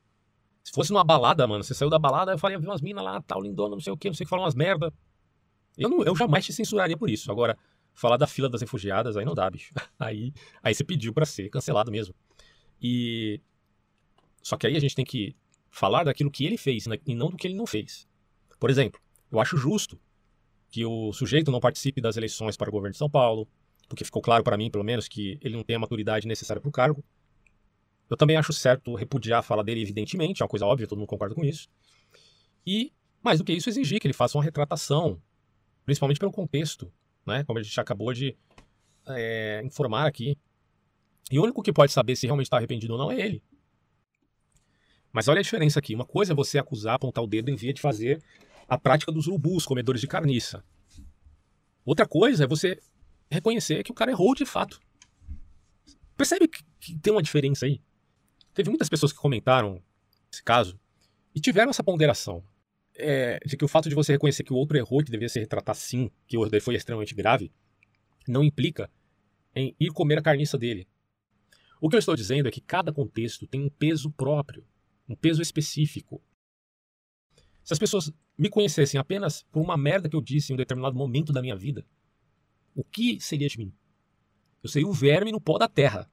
Se 0.64 0.72
fosse 0.72 0.92
numa 0.92 1.04
balada, 1.04 1.46
mano, 1.46 1.64
você 1.64 1.74
saiu 1.74 1.90
da 1.90 2.00
balada, 2.00 2.32
eu 2.32 2.40
falei, 2.40 2.58
vi 2.58 2.66
umas 2.66 2.82
minas 2.82 3.04
lá, 3.04 3.22
tal, 3.22 3.42
lindona, 3.42 3.76
não 3.76 3.82
sei 3.82 3.94
o 3.94 3.98
que, 3.98 4.08
não 4.08 4.16
sei 4.16 4.24
o 4.24 4.26
que, 4.26 4.30
falam 4.30 4.46
umas 4.46 4.56
merda. 4.56 4.92
Eu, 5.78 5.90
não, 5.90 6.04
eu 6.04 6.16
jamais 6.16 6.46
te 6.46 6.54
censuraria 6.54 6.98
por 6.98 7.10
isso. 7.10 7.32
Agora, 7.32 7.58
falar 7.94 8.18
da 8.18 8.26
fila 8.26 8.50
das 8.50 8.62
refugiadas, 8.62 9.18
aí 9.18 9.26
não 9.26 9.36
dá, 9.36 9.50
bicho. 9.50 9.74
Aí, 10.00 10.34
aí 10.64 10.74
você 10.74 10.84
pediu 10.84 11.14
para 11.14 11.26
ser 11.26 11.50
cancelado 11.50 11.92
mesmo. 11.92 12.16
E. 12.82 13.42
Só 14.42 14.58
que 14.58 14.68
aí 14.68 14.76
a 14.76 14.80
gente 14.80 14.96
tem 14.96 15.06
que 15.06 15.36
falar 15.76 16.06
daquilo 16.06 16.32
que 16.32 16.46
ele 16.46 16.58
fez 16.58 16.88
né, 16.88 16.98
e 17.06 17.14
não 17.14 17.30
do 17.30 17.36
que 17.36 17.46
ele 17.46 17.54
não 17.54 17.68
fez. 17.68 18.08
Por 18.58 18.70
exemplo, 18.70 19.02
eu 19.30 19.42
acho 19.42 19.58
justo 19.58 20.00
que 20.70 20.86
o 20.86 21.12
sujeito 21.12 21.52
não 21.52 21.60
participe 21.60 22.00
das 22.00 22.16
eleições 22.16 22.56
para 22.56 22.70
o 22.70 22.72
governo 22.72 22.94
de 22.94 22.98
São 22.98 23.10
Paulo, 23.10 23.46
porque 23.90 24.06
ficou 24.06 24.22
claro 24.22 24.42
para 24.42 24.56
mim, 24.56 24.72
pelo 24.72 24.86
menos, 24.86 25.10
que 25.10 25.38
ele 25.42 25.54
não 25.54 25.66
tem 25.66 25.76
a 25.76 25.80
maturidade 25.80 26.28
necessária 26.28 26.62
para 26.62 26.70
o 26.70 26.72
cargo. 26.72 27.04
Eu 28.10 28.16
também 28.16 28.38
acho 28.38 28.54
certo 28.54 28.96
repudiar 28.96 29.40
a 29.40 29.42
fala 29.42 29.66
dele, 29.66 29.82
evidentemente, 29.82 30.42
é 30.42 30.46
uma 30.46 30.50
coisa 30.50 30.66
óbvia, 30.66 30.88
todo 30.88 30.98
mundo 30.98 31.10
concorda 31.10 31.36
com 31.36 31.44
isso. 31.44 31.68
E, 32.66 32.94
mais 33.22 33.40
do 33.40 33.44
que 33.44 33.52
isso, 33.52 33.68
exigir 33.68 34.00
que 34.00 34.08
ele 34.08 34.14
faça 34.14 34.38
uma 34.38 34.44
retratação, 34.46 35.22
principalmente 35.84 36.20
pelo 36.20 36.32
contexto, 36.32 36.90
né? 37.28 37.44
como 37.44 37.60
a 37.60 37.62
gente 37.62 37.78
acabou 37.78 38.14
de 38.14 38.38
é, 39.10 39.62
informar 39.66 40.08
aqui. 40.08 40.38
E 41.30 41.38
o 41.38 41.44
único 41.44 41.62
que 41.62 41.74
pode 41.74 41.92
saber 41.92 42.16
se 42.16 42.26
realmente 42.26 42.48
está 42.48 42.56
arrependido 42.56 42.94
ou 42.94 43.00
não 43.00 43.12
é 43.12 43.20
ele. 43.20 43.44
Mas 45.16 45.30
olha 45.30 45.40
a 45.40 45.44
diferença 45.44 45.80
aqui. 45.80 45.96
Uma 45.96 46.04
coisa 46.04 46.34
é 46.34 46.36
você 46.36 46.60
acusar, 46.60 46.96
apontar 46.96 47.24
o 47.24 47.28
dedo 47.28 47.50
em 47.50 47.56
via 47.56 47.72
de 47.72 47.80
fazer 47.80 48.22
a 48.68 48.78
prática 48.78 49.14
dos 49.14 49.28
urubus, 49.28 49.66
comedores 49.66 50.02
de 50.02 50.08
carniça. 50.08 50.62
Outra 51.86 52.06
coisa 52.06 52.44
é 52.44 52.48
você 52.48 52.78
reconhecer 53.32 53.82
que 53.82 53.94
o 53.94 53.96
cara 53.96 54.12
errou 54.12 54.36
de 54.36 54.46
fato. 54.46 54.78
Percebe 56.18 56.50
que, 56.50 56.62
que 56.82 57.00
tem 57.00 57.14
uma 57.14 57.24
diferença 57.24 57.66
aí? 57.66 57.82
Teve 58.54 58.70
muitas 58.70 58.90
pessoas 58.90 59.14
que 59.14 59.18
comentaram 59.18 59.82
esse 60.30 60.44
caso 60.44 60.78
e 61.34 61.40
tiveram 61.40 61.70
essa 61.70 61.82
ponderação. 61.82 62.44
É, 62.98 63.40
de 63.46 63.56
que 63.56 63.64
o 63.64 63.70
fato 63.70 63.88
de 63.88 63.96
você 63.96 64.12
reconhecer 64.12 64.44
que 64.44 64.52
o 64.52 64.58
outro 64.58 64.78
errou, 64.78 65.02
que 65.02 65.12
devia 65.12 65.30
se 65.30 65.40
retratar 65.40 65.76
sim, 65.76 66.12
que 66.28 66.38
o 66.38 66.62
foi 66.62 66.76
extremamente 66.76 67.16
grave, 67.16 67.54
não 68.28 68.44
implica 68.44 68.92
em 69.56 69.74
ir 69.80 69.92
comer 69.92 70.18
a 70.18 70.22
carniça 70.22 70.58
dele. 70.58 70.86
O 71.80 71.90
que 71.90 71.96
eu 71.96 72.00
estou 72.00 72.18
dizendo 72.18 72.50
é 72.50 72.52
que 72.52 72.60
cada 72.60 72.92
contexto 72.92 73.48
tem 73.48 73.62
um 73.62 73.70
peso 73.70 74.12
próprio 74.12 74.66
um 75.08 75.16
peso 75.16 75.42
específico. 75.42 76.22
Se 77.64 77.74
as 77.74 77.80
pessoas 77.80 78.12
me 78.38 78.50
conhecessem 78.50 79.00
apenas 79.00 79.44
por 79.52 79.62
uma 79.62 79.78
merda 79.78 80.10
que 80.10 80.16
eu 80.16 80.22
disse 80.22 80.52
em 80.52 80.56
um 80.56 80.58
determinado 80.58 80.96
momento 80.96 81.34
da 81.34 81.42
minha 81.42 81.56
vida, 81.56 81.86
o 82.76 82.84
que 82.84 83.20
seria 83.20 83.48
de 83.48 83.58
mim? 83.58 83.74
Eu 84.62 84.70
seria 84.70 84.88
o 84.88 84.94
verme 84.94 85.32
no 85.32 85.40
pó 85.40 85.58
da 85.58 85.68
terra. 85.68 86.10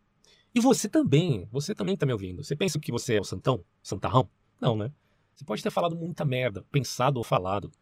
E 0.55 0.61
você 0.61 0.89
também, 0.89 1.49
você 1.51 1.75
também 1.75 1.95
está 1.95 2.05
me 2.05 2.13
ouvindo. 2.13 2.45
Você 2.45 2.55
pensa 2.55 2.79
que 2.79 2.93
você 2.93 3.15
é 3.15 3.21
o 3.21 3.25
santão? 3.25 3.65
Santarrão? 3.83 4.29
Não, 4.61 4.77
né? 4.77 4.93
Você 5.35 5.45
pode 5.45 5.63
ter 5.63 5.71
falado 5.71 5.97
muita 5.97 6.25
merda, 6.25 6.63
pensado 6.71 7.19
ou 7.19 7.25
falado. 7.25 7.73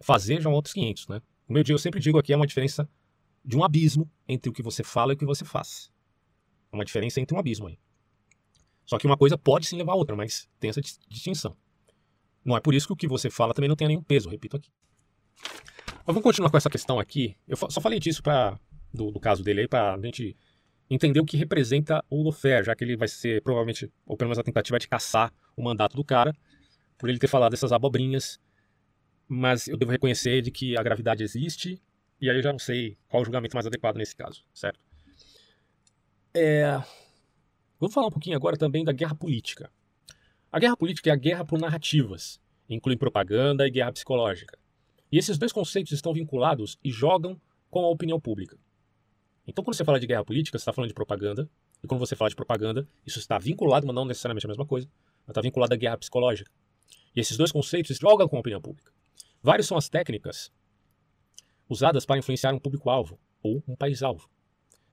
Fazer 0.00 0.40
já 0.40 0.50
é 0.50 0.52
outros 0.52 0.74
500, 0.74 1.08
né? 1.08 1.22
Como 1.46 1.58
eu, 1.58 1.62
digo, 1.62 1.74
eu 1.74 1.78
sempre 1.78 2.00
digo 2.00 2.18
aqui, 2.18 2.32
é 2.32 2.36
uma 2.36 2.46
diferença 2.46 2.88
de 3.44 3.56
um 3.56 3.62
abismo 3.62 4.10
entre 4.26 4.48
o 4.48 4.52
que 4.52 4.62
você 4.62 4.82
fala 4.82 5.12
e 5.12 5.14
o 5.14 5.18
que 5.18 5.26
você 5.26 5.44
faz. 5.44 5.92
É 6.72 6.76
uma 6.76 6.84
diferença 6.84 7.20
entre 7.20 7.36
um 7.36 7.38
abismo 7.38 7.68
aí. 7.68 7.78
Só 8.84 8.98
que 8.98 9.06
uma 9.06 9.16
coisa 9.16 9.38
pode 9.38 9.66
sim 9.66 9.76
levar 9.76 9.92
a 9.92 9.96
outra, 9.96 10.16
mas 10.16 10.48
tem 10.58 10.70
essa 10.70 10.80
distinção. 11.08 11.56
Não 12.44 12.56
é 12.56 12.60
por 12.60 12.74
isso 12.74 12.86
que 12.86 12.92
o 12.92 12.96
que 12.96 13.06
você 13.06 13.30
fala 13.30 13.54
também 13.54 13.68
não 13.68 13.76
tem 13.76 13.88
nenhum 13.88 14.02
peso, 14.02 14.28
repito 14.28 14.56
aqui. 14.56 14.70
Mas 16.04 16.06
vamos 16.06 16.22
continuar 16.22 16.50
com 16.50 16.56
essa 16.56 16.70
questão 16.70 16.98
aqui. 16.98 17.36
Eu 17.46 17.56
só 17.56 17.80
falei 17.80 18.00
disso 18.00 18.22
pra, 18.22 18.58
do, 18.92 19.10
do 19.10 19.20
caso 19.20 19.42
dele 19.42 19.62
aí 19.62 19.68
para 19.68 19.94
a 19.94 20.00
gente 20.00 20.36
entender 20.90 21.20
o 21.20 21.24
que 21.24 21.36
representa 21.36 22.04
o 22.10 22.22
Lofer, 22.22 22.64
já 22.64 22.74
que 22.74 22.84
ele 22.84 22.96
vai 22.96 23.08
ser 23.08 23.40
provavelmente, 23.42 23.90
ou 24.04 24.16
pelo 24.16 24.28
menos 24.28 24.38
a 24.38 24.42
tentativa 24.42 24.76
é 24.76 24.80
de 24.80 24.88
caçar 24.88 25.32
o 25.56 25.62
mandato 25.62 25.96
do 25.96 26.04
cara, 26.04 26.34
por 26.98 27.08
ele 27.08 27.18
ter 27.18 27.28
falado 27.28 27.54
essas 27.54 27.72
abobrinhas. 27.72 28.40
Mas 29.28 29.68
eu 29.68 29.76
devo 29.76 29.92
reconhecer 29.92 30.42
de 30.42 30.50
que 30.50 30.76
a 30.76 30.82
gravidade 30.82 31.22
existe, 31.22 31.80
e 32.20 32.28
aí 32.28 32.36
eu 32.36 32.42
já 32.42 32.52
não 32.52 32.58
sei 32.58 32.98
qual 33.08 33.22
o 33.22 33.24
julgamento 33.24 33.56
mais 33.56 33.66
adequado 33.66 33.96
nesse 33.96 34.14
caso, 34.14 34.44
certo? 34.52 34.80
É... 36.34 36.82
Vamos 37.82 37.94
falar 37.94 38.06
um 38.06 38.12
pouquinho 38.12 38.36
agora 38.36 38.56
também 38.56 38.84
da 38.84 38.92
guerra 38.92 39.12
política. 39.12 39.68
A 40.52 40.60
guerra 40.60 40.76
política 40.76 41.10
é 41.10 41.12
a 41.12 41.16
guerra 41.16 41.44
por 41.44 41.58
narrativas, 41.58 42.40
inclui 42.70 42.96
propaganda 42.96 43.66
e 43.66 43.72
guerra 43.72 43.90
psicológica. 43.90 44.56
E 45.10 45.18
esses 45.18 45.36
dois 45.36 45.50
conceitos 45.50 45.90
estão 45.90 46.14
vinculados 46.14 46.78
e 46.84 46.92
jogam 46.92 47.40
com 47.68 47.80
a 47.80 47.88
opinião 47.88 48.20
pública. 48.20 48.56
Então, 49.48 49.64
quando 49.64 49.74
você 49.74 49.84
fala 49.84 49.98
de 49.98 50.06
guerra 50.06 50.24
política, 50.24 50.56
você 50.56 50.62
está 50.62 50.72
falando 50.72 50.90
de 50.90 50.94
propaganda. 50.94 51.50
E 51.82 51.88
quando 51.88 51.98
você 51.98 52.14
fala 52.14 52.30
de 52.30 52.36
propaganda, 52.36 52.88
isso 53.04 53.18
está 53.18 53.36
vinculado, 53.36 53.84
mas 53.84 53.96
não 53.96 54.04
necessariamente 54.04 54.46
a 54.46 54.50
mesma 54.50 54.64
coisa, 54.64 54.88
mas 55.26 55.30
está 55.30 55.40
vinculado 55.40 55.74
à 55.74 55.76
guerra 55.76 55.98
psicológica. 55.98 56.52
E 57.16 57.18
esses 57.18 57.36
dois 57.36 57.50
conceitos 57.50 57.98
jogam 57.98 58.28
com 58.28 58.36
a 58.36 58.40
opinião 58.40 58.62
pública. 58.62 58.92
Várias 59.42 59.66
são 59.66 59.76
as 59.76 59.88
técnicas 59.88 60.52
usadas 61.68 62.06
para 62.06 62.16
influenciar 62.16 62.54
um 62.54 62.60
público-alvo 62.60 63.18
ou 63.42 63.60
um 63.66 63.74
país-alvo. 63.74 64.30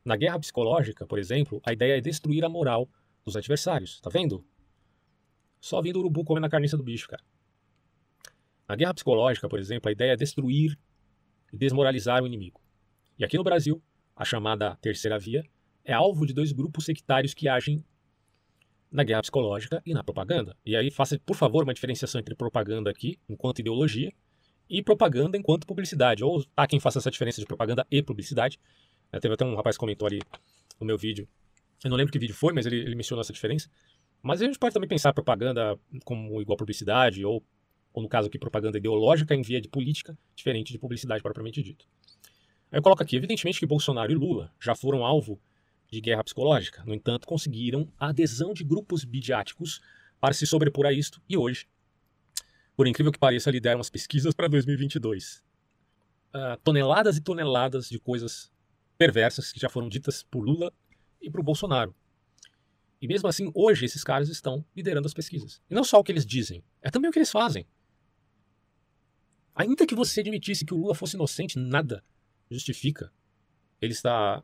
Na 0.10 0.16
guerra 0.16 0.40
psicológica, 0.40 1.06
por 1.06 1.20
exemplo, 1.20 1.62
a 1.64 1.72
ideia 1.72 1.96
é 1.96 2.02
destruir 2.02 2.44
a 2.44 2.50
moral 2.50 2.90
dos 3.24 3.38
adversários. 3.38 4.02
Tá 4.02 4.10
vendo? 4.10 4.44
Só 5.62 5.80
vindo 5.84 5.98
o 5.98 6.00
urubu 6.00 6.24
comendo 6.24 6.48
a 6.48 6.50
carniça 6.50 6.76
do 6.76 6.82
bicho, 6.82 7.08
cara. 7.08 7.22
Na 8.68 8.76
guerra 8.76 8.96
psicológica, 8.96 9.48
por 9.48 9.60
exemplo, 9.60 9.88
a 9.88 9.92
ideia 9.92 10.14
é 10.14 10.16
destruir 10.16 10.80
e 11.54 11.58
desmoralizar 11.60 12.24
o 12.24 12.26
inimigo. 12.26 12.60
E 13.20 13.24
aqui 13.24 13.38
no 13.38 13.44
Brasil, 13.44 13.84
a 14.16 14.26
chamada 14.26 14.76
terceira 14.78 15.20
via, 15.20 15.44
é 15.86 15.94
alvo 15.94 16.26
de 16.26 16.34
dois 16.34 16.52
grupos 16.52 16.86
sectários 16.86 17.36
que 17.36 17.48
agem 17.48 17.86
na 18.92 19.04
guerra 19.04 19.22
psicológica 19.22 19.80
e 19.86 19.94
na 19.94 20.04
propaganda. 20.04 20.58
E 20.66 20.76
aí 20.76 20.90
faça, 20.90 21.20
por 21.20 21.36
favor, 21.36 21.64
uma 21.64 21.74
diferenciação 21.76 22.20
entre 22.20 22.34
propaganda 22.34 22.90
aqui, 22.90 23.20
enquanto 23.30 23.60
ideologia, 23.60 24.12
e 24.68 24.82
propaganda 24.82 25.38
enquanto 25.38 25.68
publicidade. 25.68 26.24
Ou 26.24 26.44
há 26.58 26.66
quem 26.66 26.80
faça 26.80 26.98
essa 26.98 27.12
diferença 27.12 27.40
de 27.40 27.46
propaganda 27.46 27.86
e 27.92 28.02
publicidade. 28.02 28.60
É, 29.12 29.20
teve 29.20 29.34
até 29.34 29.46
um 29.46 29.56
rapaz 29.56 29.76
que 29.76 29.80
comentou 29.80 30.08
ali 30.08 30.22
no 30.80 30.86
meu 30.86 30.98
vídeo. 30.98 31.28
Eu 31.84 31.90
não 31.90 31.98
lembro 31.98 32.12
que 32.12 32.20
vídeo 32.20 32.36
foi, 32.36 32.54
mas 32.54 32.66
ele, 32.66 32.78
ele 32.78 32.96
mencionou 32.96 33.22
essa 33.22 33.34
diferença. 33.34 33.70
Mas 34.22 34.42
a 34.42 34.46
gente 34.46 34.60
pode 34.60 34.74
também 34.74 34.90
pensar 34.90 35.14
propaganda 35.14 35.80
como 36.04 36.42
igual 36.42 36.58
publicidade, 36.58 37.24
ou, 37.24 37.44
ou 37.94 38.04
no 38.04 38.10
caso 38.10 38.28
aqui, 38.28 38.38
propaganda 38.38 38.78
ideológica 38.78 39.34
em 39.34 39.42
via 39.42 39.62
de 39.62 39.70
política, 39.70 40.18
diferente 40.36 40.72
de 40.72 40.78
publicidade 40.78 41.24
propriamente 41.24 41.64
dito. 41.64 41.86
Eu 42.72 42.82
coloco 42.82 43.02
aqui, 43.02 43.16
evidentemente 43.16 43.60
que 43.60 43.66
Bolsonaro 43.66 44.12
e 44.12 44.16
Lula 44.16 44.54
já 44.60 44.76
foram 44.76 45.06
alvo 45.06 45.42
de 45.92 46.00
guerra 46.00 46.24
psicológica, 46.24 46.84
no 46.86 46.94
entanto, 46.94 47.26
conseguiram 47.26 47.92
a 47.98 48.10
adesão 48.10 48.54
de 48.54 48.64
grupos 48.64 49.04
midiáticos 49.04 49.82
para 50.20 50.34
se 50.34 50.46
sobrepor 50.46 50.86
a 50.86 50.94
isto 50.94 51.20
e 51.28 51.36
hoje, 51.36 51.68
por 52.76 52.86
incrível 52.88 53.12
que 53.12 53.18
pareça, 53.18 53.50
lideram 53.50 53.80
as 53.80 53.90
pesquisas 53.90 54.34
para 54.34 54.48
2022. 54.48 55.44
Uh, 56.30 56.58
toneladas 56.64 57.18
e 57.18 57.22
toneladas 57.22 57.90
de 57.90 57.98
coisas 58.00 58.52
perversas 59.00 59.54
que 59.54 59.60
já 59.60 59.70
foram 59.70 59.88
ditas 59.88 60.24
por 60.24 60.42
Lula 60.42 60.74
e 61.22 61.32
por 61.32 61.42
Bolsonaro. 61.42 61.96
E 63.02 63.08
mesmo 63.08 63.30
assim, 63.30 63.50
hoje 63.56 63.86
esses 63.86 64.04
caras 64.04 64.28
estão 64.28 64.64
liderando 64.76 65.08
as 65.08 65.14
pesquisas. 65.14 65.62
E 65.70 65.74
não 65.74 65.86
só 65.86 66.00
o 66.00 66.04
que 66.04 66.12
eles 66.12 66.26
dizem, 66.26 66.62
é 66.82 66.92
também 66.92 67.10
o 67.10 67.14
que 67.14 67.18
eles 67.18 67.32
fazem. 67.32 67.66
Ainda 69.56 69.88
que 69.88 69.96
você 69.96 70.20
admitisse 70.20 70.66
que 70.66 70.74
o 70.74 70.78
Lula 70.78 70.94
fosse 70.94 71.16
inocente, 71.16 71.58
nada 71.58 72.04
justifica 72.52 73.12
ele 73.82 73.94
estar 73.94 74.44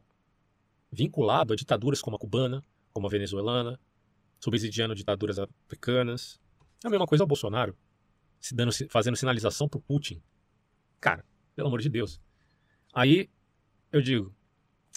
vinculado 0.89 1.51
a 1.51 1.55
ditaduras 1.55 2.01
como 2.01 2.15
a 2.15 2.19
cubana, 2.19 2.63
como 2.93 3.07
a 3.07 3.09
venezuelana, 3.09 3.77
subsidiando 4.39 4.95
ditaduras 4.95 5.37
africanas. 5.37 6.39
É 6.81 6.87
a 6.87 6.89
mesma 6.89 7.05
coisa 7.05 7.25
ao 7.25 7.27
Bolsonaro, 7.27 7.77
se 8.39 8.55
dando, 8.55 8.71
fazendo 8.89 9.17
sinalização 9.17 9.67
pro 9.67 9.81
Putin. 9.81 10.21
Cara, 11.01 11.25
pelo 11.53 11.67
amor 11.67 11.81
de 11.81 11.89
Deus. 11.89 12.21
Aí 12.93 13.29
eu 13.91 14.01
digo, 14.01 14.33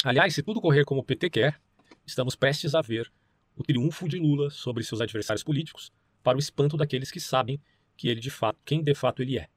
aliás, 0.05 0.35
se 0.35 0.43
tudo 0.43 0.61
correr 0.61 0.85
como 0.85 1.01
o 1.01 1.05
PT 1.05 1.31
quer, 1.31 1.61
estamos 2.07 2.35
prestes 2.35 2.75
a 2.75 2.81
ver 2.81 3.11
o 3.57 3.63
triunfo 3.63 4.09
de 4.09 4.19
Lula 4.19 4.51
sobre 4.51 4.85
seus 4.85 5.01
adversários 5.01 5.43
políticos, 5.43 5.93
para 6.23 6.37
o 6.37 6.41
espanto 6.41 6.77
daqueles 6.77 7.11
que 7.11 7.21
sabem 7.21 7.61
que 7.97 8.09
ele 8.09 8.21
de 8.21 8.31
fato, 8.31 8.59
quem 8.65 8.83
de 8.83 8.95
fato 8.95 9.23
ele 9.23 9.39
é 9.39 9.49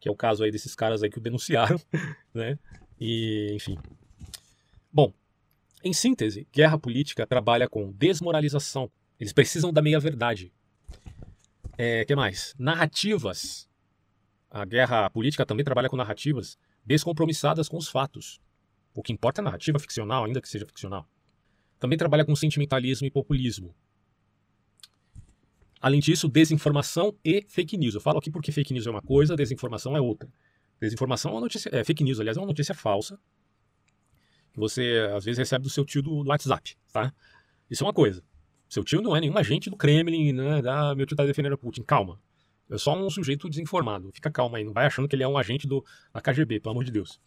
que 0.00 0.08
é 0.08 0.12
o 0.12 0.16
caso 0.16 0.44
aí 0.44 0.50
desses 0.50 0.74
caras 0.74 1.02
aí 1.02 1.10
que 1.10 1.18
o 1.18 1.20
denunciaram, 1.20 1.80
né? 2.32 2.58
E, 3.00 3.52
enfim. 3.54 3.78
Bom, 4.92 5.12
em 5.82 5.92
síntese, 5.92 6.46
guerra 6.52 6.78
política 6.78 7.26
trabalha 7.26 7.68
com 7.68 7.92
desmoralização. 7.92 8.90
Eles 9.18 9.32
precisam 9.32 9.72
da 9.72 9.82
meia-verdade. 9.82 10.52
É, 11.76 12.04
que 12.04 12.14
mais? 12.14 12.54
Narrativas. 12.58 13.68
A 14.50 14.64
guerra 14.64 15.08
política 15.10 15.44
também 15.44 15.64
trabalha 15.64 15.88
com 15.88 15.96
narrativas 15.96 16.58
descompromissadas 16.84 17.68
com 17.68 17.76
os 17.76 17.88
fatos. 17.88 18.40
O 18.98 19.02
que 19.02 19.12
importa 19.12 19.40
é 19.40 19.42
a 19.42 19.44
narrativa 19.44 19.78
ficcional, 19.78 20.24
ainda 20.24 20.40
que 20.40 20.48
seja 20.48 20.66
ficcional. 20.66 21.08
Também 21.78 21.96
trabalha 21.96 22.24
com 22.24 22.34
sentimentalismo 22.34 23.06
e 23.06 23.10
populismo. 23.12 23.72
Além 25.80 26.00
disso, 26.00 26.28
desinformação 26.28 27.16
e 27.24 27.46
fake 27.48 27.76
news. 27.76 27.94
Eu 27.94 28.00
falo 28.00 28.18
aqui 28.18 28.28
porque 28.28 28.50
fake 28.50 28.74
news 28.74 28.88
é 28.88 28.90
uma 28.90 29.00
coisa, 29.00 29.36
desinformação 29.36 29.96
é 29.96 30.00
outra. 30.00 30.28
Desinformação 30.80 31.30
é 31.30 31.34
uma 31.34 31.40
notícia, 31.42 31.70
é, 31.72 31.84
fake 31.84 32.02
news, 32.02 32.18
aliás, 32.18 32.36
é 32.36 32.40
uma 32.40 32.48
notícia 32.48 32.74
falsa 32.74 33.20
que 34.52 34.58
você 34.58 35.08
às 35.14 35.24
vezes 35.24 35.38
recebe 35.38 35.62
do 35.62 35.70
seu 35.70 35.84
tio 35.84 36.02
do 36.02 36.26
WhatsApp, 36.26 36.76
tá? 36.92 37.14
Isso 37.70 37.84
é 37.84 37.86
uma 37.86 37.94
coisa. 37.94 38.20
Seu 38.68 38.82
tio 38.82 39.00
não 39.00 39.16
é 39.16 39.20
nenhum 39.20 39.38
agente 39.38 39.70
do 39.70 39.76
Kremlin, 39.76 40.32
né? 40.32 40.60
Ah, 40.66 40.92
meu 40.96 41.06
tio 41.06 41.16
tá 41.16 41.24
defendendo 41.24 41.52
a 41.52 41.56
Putin. 41.56 41.84
Calma. 41.84 42.20
É 42.68 42.76
só 42.76 42.98
um 42.98 43.08
sujeito 43.08 43.48
desinformado. 43.48 44.10
Fica 44.12 44.28
calma 44.28 44.58
aí, 44.58 44.64
não 44.64 44.72
vai 44.72 44.86
achando 44.86 45.06
que 45.06 45.14
ele 45.14 45.22
é 45.22 45.28
um 45.28 45.38
agente 45.38 45.68
do, 45.68 45.84
da 46.12 46.20
KGB, 46.20 46.58
pelo 46.58 46.72
amor 46.72 46.82
de 46.82 46.90
Deus. 46.90 47.20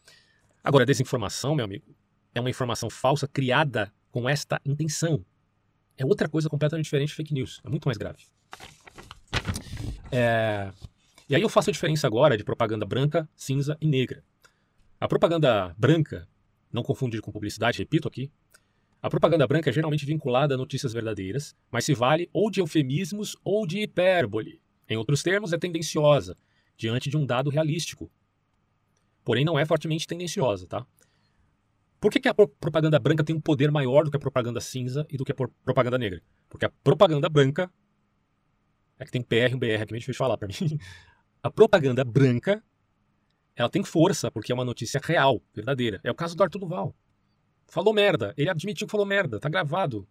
Agora, 0.63 0.85
desinformação, 0.85 1.55
meu 1.55 1.65
amigo, 1.65 1.95
é 2.33 2.39
uma 2.39 2.49
informação 2.49 2.89
falsa 2.89 3.27
criada 3.27 3.91
com 4.11 4.29
esta 4.29 4.59
intenção. 4.65 5.25
É 5.97 6.05
outra 6.05 6.29
coisa 6.29 6.49
completamente 6.49 6.85
diferente 6.85 7.09
de 7.09 7.15
fake 7.15 7.33
news. 7.33 7.61
É 7.63 7.69
muito 7.69 7.85
mais 7.85 7.97
grave. 7.97 8.25
É... 10.11 10.71
E 11.27 11.35
aí 11.35 11.41
eu 11.41 11.49
faço 11.49 11.69
a 11.69 11.73
diferença 11.73 12.05
agora 12.05 12.37
de 12.37 12.43
propaganda 12.43 12.85
branca, 12.85 13.27
cinza 13.35 13.77
e 13.79 13.87
negra. 13.87 14.23
A 14.99 15.07
propaganda 15.07 15.73
branca, 15.77 16.27
não 16.71 16.83
confundir 16.83 17.21
com 17.21 17.31
publicidade, 17.31 17.79
repito 17.79 18.07
aqui, 18.07 18.29
a 19.01 19.09
propaganda 19.09 19.47
branca 19.47 19.69
é 19.69 19.73
geralmente 19.73 20.05
vinculada 20.05 20.53
a 20.53 20.57
notícias 20.57 20.93
verdadeiras, 20.93 21.55
mas 21.71 21.85
se 21.85 21.93
vale 21.93 22.29
ou 22.31 22.51
de 22.51 22.59
eufemismos 22.59 23.35
ou 23.43 23.65
de 23.65 23.79
hipérbole. 23.79 24.61
Em 24.87 24.95
outros 24.95 25.23
termos, 25.23 25.53
é 25.53 25.57
tendenciosa, 25.57 26.37
diante 26.77 27.09
de 27.09 27.17
um 27.17 27.25
dado 27.25 27.49
realístico. 27.49 28.11
Porém, 29.23 29.45
não 29.45 29.57
é 29.57 29.65
fortemente 29.65 30.07
tendenciosa, 30.07 30.67
tá? 30.67 30.85
Por 31.99 32.11
que, 32.11 32.19
que 32.19 32.27
a 32.27 32.33
propaganda 32.33 32.97
branca 32.97 33.23
tem 33.23 33.35
um 33.35 33.41
poder 33.41 33.69
maior 33.69 34.03
do 34.03 34.09
que 34.09 34.17
a 34.17 34.19
propaganda 34.19 34.59
cinza 34.59 35.05
e 35.09 35.17
do 35.17 35.23
que 35.23 35.31
a 35.31 35.35
propaganda 35.63 35.99
negra? 35.99 36.21
Porque 36.49 36.65
a 36.65 36.69
propaganda 36.83 37.29
branca 37.29 37.71
é 38.97 39.05
que 39.05 39.11
tem 39.11 39.21
PR 39.21 39.53
e 39.53 39.55
BR 39.55 39.81
aqui, 39.81 39.93
meio 39.93 39.99
difícil 39.99 40.15
falar 40.15 40.37
para 40.37 40.47
mim. 40.61 40.77
A 41.43 41.49
propaganda 41.49 42.03
branca, 42.03 42.63
ela 43.55 43.69
tem 43.69 43.83
força 43.83 44.31
porque 44.31 44.51
é 44.51 44.55
uma 44.55 44.65
notícia 44.65 44.99
real, 45.03 45.41
verdadeira. 45.53 45.99
É 46.03 46.11
o 46.11 46.15
caso 46.15 46.35
do 46.35 46.43
Arthur 46.43 46.59
Duval. 46.59 46.95
Falou 47.67 47.93
merda. 47.93 48.33
Ele 48.37 48.49
admitiu 48.49 48.85
que 48.85 48.91
falou 48.91 49.05
merda. 49.05 49.39
Tá 49.39 49.49
gravado. 49.49 50.07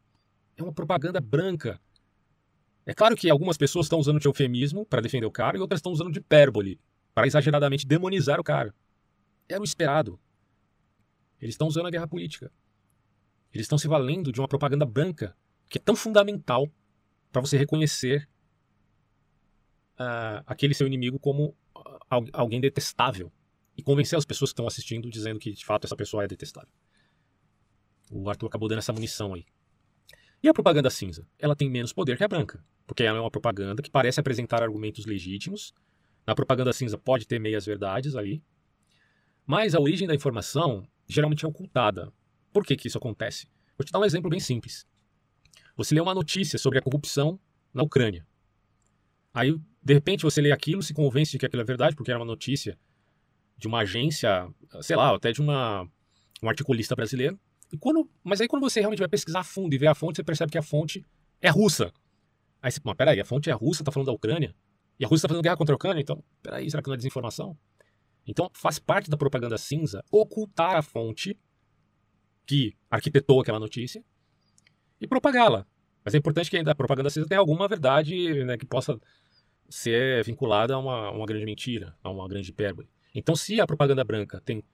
É 0.56 0.62
uma 0.62 0.72
propaganda 0.72 1.20
branca. 1.20 1.80
É 2.86 2.94
claro 2.94 3.14
que 3.14 3.30
algumas 3.30 3.56
pessoas 3.56 3.86
estão 3.86 3.98
usando 3.98 4.18
de 4.18 4.26
eufemismo 4.26 4.84
para 4.86 5.00
defender 5.00 5.26
o 5.26 5.30
cara 5.30 5.56
e 5.56 5.61
outras 5.61 5.78
estão 5.78 5.92
usando 5.92 6.11
de 6.11 6.18
hipérbole 6.18 6.80
para 7.14 7.26
exageradamente 7.26 7.86
demonizar 7.86 8.40
o 8.40 8.44
cara. 8.44 8.74
Era 9.51 9.61
o 9.61 9.64
esperado. 9.64 10.18
Eles 11.40 11.55
estão 11.55 11.66
usando 11.66 11.86
a 11.86 11.90
guerra 11.90 12.07
política. 12.07 12.53
Eles 13.53 13.64
estão 13.64 13.76
se 13.76 13.88
valendo 13.88 14.30
de 14.30 14.40
uma 14.40 14.46
propaganda 14.46 14.86
branca 14.86 15.36
que 15.68 15.78
é 15.78 15.80
tão 15.80 15.96
fundamental 15.96 16.70
para 17.32 17.40
você 17.40 17.57
reconhecer 17.57 18.28
uh, 19.98 20.42
aquele 20.46 20.74
seu 20.74 20.86
inimigo 20.86 21.18
como 21.18 21.57
alguém 22.32 22.61
detestável 22.61 23.32
e 23.76 23.82
convencer 23.82 24.18
as 24.18 24.24
pessoas 24.24 24.51
que 24.51 24.55
estão 24.55 24.66
assistindo 24.66 25.11
dizendo 25.11 25.38
que 25.38 25.53
de 25.53 25.64
fato 25.64 25.84
essa 25.84 25.96
pessoa 25.96 26.24
é 26.24 26.28
detestável. 26.28 26.70
O 28.11 28.28
Arthur 28.28 28.46
acabou 28.46 28.68
dando 28.68 28.78
essa 28.78 28.92
munição 28.92 29.34
aí. 29.34 29.46
E 30.42 30.48
a 30.48 30.55
propaganda 30.55 30.90
cinza? 30.90 31.26
Ela 31.38 31.55
tem 31.55 31.70
menos 31.70 31.92
poder 31.92 32.16
que 32.16 32.24
a 32.24 32.28
branca, 32.28 32.64
porque 32.86 33.03
ela 33.03 33.18
é 33.18 33.20
uma 33.20 33.30
propaganda 33.30 33.82
que 33.82 33.90
parece 33.90 34.18
apresentar 34.18 34.62
argumentos 34.62 35.07
legítimos. 35.07 35.72
Na 36.26 36.34
propaganda 36.34 36.72
cinza 36.72 36.98
pode 36.98 37.26
ter 37.26 37.38
meias 37.38 37.64
verdades 37.64 38.16
ali, 38.16 38.42
Mas 39.47 39.74
a 39.74 39.80
origem 39.80 40.07
da 40.07 40.14
informação 40.14 40.86
geralmente 41.09 41.45
é 41.45 41.49
ocultada. 41.49 42.12
Por 42.53 42.64
que, 42.64 42.76
que 42.76 42.88
isso 42.88 42.99
acontece? 42.99 43.49
Vou 43.76 43.84
te 43.84 43.93
dar 43.93 43.99
um 43.99 44.05
exemplo 44.05 44.30
bem 44.30 44.41
simples. 44.41 44.86
Você 45.76 45.95
lê 45.95 46.01
uma 46.01 46.14
notícia 46.14 46.59
sobre 46.59 46.78
a 46.78 46.82
corrupção 46.82 47.38
na 47.72 47.82
Ucrânia. 47.82 48.26
Aí, 49.32 49.59
de 49.82 49.95
repente, 49.95 50.22
você 50.22 50.41
lê 50.41 50.53
aquilo, 50.53 50.82
se 50.82 50.93
convence 50.93 51.32
de 51.32 51.38
que 51.38 51.47
aquilo 51.47 51.62
é 51.62 51.64
verdade, 51.64 51.97
porque 51.97 52.11
era 52.11 52.18
uma 52.18 52.26
notícia 52.26 52.78
de 53.57 53.68
uma 53.68 53.80
agência, 53.80 54.49
sei 54.82 54.97
lá, 54.97 55.14
até 55.14 55.32
de 55.32 55.41
uma, 55.41 55.88
um 56.43 56.49
articulista 56.49 56.95
brasileiro. 56.97 57.38
E 57.72 57.76
quando, 57.76 58.09
mas 58.24 58.41
aí 58.41 58.49
quando 58.49 58.62
você 58.62 58.80
realmente 58.80 58.99
vai 58.99 59.09
pesquisar 59.09 59.41
a 59.41 59.45
fundo 59.45 59.74
e 59.74 59.78
ver 59.78 59.86
a 59.86 59.95
fonte, 59.95 60.16
você 60.16 60.24
percebe 60.24 60.51
que 60.51 60.59
a 60.59 60.62
fonte 60.62 61.05
é 61.41 61.51
russa. 61.51 61.93
Aí 62.61 62.70
você, 62.70 62.80
mas 62.84 62.97
peraí, 62.97 63.20
a 63.20 63.24
fonte 63.24 63.49
é 63.49 63.53
russa, 63.53 63.84
tá 63.84 63.93
falando 63.93 64.07
da 64.07 64.12
Ucrânia? 64.12 64.55
E 64.99 65.05
a 65.05 65.09
Rússia 65.09 65.24
está 65.24 65.28
fazendo 65.28 65.43
guerra 65.43 65.57
contra 65.57 65.74
a 65.74 65.76
Ucrânia, 65.76 66.01
então, 66.03 66.22
peraí, 66.43 66.70
será 66.70 66.82
que 66.82 66.88
não 66.88 66.95
é 66.95 66.97
desinformação? 66.99 67.57
Então, 68.26 68.50
faz 68.52 68.78
parte 68.78 69.10
da 69.10 69.16
propaganda 69.16 69.58
cinza 69.58 70.04
ocultar 70.10 70.76
a 70.76 70.82
fonte 70.82 71.38
que 72.46 72.76
arquitetou 72.90 73.40
aquela 73.40 73.58
notícia 73.58 74.04
e 75.00 75.06
propagá-la. 75.06 75.66
Mas 76.04 76.14
é 76.14 76.18
importante 76.18 76.50
que 76.50 76.56
a 76.56 76.74
propaganda 76.74 77.10
cinza 77.10 77.28
tenha 77.28 77.40
alguma 77.40 77.68
verdade 77.68 78.44
né, 78.44 78.56
que 78.56 78.66
possa 78.66 78.98
ser 79.68 80.24
vinculada 80.24 80.74
a 80.74 80.78
uma, 80.78 81.10
uma, 81.10 81.26
grande 81.26 81.44
mentira, 81.44 81.96
a 82.02 82.10
uma 82.10 82.26
grande 82.28 82.50
hipérbole. 82.50 82.88
Então, 83.14 83.36
se 83.36 83.60
a 83.60 83.66
propaganda 83.66 84.02
branca 84.02 84.40
tem 84.40 84.64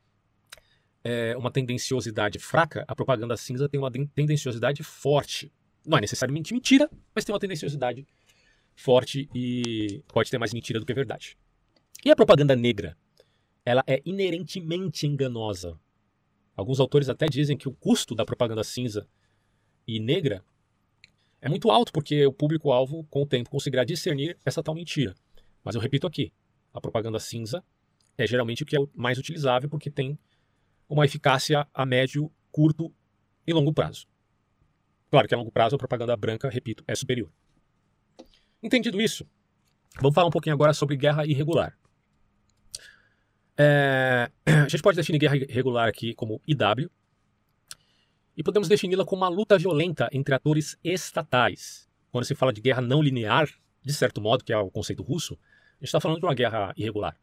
é, 1.05 1.37
uma 1.37 1.51
tendenciosidade 1.51 2.39
fraca, 2.39 2.85
a 2.89 2.95
propaganda 2.95 3.37
cinza 3.37 3.69
tem 3.69 3.79
uma 3.79 3.91
tendenciosidade 3.91 4.83
forte. 4.83 5.53
Não 5.85 5.99
é 5.99 6.01
necessariamente 6.01 6.53
mentira, 6.53 6.91
mas 7.15 7.25
tem 7.25 7.33
uma 7.33 7.41
tendenciosidade 7.41 8.07
forte 8.75 9.29
e 9.35 10.03
pode 10.09 10.31
ter 10.31 10.39
mais 10.39 10.53
mentira 10.53 10.81
do 10.81 10.87
que 10.87 10.95
verdade. 10.95 11.37
E 12.05 12.11
a 12.11 12.17
propaganda 12.17 12.55
negra? 12.55 12.97
Ela 13.67 13.83
é 13.85 14.01
inerentemente 14.05 15.09
enganosa. 15.09 15.77
Alguns 16.55 16.79
autores 16.79 17.09
até 17.09 17.27
dizem 17.27 17.57
que 17.57 17.69
o 17.69 17.73
custo 17.73 18.15
da 18.15 18.25
propaganda 18.25 18.63
cinza 18.63 19.09
e 19.87 19.99
negra 19.99 20.45
é 21.41 21.49
muito 21.49 21.69
alto, 21.69 21.93
porque 21.93 22.25
o 22.25 22.33
público-alvo, 22.33 23.05
com 23.11 23.23
o 23.23 23.27
tempo, 23.27 23.51
conseguirá 23.51 23.85
discernir 23.85 24.39
essa 24.45 24.63
tal 24.63 24.73
mentira. 24.73 25.17
Mas 25.65 25.75
eu 25.75 25.81
repito 25.81 26.07
aqui: 26.07 26.33
a 26.73 26.81
propaganda 26.81 27.19
cinza 27.19 27.63
é 28.17 28.25
geralmente 28.25 28.63
o 28.63 28.67
que 28.67 28.77
é 28.77 28.81
mais 28.95 29.19
utilizável, 29.19 29.69
porque 29.69 29.91
tem 29.91 30.17
uma 30.89 31.05
eficácia 31.05 31.67
a 31.75 31.85
médio, 31.85 32.33
curto 32.53 32.95
e 33.45 33.53
longo 33.53 33.73
prazo. 33.73 34.07
Claro 35.11 35.27
que 35.27 35.35
a 35.35 35.39
longo 35.39 35.51
prazo 35.51 35.75
a 35.75 35.79
propaganda 35.79 36.17
branca, 36.17 36.49
repito, 36.49 36.85
é 36.87 36.95
superior. 36.95 37.31
Entendido 38.63 39.01
isso, 39.01 39.27
vamos 40.01 40.15
falar 40.15 40.29
um 40.29 40.31
pouquinho 40.31 40.55
agora 40.55 40.73
sobre 40.73 40.97
guerra 40.97 41.27
irregular. 41.27 41.77
É, 43.59 44.31
a 44.47 44.69
gente 44.69 44.83
pode 44.83 44.97
definir 44.97 45.19
guerra 45.19 45.37
irregular 45.37 45.89
aqui 45.89 46.15
como 46.15 46.41
IW, 46.47 46.91
e 48.37 48.43
podemos 48.43 48.69
defini-la 48.69 49.05
como 49.05 49.23
uma 49.23 49.29
luta 49.29 49.57
violenta 49.57 50.11
entre 50.13 50.35
atores 50.35 50.79
estatais. 50.85 51.89
Quando 52.11 52.25
se 52.25 52.35
fala 52.35 52.53
de 52.53 52.61
guerra 52.61 52.83
não 52.83 53.01
linear, 53.01 53.49
de 53.83 53.95
certo 53.95 54.21
modo, 54.21 54.45
que 54.45 54.53
é 54.53 54.59
o 54.59 54.71
conceito 54.71 55.03
russo, 55.03 55.35
a 55.35 55.77
gente 55.77 55.87
está 55.87 56.01
falando 56.01 56.21
de 56.21 56.27
uma 56.27 56.35
guerra 56.35 56.75
irregular. 56.77 57.17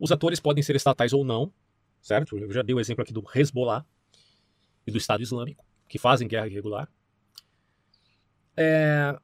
Os 0.00 0.10
atores 0.10 0.40
podem 0.40 0.62
ser 0.62 0.76
estatais 0.76 1.12
ou 1.12 1.24
não, 1.24 1.52
certo? 2.00 2.38
Eu 2.38 2.50
já 2.50 2.62
dei 2.62 2.74
o 2.74 2.80
exemplo 2.80 3.02
aqui 3.02 3.12
do 3.12 3.22
Hezbollah 3.34 3.84
e 4.86 4.90
do 4.90 4.96
Estado 4.96 5.22
Islâmico, 5.22 5.64
que 5.86 5.98
fazem 5.98 6.26
guerra 6.26 6.46
irregular. 6.46 6.88
É, 8.56 9.18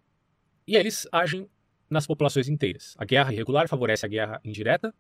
e 0.66 0.76
eles 0.76 1.08
agem 1.10 1.48
nas 1.88 2.06
populações 2.06 2.48
inteiras. 2.48 2.94
A 2.98 3.04
guerra 3.04 3.32
irregular 3.32 3.68
favorece 3.68 4.04
a 4.04 4.08
guerra 4.08 4.40
indireta, 4.44 4.94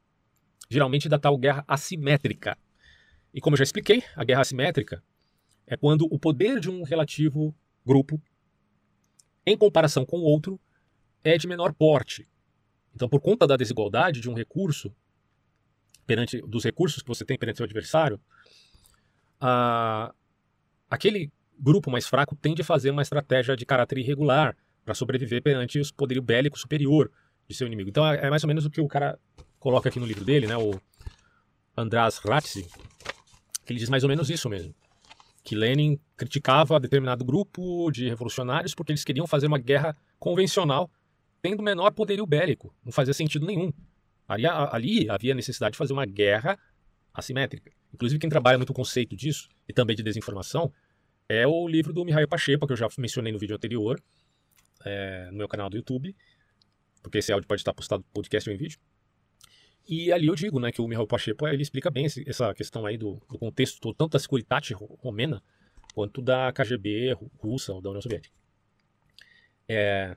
geralmente 0.68 1.08
da 1.08 1.18
tal 1.18 1.36
guerra 1.36 1.64
assimétrica. 1.66 2.56
E 3.32 3.40
como 3.40 3.56
já 3.56 3.64
expliquei, 3.64 4.02
a 4.14 4.24
guerra 4.24 4.42
assimétrica 4.42 5.02
é 5.66 5.76
quando 5.76 6.06
o 6.10 6.18
poder 6.18 6.60
de 6.60 6.70
um 6.70 6.82
relativo 6.82 7.54
grupo, 7.84 8.20
em 9.46 9.56
comparação 9.56 10.04
com 10.04 10.18
o 10.18 10.22
outro, 10.22 10.60
é 11.22 11.36
de 11.36 11.46
menor 11.46 11.72
porte. 11.72 12.28
Então, 12.94 13.08
por 13.08 13.20
conta 13.20 13.46
da 13.46 13.56
desigualdade 13.56 14.20
de 14.20 14.30
um 14.30 14.34
recurso, 14.34 14.94
perante 16.06 16.40
dos 16.42 16.64
recursos 16.64 17.02
que 17.02 17.08
você 17.08 17.24
tem 17.24 17.38
perante 17.38 17.56
seu 17.56 17.64
adversário, 17.64 18.20
a, 19.40 20.14
aquele 20.88 21.32
grupo 21.58 21.90
mais 21.90 22.06
fraco 22.06 22.36
tende 22.36 22.62
a 22.62 22.64
fazer 22.64 22.90
uma 22.90 23.02
estratégia 23.02 23.56
de 23.56 23.66
caráter 23.66 23.98
irregular, 23.98 24.56
para 24.84 24.94
sobreviver 24.94 25.42
perante 25.42 25.80
o 25.80 25.94
poderio 25.94 26.22
bélico 26.22 26.58
superior 26.58 27.10
de 27.48 27.54
seu 27.54 27.66
inimigo. 27.66 27.88
Então 27.88 28.06
é, 28.06 28.26
é 28.26 28.30
mais 28.30 28.44
ou 28.44 28.48
menos 28.48 28.64
o 28.64 28.70
que 28.70 28.80
o 28.80 28.86
cara 28.86 29.18
coloca 29.64 29.88
aqui 29.88 29.98
no 29.98 30.04
livro 30.04 30.26
dele, 30.26 30.46
né, 30.46 30.58
o 30.58 30.78
András 31.74 32.18
Ratzi, 32.18 32.68
que 33.64 33.72
ele 33.72 33.80
diz 33.80 33.88
mais 33.88 34.02
ou 34.02 34.10
menos 34.10 34.28
isso 34.28 34.46
mesmo. 34.50 34.74
Que 35.42 35.54
Lenin 35.54 35.98
criticava 36.18 36.78
determinado 36.78 37.24
grupo 37.24 37.90
de 37.90 38.06
revolucionários 38.06 38.74
porque 38.74 38.92
eles 38.92 39.02
queriam 39.02 39.26
fazer 39.26 39.46
uma 39.46 39.56
guerra 39.56 39.96
convencional 40.18 40.90
tendo 41.40 41.62
menor 41.62 41.92
poderio 41.92 42.26
bélico. 42.26 42.74
Não 42.84 42.92
fazia 42.92 43.14
sentido 43.14 43.46
nenhum. 43.46 43.72
Ali, 44.28 44.46
ali 44.46 45.08
havia 45.08 45.34
necessidade 45.34 45.72
de 45.72 45.78
fazer 45.78 45.94
uma 45.94 46.04
guerra 46.04 46.58
assimétrica. 47.14 47.72
Inclusive, 47.94 48.18
quem 48.18 48.28
trabalha 48.28 48.58
muito 48.58 48.68
o 48.68 48.74
conceito 48.74 49.16
disso, 49.16 49.48
e 49.66 49.72
também 49.72 49.96
de 49.96 50.02
desinformação, 50.02 50.70
é 51.26 51.46
o 51.46 51.66
livro 51.66 51.90
do 51.90 52.04
Mihail 52.04 52.28
Pacheco, 52.28 52.66
que 52.66 52.74
eu 52.74 52.76
já 52.76 52.86
mencionei 52.98 53.32
no 53.32 53.38
vídeo 53.38 53.56
anterior, 53.56 53.98
é, 54.84 55.30
no 55.30 55.38
meu 55.38 55.48
canal 55.48 55.70
do 55.70 55.76
YouTube, 55.78 56.14
porque 57.02 57.16
esse 57.16 57.32
áudio 57.32 57.48
pode 57.48 57.62
estar 57.62 57.72
postado 57.72 58.02
no 58.02 58.12
podcast 58.12 58.50
ou 58.50 58.54
em 58.54 58.58
vídeo. 58.58 58.78
E 59.86 60.10
ali 60.12 60.26
eu 60.26 60.34
digo 60.34 60.58
né, 60.58 60.72
que 60.72 60.80
o 60.80 60.88
Mihail 60.88 61.06
Pacheco 61.06 61.46
ele 61.46 61.62
explica 61.62 61.90
bem 61.90 62.06
esse, 62.06 62.28
essa 62.28 62.54
questão 62.54 62.86
aí 62.86 62.96
do, 62.96 63.20
do 63.30 63.38
contexto 63.38 63.92
tanto 63.94 64.12
da 64.12 64.18
Securitate 64.18 64.74
romena 64.74 65.42
quanto 65.94 66.22
da 66.22 66.52
KGB 66.52 67.16
russa 67.38 67.72
ou 67.72 67.82
da 67.82 67.90
União 67.90 68.00
Soviética. 68.00 68.34
É... 69.68 70.16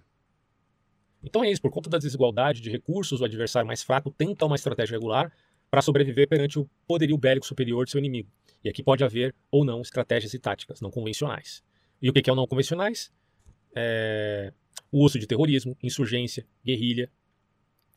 Então 1.24 1.44
é 1.44 1.52
isso, 1.52 1.62
por 1.62 1.72
conta 1.72 1.90
da 1.90 1.98
desigualdade 1.98 2.62
de 2.62 2.70
recursos, 2.70 3.20
o 3.20 3.26
adversário 3.26 3.68
mais 3.68 3.84
fraco 3.84 4.10
tenta 4.10 4.46
uma 4.46 4.56
estratégia 4.56 4.96
regular 4.96 5.32
para 5.70 5.82
sobreviver 5.82 6.28
perante 6.30 6.58
o 6.58 6.70
poderio 6.88 7.18
bélico 7.18 7.46
superior 7.46 7.84
de 7.84 7.92
seu 7.92 8.00
inimigo. 8.00 8.30
E 8.64 8.70
aqui 8.70 8.82
pode 8.82 9.04
haver 9.04 9.36
ou 9.52 9.66
não 9.66 9.82
estratégias 9.82 10.34
e 10.34 10.40
táticas 10.40 10.80
não 10.80 10.90
convencionais. 10.90 11.62
E 12.02 12.10
o 12.10 12.14
que 12.14 12.30
é 12.30 12.34
o 12.34 12.36
não 12.36 12.48
convencionais? 12.48 13.12
é, 13.78 14.52
o 14.92 15.04
uso 15.04 15.20
de 15.20 15.28
terrorismo, 15.28 15.78
insurgência, 15.84 16.46
guerrilha, 16.66 17.12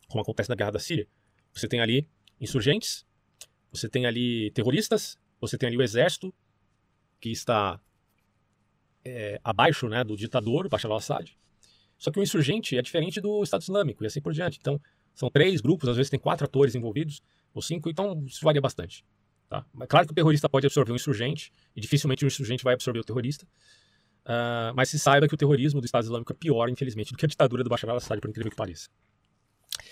como 0.09 0.21
acontece 0.21 0.51
na 0.51 0.55
Guerra 0.55 0.73
da 0.73 0.79
Síria. 0.79 1.09
Você 1.53 1.69
tem 1.69 1.81
ali 1.81 2.09
insurgentes, 2.41 3.05
você 3.73 3.89
tem 3.89 4.07
ali 4.07 4.51
terroristas, 4.53 5.19
você 5.41 5.57
tem 5.57 5.69
ali 5.69 5.77
o 5.77 5.83
exército 5.83 6.35
que 7.21 7.31
está 7.31 7.81
é, 9.05 9.41
abaixo 9.45 9.89
né, 9.89 10.03
do 10.03 10.17
ditador, 10.17 10.69
Bashar 10.69 10.91
al-Assad. 10.91 11.37
Só 11.99 12.11
que 12.11 12.19
o 12.19 12.23
insurgente 12.23 12.77
é 12.77 12.83
diferente 12.83 13.21
do 13.21 13.43
Estado 13.43 13.63
Islâmico 13.63 14.03
e 14.03 14.07
assim 14.07 14.21
por 14.21 14.33
diante. 14.33 14.59
Então, 14.61 14.81
são 15.15 15.31
três 15.31 15.61
grupos, 15.61 15.89
às 15.89 15.97
vezes 15.97 16.09
tem 16.09 16.19
quatro 16.19 16.47
atores 16.47 16.75
envolvidos, 16.75 17.23
ou 17.53 17.61
cinco, 17.61 17.91
então 17.91 18.25
isso 18.27 18.43
varia 18.43 18.61
bastante. 18.61 19.05
Tá? 19.49 19.67
Mas 19.73 19.89
claro 19.89 20.07
que 20.07 20.13
o 20.13 20.15
terrorista 20.15 20.49
pode 20.49 20.67
absorver 20.67 20.93
um 20.93 20.97
insurgente, 20.97 21.53
e 21.75 21.81
dificilmente 21.81 22.25
o 22.25 22.27
insurgente 22.27 22.65
vai 22.65 22.75
absorver 22.75 23.01
o 23.01 23.05
terrorista. 23.05 23.45
Uh, 24.25 24.73
mas 24.75 24.89
se 24.89 24.99
saiba 24.99 25.27
que 25.27 25.35
o 25.35 25.37
terrorismo 25.37 25.81
do 25.81 25.85
Estado 25.85 26.05
Islâmico 26.05 26.33
é 26.33 26.37
pior, 26.37 26.69
infelizmente, 26.69 27.13
do 27.13 27.19
que 27.19 27.25
a 27.25 27.29
ditadura 27.29 27.65
do 27.65 27.69
Bashar 27.69 27.91
al-Assad, 27.91 28.21
por 28.21 28.31
incrível 28.31 28.51
que 28.51 28.57
pareça. 28.57 28.89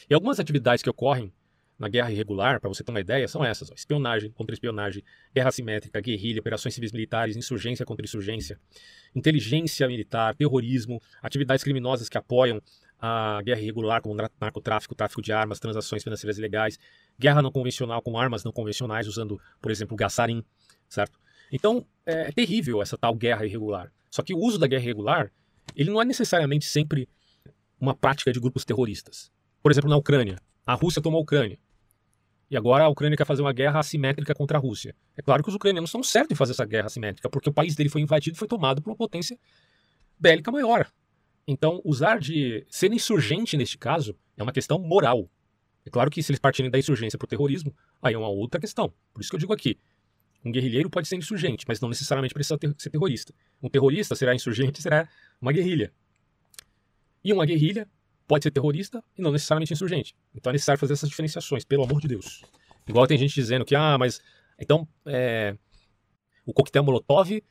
E 0.08 0.14
algumas 0.14 0.38
atividades 0.38 0.82
que 0.82 0.88
ocorrem 0.88 1.32
na 1.78 1.88
guerra 1.88 2.10
irregular, 2.10 2.60
para 2.60 2.68
você 2.68 2.82
ter 2.82 2.90
uma 2.90 3.00
ideia, 3.00 3.28
são 3.28 3.44
essas: 3.44 3.70
ó, 3.70 3.74
espionagem 3.74 4.30
contra 4.32 4.52
espionagem, 4.52 5.02
guerra 5.34 5.48
assimétrica, 5.48 6.00
guerrilha, 6.00 6.40
operações 6.40 6.74
civis 6.74 6.92
militares, 6.92 7.36
insurgência 7.36 7.86
contra 7.86 8.04
insurgência, 8.04 8.58
inteligência 9.14 9.86
militar, 9.86 10.34
terrorismo, 10.34 11.00
atividades 11.22 11.62
criminosas 11.62 12.08
que 12.08 12.18
apoiam 12.18 12.60
a 13.00 13.40
guerra 13.44 13.60
irregular, 13.60 14.02
como 14.02 14.16
narcotráfico, 14.40 14.94
tráfico 14.94 15.22
de 15.22 15.32
armas, 15.32 15.60
transações 15.60 16.02
financeiras 16.02 16.36
ilegais, 16.36 16.78
guerra 17.18 17.40
não 17.40 17.52
convencional 17.52 18.02
com 18.02 18.18
armas 18.18 18.42
não 18.42 18.50
convencionais, 18.50 19.06
usando, 19.06 19.40
por 19.62 19.70
exemplo, 19.70 19.96
gassarim, 19.96 20.44
certo? 20.88 21.18
Então, 21.52 21.86
é, 22.04 22.28
é 22.28 22.32
terrível 22.32 22.82
essa 22.82 22.98
tal 22.98 23.14
guerra 23.14 23.46
irregular. 23.46 23.92
Só 24.10 24.20
que 24.22 24.34
o 24.34 24.38
uso 24.38 24.58
da 24.58 24.66
guerra 24.66 24.82
irregular, 24.82 25.32
ele 25.76 25.90
não 25.90 26.02
é 26.02 26.04
necessariamente 26.04 26.66
sempre 26.66 27.08
uma 27.80 27.94
prática 27.94 28.32
de 28.32 28.40
grupos 28.40 28.64
terroristas. 28.64 29.30
Por 29.62 29.70
exemplo, 29.70 29.88
na 29.88 29.96
Ucrânia, 29.96 30.36
a 30.66 30.74
Rússia 30.74 31.00
tomou 31.00 31.20
a 31.20 31.22
Ucrânia. 31.22 31.58
E 32.50 32.56
agora 32.56 32.84
a 32.84 32.88
Ucrânia 32.88 33.16
quer 33.16 33.26
fazer 33.26 33.42
uma 33.42 33.52
guerra 33.52 33.78
assimétrica 33.78 34.34
contra 34.34 34.56
a 34.56 34.60
Rússia. 34.60 34.94
É 35.16 35.22
claro 35.22 35.42
que 35.42 35.50
os 35.50 35.54
ucranianos 35.54 35.90
estão 35.90 36.02
certos 36.02 36.32
em 36.32 36.34
fazer 36.34 36.52
essa 36.52 36.64
guerra 36.64 36.86
assimétrica, 36.86 37.28
porque 37.28 37.50
o 37.50 37.52
país 37.52 37.74
dele 37.74 37.90
foi 37.90 38.00
invadido 38.00 38.36
e 38.36 38.38
foi 38.38 38.48
tomado 38.48 38.80
por 38.80 38.90
uma 38.90 38.96
potência 38.96 39.38
bélica 40.18 40.50
maior. 40.50 40.90
Então, 41.46 41.80
usar 41.84 42.18
de 42.18 42.64
ser 42.68 42.92
insurgente 42.92 43.56
neste 43.56 43.76
caso 43.76 44.16
é 44.36 44.42
uma 44.42 44.52
questão 44.52 44.78
moral. 44.78 45.30
É 45.84 45.90
claro 45.90 46.10
que 46.10 46.22
se 46.22 46.30
eles 46.30 46.38
partirem 46.38 46.70
da 46.70 46.78
insurgência 46.78 47.18
para 47.18 47.26
o 47.26 47.28
terrorismo, 47.28 47.74
aí 48.02 48.14
é 48.14 48.18
uma 48.18 48.28
outra 48.28 48.60
questão. 48.60 48.92
Por 49.12 49.20
isso 49.20 49.30
que 49.30 49.36
eu 49.36 49.40
digo 49.40 49.52
aqui, 49.52 49.78
um 50.44 50.52
guerrilheiro 50.52 50.88
pode 50.88 51.08
ser 51.08 51.16
insurgente, 51.16 51.64
mas 51.66 51.80
não 51.80 51.88
necessariamente 51.88 52.34
precisa 52.34 52.58
ter, 52.58 52.74
ser 52.78 52.90
terrorista. 52.90 53.34
Um 53.62 53.68
terrorista 53.68 54.14
será 54.14 54.34
insurgente, 54.34 54.80
será 54.80 55.08
uma 55.40 55.52
guerrilha. 55.52 55.92
E 57.24 57.32
uma 57.32 57.44
guerrilha 57.44 57.88
pode 58.28 58.44
ser 58.44 58.50
terrorista 58.50 59.02
e 59.16 59.22
não 59.22 59.32
necessariamente 59.32 59.72
insurgente. 59.72 60.14
Então 60.34 60.50
é 60.50 60.52
necessário 60.52 60.78
fazer 60.78 60.92
essas 60.92 61.08
diferenciações, 61.08 61.64
pelo 61.64 61.82
amor 61.82 62.00
de 62.00 62.06
Deus. 62.06 62.42
Igual 62.86 63.06
tem 63.06 63.18
gente 63.18 63.34
dizendo 63.34 63.64
que, 63.64 63.74
ah, 63.74 63.96
mas 63.98 64.20
então 64.58 64.86
é, 65.06 65.56
o 66.46 66.52
coquetel 66.52 66.84
Molotov 66.84 67.42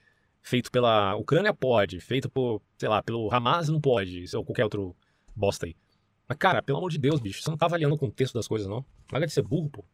feito 0.42 0.72
pela 0.72 1.16
Ucrânia 1.16 1.54
pode, 1.54 2.00
feito 2.00 2.30
por, 2.30 2.62
sei 2.78 2.88
lá, 2.88 3.04
pelo 3.04 3.34
Hamas 3.34 3.68
não 3.68 3.82
pode, 3.82 4.24
ou 4.36 4.46
qualquer 4.46 4.64
outro 4.64 4.96
bosta 5.36 5.66
aí. 5.66 5.76
Mas, 6.28 6.38
cara, 6.38 6.62
pelo 6.62 6.78
amor 6.78 6.92
de 6.92 6.98
Deus, 6.98 7.20
bicho, 7.20 7.42
você 7.42 7.50
não 7.50 7.58
tá 7.58 7.66
avaliando 7.66 7.96
o 7.96 7.98
contexto 7.98 8.34
das 8.34 8.48
coisas, 8.48 8.68
não. 8.68 8.86
Larga 9.12 9.28
de 9.28 9.34
ser 9.34 9.42
burro, 9.42 9.70
pô. 9.70 9.86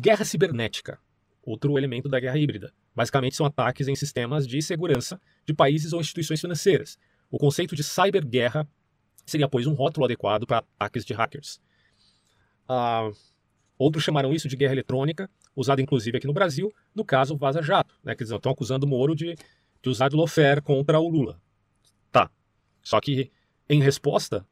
Guerra 0.00 0.24
cibernética. 0.24 0.98
Outro 1.42 1.78
elemento 1.78 2.08
da 2.08 2.20
guerra 2.20 2.38
híbrida. 2.38 2.72
Basicamente 2.94 3.36
são 3.36 3.46
ataques 3.46 3.88
em 3.88 3.94
sistemas 3.94 4.46
de 4.46 4.60
segurança 4.60 5.20
de 5.46 5.54
países 5.54 5.92
ou 5.92 6.00
instituições 6.00 6.40
financeiras. 6.40 6.98
O 7.30 7.38
conceito 7.38 7.76
de 7.76 7.82
cyberguerra 7.84 8.68
seria, 9.30 9.48
pois, 9.48 9.66
um 9.66 9.74
rótulo 9.74 10.04
adequado 10.04 10.46
para 10.46 10.58
ataques 10.58 11.04
de 11.04 11.14
hackers. 11.14 11.60
Uh, 12.68 13.14
outros 13.78 14.04
chamaram 14.04 14.32
isso 14.32 14.48
de 14.48 14.56
guerra 14.56 14.72
eletrônica, 14.72 15.30
usado 15.56 15.80
inclusive 15.80 16.18
aqui 16.18 16.26
no 16.26 16.32
Brasil, 16.32 16.72
no 16.94 17.04
caso 17.04 17.36
Vaza 17.36 17.62
Jato. 17.62 17.94
Né? 18.04 18.14
Quer 18.14 18.24
dizer, 18.24 18.36
estão 18.36 18.52
acusando 18.52 18.86
o 18.86 18.88
Moro 18.88 19.14
de, 19.14 19.34
de 19.82 19.88
usar 19.88 20.08
de 20.08 20.16
lawfare 20.16 20.62
contra 20.62 20.98
o 21.00 21.08
Lula. 21.08 21.40
Tá. 22.12 22.30
Só 22.82 23.00
que, 23.00 23.30
em 23.68 23.82
resposta, 23.82 24.46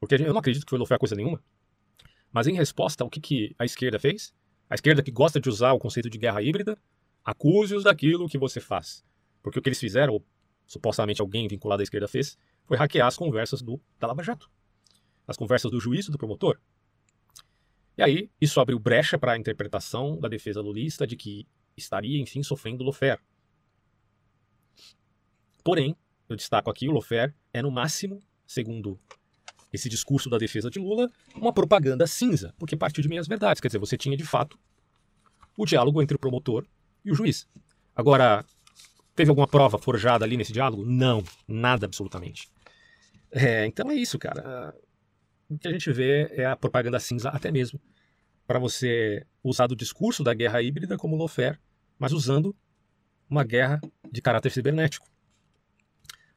porque 0.00 0.14
eu 0.14 0.32
não 0.32 0.38
acredito 0.38 0.64
que 0.64 0.70
foi 0.70 0.78
lawfare 0.78 1.00
coisa 1.00 1.14
nenhuma, 1.14 1.42
mas 2.32 2.46
em 2.46 2.54
resposta, 2.54 3.04
o 3.04 3.10
que, 3.10 3.20
que 3.20 3.54
a 3.58 3.64
esquerda 3.64 3.98
fez? 3.98 4.34
A 4.68 4.74
esquerda 4.74 5.02
que 5.02 5.10
gosta 5.10 5.40
de 5.40 5.48
usar 5.48 5.72
o 5.72 5.78
conceito 5.78 6.10
de 6.10 6.18
guerra 6.18 6.42
híbrida, 6.42 6.78
acuse-os 7.24 7.84
daquilo 7.84 8.28
que 8.28 8.38
você 8.38 8.60
faz. 8.60 9.04
Porque 9.42 9.58
o 9.58 9.62
que 9.62 9.68
eles 9.68 9.80
fizeram, 9.80 10.14
ou 10.14 10.24
supostamente 10.66 11.20
alguém 11.20 11.48
vinculado 11.48 11.80
à 11.80 11.84
esquerda 11.84 12.06
fez, 12.06 12.36
foi 12.68 12.76
hackear 12.76 13.08
as 13.08 13.16
conversas 13.16 13.62
do, 13.62 13.80
da 13.98 14.06
Lava 14.06 14.22
Jato. 14.22 14.50
As 15.26 15.36
conversas 15.36 15.70
do 15.70 15.80
juiz 15.80 16.06
e 16.06 16.12
do 16.12 16.18
promotor. 16.18 16.60
E 17.96 18.02
aí, 18.02 18.30
isso 18.40 18.60
abriu 18.60 18.78
brecha 18.78 19.18
para 19.18 19.32
a 19.32 19.38
interpretação 19.38 20.20
da 20.20 20.28
defesa 20.28 20.60
lulista 20.60 21.06
de 21.06 21.16
que 21.16 21.48
estaria, 21.76 22.20
enfim, 22.20 22.42
sofrendo 22.42 22.84
lofer. 22.84 23.18
Porém, 25.64 25.96
eu 26.28 26.36
destaco 26.36 26.70
aqui, 26.70 26.88
o 26.88 26.92
lofer 26.92 27.34
é 27.52 27.62
no 27.62 27.70
máximo, 27.70 28.22
segundo 28.46 29.00
esse 29.72 29.88
discurso 29.88 30.30
da 30.30 30.38
defesa 30.38 30.70
de 30.70 30.78
Lula, 30.78 31.10
uma 31.34 31.52
propaganda 31.52 32.06
cinza, 32.06 32.54
porque 32.58 32.76
partiu 32.76 33.02
de 33.02 33.08
meias 33.08 33.26
verdades. 33.26 33.60
Quer 33.60 33.68
dizer, 33.68 33.78
você 33.78 33.96
tinha 33.96 34.16
de 34.16 34.24
fato 34.24 34.58
o 35.56 35.66
diálogo 35.66 36.00
entre 36.00 36.16
o 36.16 36.20
promotor 36.20 36.66
e 37.04 37.10
o 37.10 37.14
juiz. 37.14 37.48
Agora, 37.96 38.44
teve 39.14 39.30
alguma 39.30 39.48
prova 39.48 39.78
forjada 39.78 40.24
ali 40.24 40.36
nesse 40.36 40.52
diálogo? 40.52 40.84
Não, 40.86 41.22
nada 41.46 41.86
absolutamente. 41.86 42.48
É, 43.30 43.66
então 43.66 43.90
é 43.90 43.94
isso, 43.94 44.18
cara. 44.18 44.74
O 45.48 45.58
que 45.58 45.68
a 45.68 45.72
gente 45.72 45.90
vê 45.92 46.30
é 46.32 46.46
a 46.46 46.56
propaganda 46.56 46.98
cinza, 47.00 47.28
até 47.30 47.50
mesmo 47.50 47.80
para 48.48 48.58
você 48.58 49.26
usar 49.44 49.66
do 49.66 49.76
discurso 49.76 50.24
da 50.24 50.32
guerra 50.32 50.62
híbrida 50.62 50.96
como 50.96 51.16
lawfare, 51.16 51.58
mas 51.98 52.12
usando 52.12 52.56
uma 53.28 53.44
guerra 53.44 53.78
de 54.10 54.22
caráter 54.22 54.50
cibernético. 54.50 55.06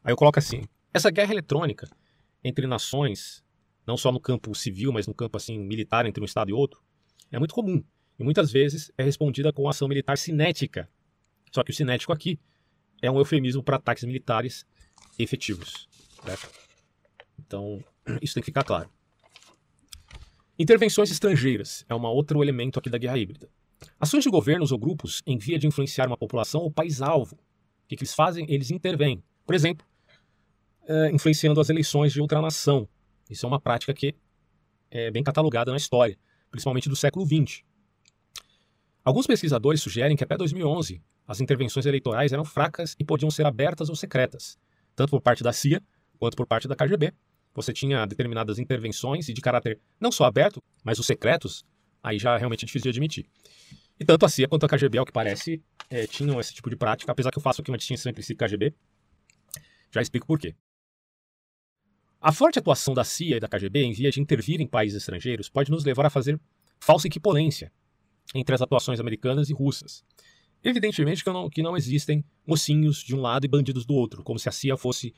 Aí 0.03 0.11
eu 0.11 0.17
coloco 0.17 0.37
assim: 0.37 0.63
essa 0.93 1.09
guerra 1.09 1.31
eletrônica 1.31 1.89
entre 2.43 2.67
nações, 2.67 3.41
não 3.87 3.95
só 3.95 4.11
no 4.11 4.19
campo 4.19 4.53
civil, 4.53 4.91
mas 4.91 5.07
no 5.07 5.13
campo 5.13 5.37
assim 5.37 5.57
militar 5.57 6.05
entre 6.05 6.21
um 6.21 6.25
estado 6.25 6.49
e 6.49 6.53
outro, 6.53 6.83
é 7.31 7.39
muito 7.39 7.55
comum 7.55 7.81
e 8.19 8.23
muitas 8.23 8.51
vezes 8.51 8.91
é 8.97 9.03
respondida 9.03 9.53
com 9.53 9.69
ação 9.69 9.87
militar 9.87 10.17
cinética. 10.17 10.89
Só 11.49 11.63
que 11.63 11.71
o 11.71 11.73
cinético 11.73 12.11
aqui 12.11 12.37
é 13.01 13.09
um 13.09 13.17
eufemismo 13.17 13.63
para 13.63 13.77
ataques 13.77 14.03
militares 14.03 14.65
efetivos. 15.17 15.87
Certo? 16.25 16.70
Então, 17.45 17.83
isso 18.21 18.33
tem 18.33 18.41
que 18.41 18.45
ficar 18.45 18.63
claro. 18.63 18.89
Intervenções 20.57 21.09
estrangeiras 21.09 21.85
é 21.89 21.95
um 21.95 22.05
outro 22.05 22.43
elemento 22.43 22.77
aqui 22.77 22.89
da 22.89 22.97
guerra 22.97 23.17
híbrida. 23.17 23.49
Ações 23.99 24.23
de 24.23 24.29
governos 24.29 24.71
ou 24.71 24.77
grupos 24.77 25.21
em 25.25 25.37
via 25.37 25.57
de 25.57 25.65
influenciar 25.65 26.07
uma 26.07 26.17
população 26.17 26.61
ou 26.61 26.71
país-alvo. 26.71 27.35
O 27.35 27.87
que, 27.87 27.95
que 27.95 28.03
eles 28.03 28.13
fazem? 28.13 28.45
Eles 28.47 28.69
intervêm. 28.69 29.23
Por 29.45 29.55
exemplo, 29.55 29.85
é, 30.87 31.09
influenciando 31.11 31.59
as 31.59 31.69
eleições 31.69 32.13
de 32.13 32.21
outra 32.21 32.41
nação. 32.41 32.87
Isso 33.29 33.45
é 33.45 33.49
uma 33.49 33.59
prática 33.59 33.93
que 33.93 34.13
é 34.89 35.09
bem 35.09 35.23
catalogada 35.23 35.71
na 35.71 35.77
história, 35.77 36.17
principalmente 36.49 36.89
do 36.89 36.95
século 36.95 37.25
XX. 37.25 37.63
Alguns 39.03 39.25
pesquisadores 39.25 39.81
sugerem 39.81 40.15
que 40.15 40.23
até 40.23 40.37
2011 40.37 41.01
as 41.27 41.41
intervenções 41.41 41.85
eleitorais 41.85 42.33
eram 42.33 42.45
fracas 42.45 42.95
e 42.99 43.03
podiam 43.03 43.31
ser 43.31 43.45
abertas 43.45 43.89
ou 43.89 43.95
secretas, 43.95 44.59
tanto 44.95 45.09
por 45.09 45.21
parte 45.21 45.41
da 45.41 45.53
CIA 45.53 45.81
quanto 46.19 46.35
por 46.35 46.45
parte 46.45 46.67
da 46.67 46.75
KGB. 46.75 47.13
Você 47.53 47.73
tinha 47.73 48.05
determinadas 48.05 48.59
intervenções 48.59 49.27
e 49.27 49.33
de 49.33 49.41
caráter 49.41 49.79
não 49.99 50.11
só 50.11 50.25
aberto, 50.25 50.63
mas 50.83 50.99
os 50.99 51.05
secretos, 51.05 51.65
aí 52.01 52.17
já 52.17 52.35
é 52.35 52.37
realmente 52.37 52.65
difícil 52.65 52.83
de 52.83 52.89
admitir. 52.89 53.25
E 53.99 54.05
tanto 54.05 54.25
a 54.25 54.29
CIA 54.29 54.47
quanto 54.47 54.65
a 54.65 54.69
KGB, 54.69 54.97
ao 54.97 55.05
que 55.05 55.11
parece, 55.11 55.61
é, 55.89 56.07
tinham 56.07 56.39
esse 56.39 56.53
tipo 56.53 56.69
de 56.69 56.75
prática, 56.75 57.11
apesar 57.11 57.29
que 57.29 57.37
eu 57.37 57.41
faço 57.41 57.61
aqui 57.61 57.69
uma 57.69 57.77
distinção 57.77 58.09
entre 58.09 58.23
CIA 58.23 58.33
e 58.33 58.37
KGB. 58.37 58.73
Já 59.91 60.01
explico 60.01 60.25
por 60.25 60.39
quê. 60.39 60.55
A 62.19 62.31
forte 62.31 62.59
atuação 62.59 62.93
da 62.93 63.03
CIA 63.03 63.37
e 63.37 63.39
da 63.39 63.47
KGB 63.47 63.83
em 63.83 63.93
via 63.93 64.11
de 64.11 64.21
intervir 64.21 64.61
em 64.61 64.67
países 64.67 64.97
estrangeiros 64.97 65.49
pode 65.49 65.69
nos 65.69 65.83
levar 65.83 66.05
a 66.05 66.09
fazer 66.09 66.39
falsa 66.79 67.07
equipolência 67.07 67.71
entre 68.33 68.55
as 68.55 68.61
atuações 68.61 68.99
americanas 68.99 69.49
e 69.49 69.53
russas. 69.53 70.03
Evidentemente 70.63 71.23
que 71.23 71.29
não, 71.31 71.49
que 71.49 71.63
não 71.63 71.75
existem 71.75 72.23
mocinhos 72.45 73.03
de 73.03 73.15
um 73.15 73.21
lado 73.21 73.45
e 73.45 73.47
bandidos 73.47 73.85
do 73.85 73.95
outro, 73.95 74.23
como 74.23 74.37
se 74.37 74.47
a 74.47 74.51
CIA 74.51 74.77
fosse 74.77 75.13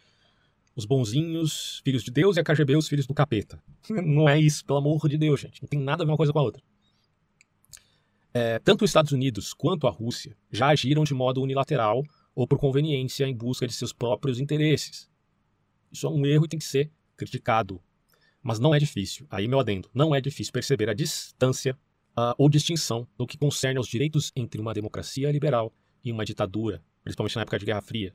os 0.75 0.85
bonzinhos, 0.85 1.81
filhos 1.83 2.03
de 2.03 2.11
Deus, 2.11 2.37
e 2.37 2.39
a 2.39 2.43
KGB 2.43 2.75
os 2.75 2.87
filhos 2.87 3.05
do 3.05 3.13
capeta. 3.13 3.61
Não 3.89 4.27
é 4.27 4.39
isso, 4.39 4.65
pelo 4.65 4.79
amor 4.79 5.07
de 5.07 5.17
Deus, 5.17 5.39
gente. 5.39 5.61
Não 5.61 5.67
tem 5.67 5.79
nada 5.79 6.03
a 6.03 6.05
ver 6.05 6.11
uma 6.11 6.17
coisa 6.17 6.33
com 6.33 6.39
a 6.39 6.43
outra. 6.43 6.61
É, 8.33 8.57
tanto 8.59 8.83
os 8.83 8.89
Estados 8.89 9.11
Unidos 9.11 9.53
quanto 9.53 9.85
a 9.85 9.91
Rússia 9.91 10.35
já 10.51 10.67
agiram 10.67 11.03
de 11.03 11.13
modo 11.13 11.41
unilateral 11.41 12.03
ou 12.33 12.47
por 12.47 12.57
conveniência 12.57 13.27
em 13.27 13.35
busca 13.35 13.67
de 13.67 13.73
seus 13.73 13.93
próprios 13.93 14.39
interesses. 14.39 15.07
Isso 15.91 16.07
é 16.07 16.09
um 16.09 16.25
erro 16.25 16.45
e 16.45 16.47
tem 16.47 16.57
que 16.57 16.65
ser 16.65 16.91
criticado. 17.15 17.79
Mas 18.41 18.59
não 18.59 18.73
é 18.73 18.79
difícil, 18.79 19.27
aí 19.29 19.47
meu 19.47 19.59
adendo, 19.59 19.89
não 19.93 20.15
é 20.15 20.19
difícil 20.19 20.51
perceber 20.51 20.89
a 20.89 20.93
distância 20.93 21.77
uh, 22.17 22.33
ou 22.37 22.49
distinção 22.49 23.07
no 23.17 23.27
que 23.27 23.37
concerne 23.37 23.77
aos 23.77 23.87
direitos 23.87 24.31
entre 24.35 24.59
uma 24.59 24.73
democracia 24.73 25.31
liberal 25.31 25.71
e 26.03 26.11
uma 26.11 26.25
ditadura, 26.25 26.83
principalmente 27.03 27.35
na 27.35 27.43
época 27.43 27.59
de 27.59 27.65
Guerra 27.65 27.81
Fria. 27.81 28.13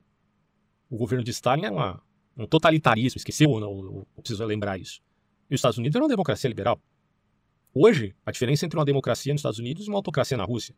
O 0.89 0.97
governo 0.97 1.23
de 1.23 1.31
Stalin 1.31 1.65
era 1.65 1.73
uma, 1.73 2.03
um 2.43 2.47
totalitarismo, 2.47 3.17
esqueceu 3.17 3.49
ou 3.49 3.59
não? 3.59 4.05
Eu 4.15 4.23
preciso 4.23 4.43
lembrar 4.45 4.79
isso. 4.79 5.01
E 5.49 5.55
os 5.55 5.59
Estados 5.59 5.77
Unidos 5.77 5.95
era 5.95 6.03
uma 6.03 6.09
democracia 6.09 6.47
liberal. 6.47 6.81
Hoje, 7.73 8.15
a 8.25 8.31
diferença 8.31 8.65
entre 8.65 8.77
uma 8.77 8.85
democracia 8.85 9.33
nos 9.33 9.41
Estados 9.41 9.59
Unidos 9.59 9.85
e 9.85 9.89
uma 9.89 9.97
autocracia 9.97 10.37
na 10.37 10.43
Rússia. 10.43 10.75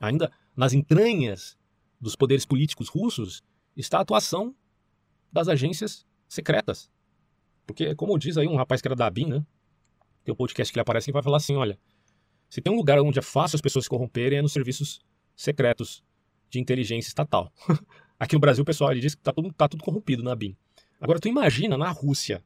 Ainda 0.00 0.32
nas 0.56 0.72
entranhas 0.72 1.56
dos 2.00 2.16
poderes 2.16 2.44
políticos 2.44 2.88
russos 2.88 3.42
está 3.76 3.98
a 3.98 4.00
atuação 4.00 4.54
das 5.30 5.48
agências 5.48 6.06
secretas. 6.28 6.90
Porque, 7.66 7.94
como 7.94 8.18
diz 8.18 8.36
aí 8.36 8.48
um 8.48 8.56
rapaz 8.56 8.80
que 8.80 8.88
era 8.88 8.96
da 8.96 9.06
ABIN, 9.06 9.26
né? 9.26 9.46
Tem 10.24 10.32
um 10.32 10.36
podcast 10.36 10.72
que 10.72 10.76
ele 10.76 10.82
aparece 10.82 11.10
e 11.10 11.12
vai 11.12 11.22
falar 11.22 11.36
assim: 11.36 11.54
olha, 11.54 11.78
se 12.48 12.60
tem 12.60 12.72
um 12.72 12.76
lugar 12.76 12.98
onde 13.00 13.18
é 13.18 13.22
fácil 13.22 13.56
as 13.56 13.62
pessoas 13.62 13.84
se 13.84 13.90
corromperem 13.90 14.38
é 14.38 14.42
nos 14.42 14.52
serviços 14.52 15.00
secretos 15.36 16.02
de 16.52 16.60
inteligência 16.60 17.08
estatal. 17.08 17.50
Aqui 18.20 18.36
no 18.36 18.40
Brasil, 18.40 18.64
pessoal, 18.64 18.92
ele 18.92 19.00
diz 19.00 19.14
que 19.14 19.22
tá 19.22 19.32
tudo, 19.32 19.52
tá 19.52 19.66
tudo 19.66 19.82
corrompido 19.82 20.22
na 20.22 20.36
BIM. 20.36 20.54
Agora, 21.00 21.18
tu 21.18 21.26
imagina 21.26 21.76
na 21.76 21.90
Rússia, 21.90 22.44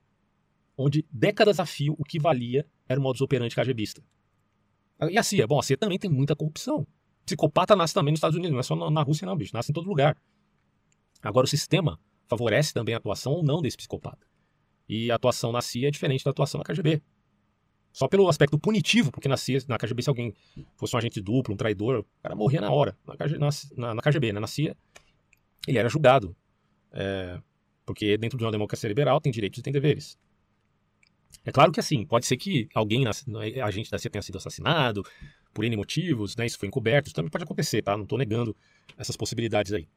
onde 0.78 1.04
décadas 1.11 1.59
a 1.59 1.66
fio 1.66 1.94
o 1.98 2.04
que 2.04 2.18
valia 2.18 2.64
era 2.88 2.98
o 2.98 3.02
modus 3.02 3.20
operandi 3.20 3.54
KGBista. 3.54 4.02
E 5.11 5.18
a 5.18 5.22
CIA? 5.22 5.46
Bom, 5.46 5.59
a 5.59 5.62
CIA 5.62 5.76
também 5.76 5.98
tem 5.98 6.09
muita 6.09 6.34
corrupção. 6.34 6.86
Psicopata 7.26 7.74
nasce 7.74 7.92
também 7.92 8.12
nos 8.12 8.18
Estados 8.18 8.36
Unidos, 8.36 8.52
não 8.52 8.61
é 8.61 8.62
só 8.62 8.90
na 8.90 9.02
Rússia 9.02 9.26
não, 9.26 9.36
bicho. 9.36 9.52
Nasce 9.52 9.72
em 9.72 9.74
todo 9.74 9.88
lugar. 9.88 10.16
Agora, 11.20 11.44
o 11.44 11.48
sistema 11.48 12.00
favorece 12.28 12.72
também 12.72 12.94
a 12.94 12.98
atuação 12.98 13.32
ou 13.32 13.42
não 13.42 13.61
desse 13.61 13.76
psicopata. 13.76 14.26
E 14.88 15.11
a 15.11 15.16
atuação 15.16 15.50
na 15.50 15.61
CIA 15.61 15.88
é 15.88 15.90
diferente 15.90 16.24
da 16.24 16.30
atuação 16.30 16.59
na 16.59 16.64
KGB. 16.64 17.02
Só 17.97 18.07
pelo 18.07 18.28
aspecto 18.28 18.59
punitivo, 18.59 19.11
porque 19.11 19.26
na, 19.26 19.36
na 19.68 19.78
KGB, 19.78 20.03
se 20.03 20.11
alguém 20.11 20.34
fosse 20.76 20.94
um 20.94 20.99
agente 20.99 21.18
duplo, 21.18 21.55
um 21.55 21.57
traidor, 21.57 22.01
o 22.01 22.07
cara 22.22 22.34
morria 22.34 22.61
na 22.61 22.70
hora. 22.70 22.94
Na, 23.07 23.49
na, 23.74 23.94
na 23.94 24.03
KGB, 24.03 24.34
né? 24.34 24.38
Na 24.38 24.47
CIA, 24.47 24.76
ele 25.66 25.78
era 25.78 25.88
julgado. 25.88 26.36
É, 26.92 27.40
porque 27.86 28.18
dentro 28.18 28.36
de 28.36 28.44
uma 28.44 28.51
democracia 28.51 28.86
liberal 28.86 29.18
tem 29.18 29.32
direitos 29.32 29.61
e 29.61 29.62
tem 29.62 29.72
deveres. 29.72 30.18
É 31.42 31.51
claro 31.51 31.72
que 31.72 31.80
assim, 31.80 32.05
pode 32.05 32.26
ser 32.26 32.36
que 32.36 32.68
alguém, 32.74 33.07
agente 33.07 33.90
da 33.90 33.99
CIA 33.99 34.11
tenha 34.11 34.20
sido 34.20 34.36
assassinado 34.36 35.03
por 35.55 35.64
N 35.64 35.74
motivos, 35.74 36.36
né? 36.36 36.44
Isso 36.44 36.59
foi 36.59 36.68
encoberto, 36.68 37.07
isso 37.07 37.14
também 37.14 37.30
pode 37.30 37.44
acontecer, 37.44 37.80
tá? 37.80 37.97
Não 37.97 38.05
estou 38.05 38.18
negando 38.18 38.55
essas 38.99 39.16
possibilidades 39.16 39.72
aí. 39.72 39.88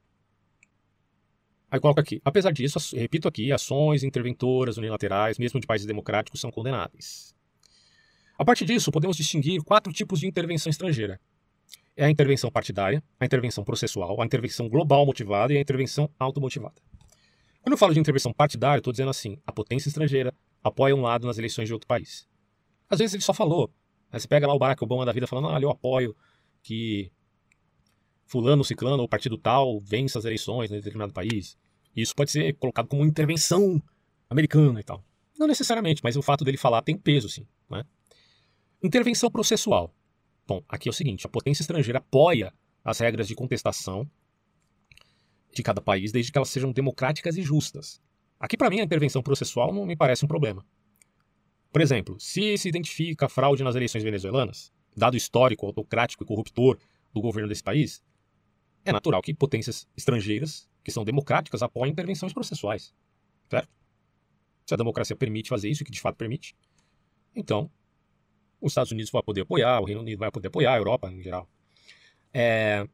Aí 1.70 1.82
coloca 1.82 2.00
aqui, 2.00 2.22
apesar 2.24 2.52
disso, 2.54 2.80
repito 2.96 3.28
aqui, 3.28 3.52
ações 3.52 4.06
interventoras 4.06 4.78
unilaterais, 4.78 5.38
mesmo 5.38 5.60
de 5.60 5.68
países 5.68 5.86
democráticos, 5.86 6.40
são 6.40 6.50
condenáveis. 6.50 7.38
A 8.40 8.46
partir 8.46 8.64
disso, 8.66 8.90
podemos 8.92 9.18
distinguir 9.18 9.62
quatro 9.64 9.92
tipos 9.92 10.22
de 10.22 10.28
intervenção 10.28 10.70
estrangeira. 10.70 11.20
É 11.96 12.06
a 12.06 12.10
intervenção 12.10 12.50
partidária, 12.50 13.04
a 13.20 13.26
intervenção 13.26 13.66
processual, 13.66 14.22
a 14.22 14.26
intervenção 14.26 14.70
global 14.70 15.06
motivada 15.06 15.54
e 15.54 15.58
a 15.58 15.62
intervenção 15.62 16.10
automotivada. 16.18 16.82
Quando 17.62 17.74
eu 17.74 17.78
falo 17.78 17.94
de 17.94 18.00
intervenção 18.00 18.32
partidária, 18.32 18.80
estou 18.80 18.94
dizendo 18.94 19.10
assim: 19.10 19.38
a 19.46 19.52
potência 19.52 19.90
estrangeira 19.90 20.34
apoia 20.64 20.96
um 20.96 21.02
lado 21.02 21.28
nas 21.28 21.38
eleições 21.38 21.68
de 21.68 21.74
outro 21.74 21.86
país. 21.86 22.28
Às 22.90 23.00
vezes 23.00 23.14
ele 23.14 23.24
só 23.24 23.34
falou, 23.34 23.70
Aí 24.12 24.20
você 24.20 24.28
pega 24.28 24.48
lá 24.48 24.54
o 24.54 24.60
Barack 24.60 24.84
Obama 24.84 25.06
da 25.06 25.12
vida 25.12 25.28
falando, 25.28 25.50
ah, 25.50 25.60
eu 25.62 25.70
apoio 25.70 26.16
que 26.64 27.12
fulano, 28.26 28.64
ciclano 28.64 29.02
ou 29.02 29.08
partido 29.08 29.38
tal 29.38 29.80
vença 29.80 30.18
as 30.18 30.26
eleições 30.26 30.72
em 30.72 30.76
determinado 30.76 31.14
país. 31.14 31.58
Isso 31.96 32.16
pode 32.16 32.32
ser 32.32 32.54
colocado 32.54 32.88
como 32.88 33.06
intervenção 33.06 33.82
americana 34.30 34.80
e 34.80 34.84
tal. 34.84 35.04
Não 35.38 35.48
necessariamente, 35.48 36.02
mas 36.04 36.16
o 36.16 36.22
fato 36.22 36.44
dele 36.44 36.58
falar 36.58 36.82
tem 36.82 36.98
peso, 36.98 37.30
sim. 37.30 37.46
Né? 37.70 37.84
Intervenção 38.82 39.30
processual. 39.30 39.94
Bom, 40.48 40.64
aqui 40.68 40.88
é 40.88 40.92
o 40.92 40.94
seguinte: 40.94 41.26
a 41.26 41.30
potência 41.30 41.62
estrangeira 41.62 42.00
apoia 42.00 42.54
as 42.84 43.00
regras 43.00 43.28
de 43.28 43.36
contestação 43.36 44.10
de 45.54 45.62
cada 45.62 45.82
país, 45.82 46.12
desde 46.12 46.32
que 46.32 46.38
elas 46.38 46.50
sejam 46.50 46.72
democráticas 46.72 47.36
e 47.36 47.42
justas. 47.42 48.02
Aqui, 48.40 48.56
para 48.56 48.70
mim, 48.70 48.80
a 48.80 48.84
intervenção 48.84 49.22
processual 49.22 49.74
não 49.74 49.86
me 49.86 49.98
parece 49.98 50.24
um 50.24 50.28
problema. 50.28 50.66
Por 51.74 51.82
exemplo, 51.82 52.18
se 52.20 52.58
se 52.58 52.70
identifica 52.70 53.28
fraude 53.28 53.64
nas 53.64 53.76
eleições 53.76 54.04
venezuelanas, 54.04 54.72
dado 54.96 55.18
histórico, 55.18 55.66
autocrático 55.66 56.24
e 56.24 56.28
corruptor 56.28 56.80
do 57.14 57.20
governo 57.20 57.50
desse 57.50 57.64
país, 57.64 58.02
é 58.86 58.94
natural 58.94 59.22
que 59.22 59.34
potências 59.34 59.88
estrangeiras, 59.98 60.70
que 60.84 60.92
são 60.92 61.04
democráticas, 61.04 61.62
apoiem 61.62 61.92
intervenções 61.92 62.32
processuais. 62.32 62.94
Certo? 63.50 63.70
Se 64.66 64.74
a 64.74 64.78
democracia 64.78 65.16
permite 65.16 65.50
fazer 65.50 65.70
isso, 65.70 65.84
que 65.84 65.92
de 65.92 66.00
fato 66.00 66.16
permite, 66.16 66.56
então 67.36 67.70
os 68.62 68.72
Estados 68.72 68.92
Unidos 68.92 69.12
vão 69.12 69.22
poder 69.22 69.42
apoiar, 69.42 69.80
o 69.80 69.86
Reino 69.86 70.02
Unido 70.02 70.20
vai 70.20 70.32
poder 70.32 70.48
apoiar, 70.48 70.74
a 70.74 70.78
Europa 70.78 71.12
em 71.12 71.22
geral. 71.22 71.48
É... 72.34 72.88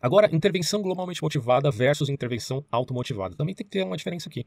Agora, 0.00 0.28
intervenção 0.34 0.82
globalmente 0.82 1.22
motivada 1.22 1.70
versus 1.70 2.08
intervenção 2.08 2.64
automotivada. 2.70 3.34
Também 3.34 3.54
tem 3.54 3.64
que 3.64 3.70
ter 3.70 3.84
uma 3.84 3.96
diferença 3.96 4.28
aqui. 4.28 4.46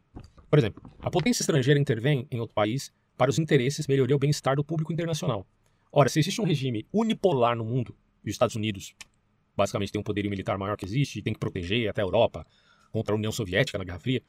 Por 0.50 0.60
exemplo, 0.60 0.84
a 1.00 1.10
potência 1.10 1.42
estrangeira 1.42 1.80
intervém 1.80 2.28
em 2.30 2.40
outro 2.40 2.54
país 2.54 2.92
para 3.18 3.32
os 3.32 3.40
interesses, 3.40 3.88
melhoria 3.88 4.16
ou 4.16 4.20
bem-estar 4.20 4.56
do 4.56 4.64
público 4.64 4.94
internacional. 4.94 5.48
Ora, 5.92 6.10
se 6.10 6.20
existe 6.20 6.40
um 6.40 6.46
regime 6.46 6.86
unipolar 6.94 7.56
no 7.56 7.66
mundo, 7.66 7.96
e 8.24 8.30
os 8.30 8.36
Estados 8.36 8.56
Unidos 8.56 8.94
basicamente 9.56 9.92
tem 9.92 10.00
um 10.00 10.04
poderio 10.04 10.30
militar 10.30 10.58
maior 10.58 10.78
que 10.78 10.86
existe, 10.86 11.18
e 11.18 11.22
tem 11.24 11.34
que 11.34 11.40
proteger 11.40 11.90
até 11.90 12.02
a 12.02 12.06
Europa 12.06 12.46
contra 12.92 13.16
a 13.16 13.18
União 13.18 13.32
Soviética 13.32 13.78
na 13.80 13.84
Guerra 13.84 14.00
Fria, 14.00 14.22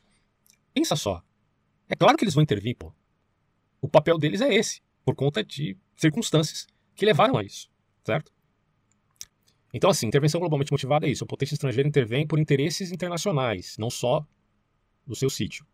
pensa 0.72 0.96
só. 0.96 1.22
É 1.88 1.94
claro 1.94 2.16
que 2.16 2.24
eles 2.24 2.34
vão 2.34 2.42
intervir, 2.42 2.74
pô. 2.76 2.92
O 3.80 3.88
papel 3.88 4.18
deles 4.18 4.40
é 4.40 4.54
esse, 4.54 4.80
por 5.08 5.14
conta 5.14 5.42
de 5.42 5.74
circunstâncias 5.96 6.66
que 6.94 7.06
levaram 7.06 7.38
a 7.38 7.42
isso, 7.42 7.70
certo? 8.04 8.30
Então, 9.72 9.88
assim, 9.88 10.06
intervenção 10.06 10.38
globalmente 10.38 10.70
motivada 10.70 11.06
é 11.06 11.10
isso. 11.10 11.24
A 11.24 11.26
potência 11.26 11.54
estrangeira 11.54 11.88
intervém 11.88 12.26
por 12.26 12.38
interesses 12.38 12.92
internacionais, 12.92 13.74
não 13.78 13.88
só 13.88 14.26
do 15.06 15.16
seu 15.16 15.30
sítio. 15.30 15.64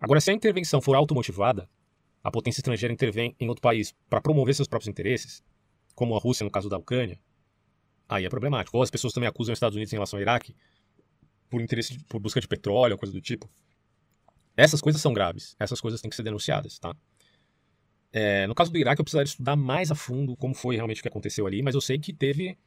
Agora, 0.00 0.20
se 0.20 0.28
a 0.28 0.34
intervenção 0.34 0.80
for 0.80 0.96
automotivada, 0.96 1.70
a 2.20 2.32
potência 2.32 2.58
estrangeira 2.58 2.92
intervém 2.92 3.36
em 3.38 3.48
outro 3.48 3.62
país 3.62 3.94
para 4.08 4.20
promover 4.20 4.56
seus 4.56 4.66
próprios 4.66 4.88
interesses, 4.88 5.40
como 5.94 6.16
a 6.16 6.18
Rússia 6.18 6.42
no 6.42 6.50
caso 6.50 6.68
da 6.68 6.76
Ucrânia, 6.76 7.20
aí 8.08 8.24
é 8.24 8.28
problemático. 8.28 8.76
Ou 8.76 8.82
as 8.82 8.90
pessoas 8.90 9.12
também 9.12 9.28
acusam 9.28 9.52
os 9.52 9.56
Estados 9.56 9.76
Unidos 9.76 9.92
em 9.92 9.96
relação 9.96 10.16
ao 10.16 10.22
Iraque 10.22 10.52
por 11.48 11.62
interesse 11.62 11.96
por 12.08 12.18
busca 12.18 12.40
de 12.40 12.48
petróleo, 12.48 12.98
coisa 12.98 13.14
do 13.14 13.20
tipo. 13.20 13.48
Essas 14.56 14.80
coisas 14.80 15.00
são 15.00 15.12
graves. 15.12 15.54
Essas 15.60 15.80
coisas 15.80 16.00
têm 16.00 16.10
que 16.10 16.16
ser 16.16 16.24
denunciadas, 16.24 16.76
tá? 16.80 16.92
É, 18.12 18.46
no 18.46 18.54
caso 18.54 18.72
do 18.72 18.78
Iraque, 18.78 19.00
eu 19.00 19.04
precisaria 19.04 19.28
estudar 19.28 19.56
mais 19.56 19.90
a 19.90 19.94
fundo 19.94 20.36
como 20.36 20.54
foi 20.54 20.74
realmente 20.74 21.00
o 21.00 21.02
que 21.02 21.08
aconteceu 21.08 21.46
ali, 21.46 21.62
mas 21.62 21.74
eu 21.74 21.80
sei 21.80 21.98
que 21.98 22.12
teve 22.12 22.58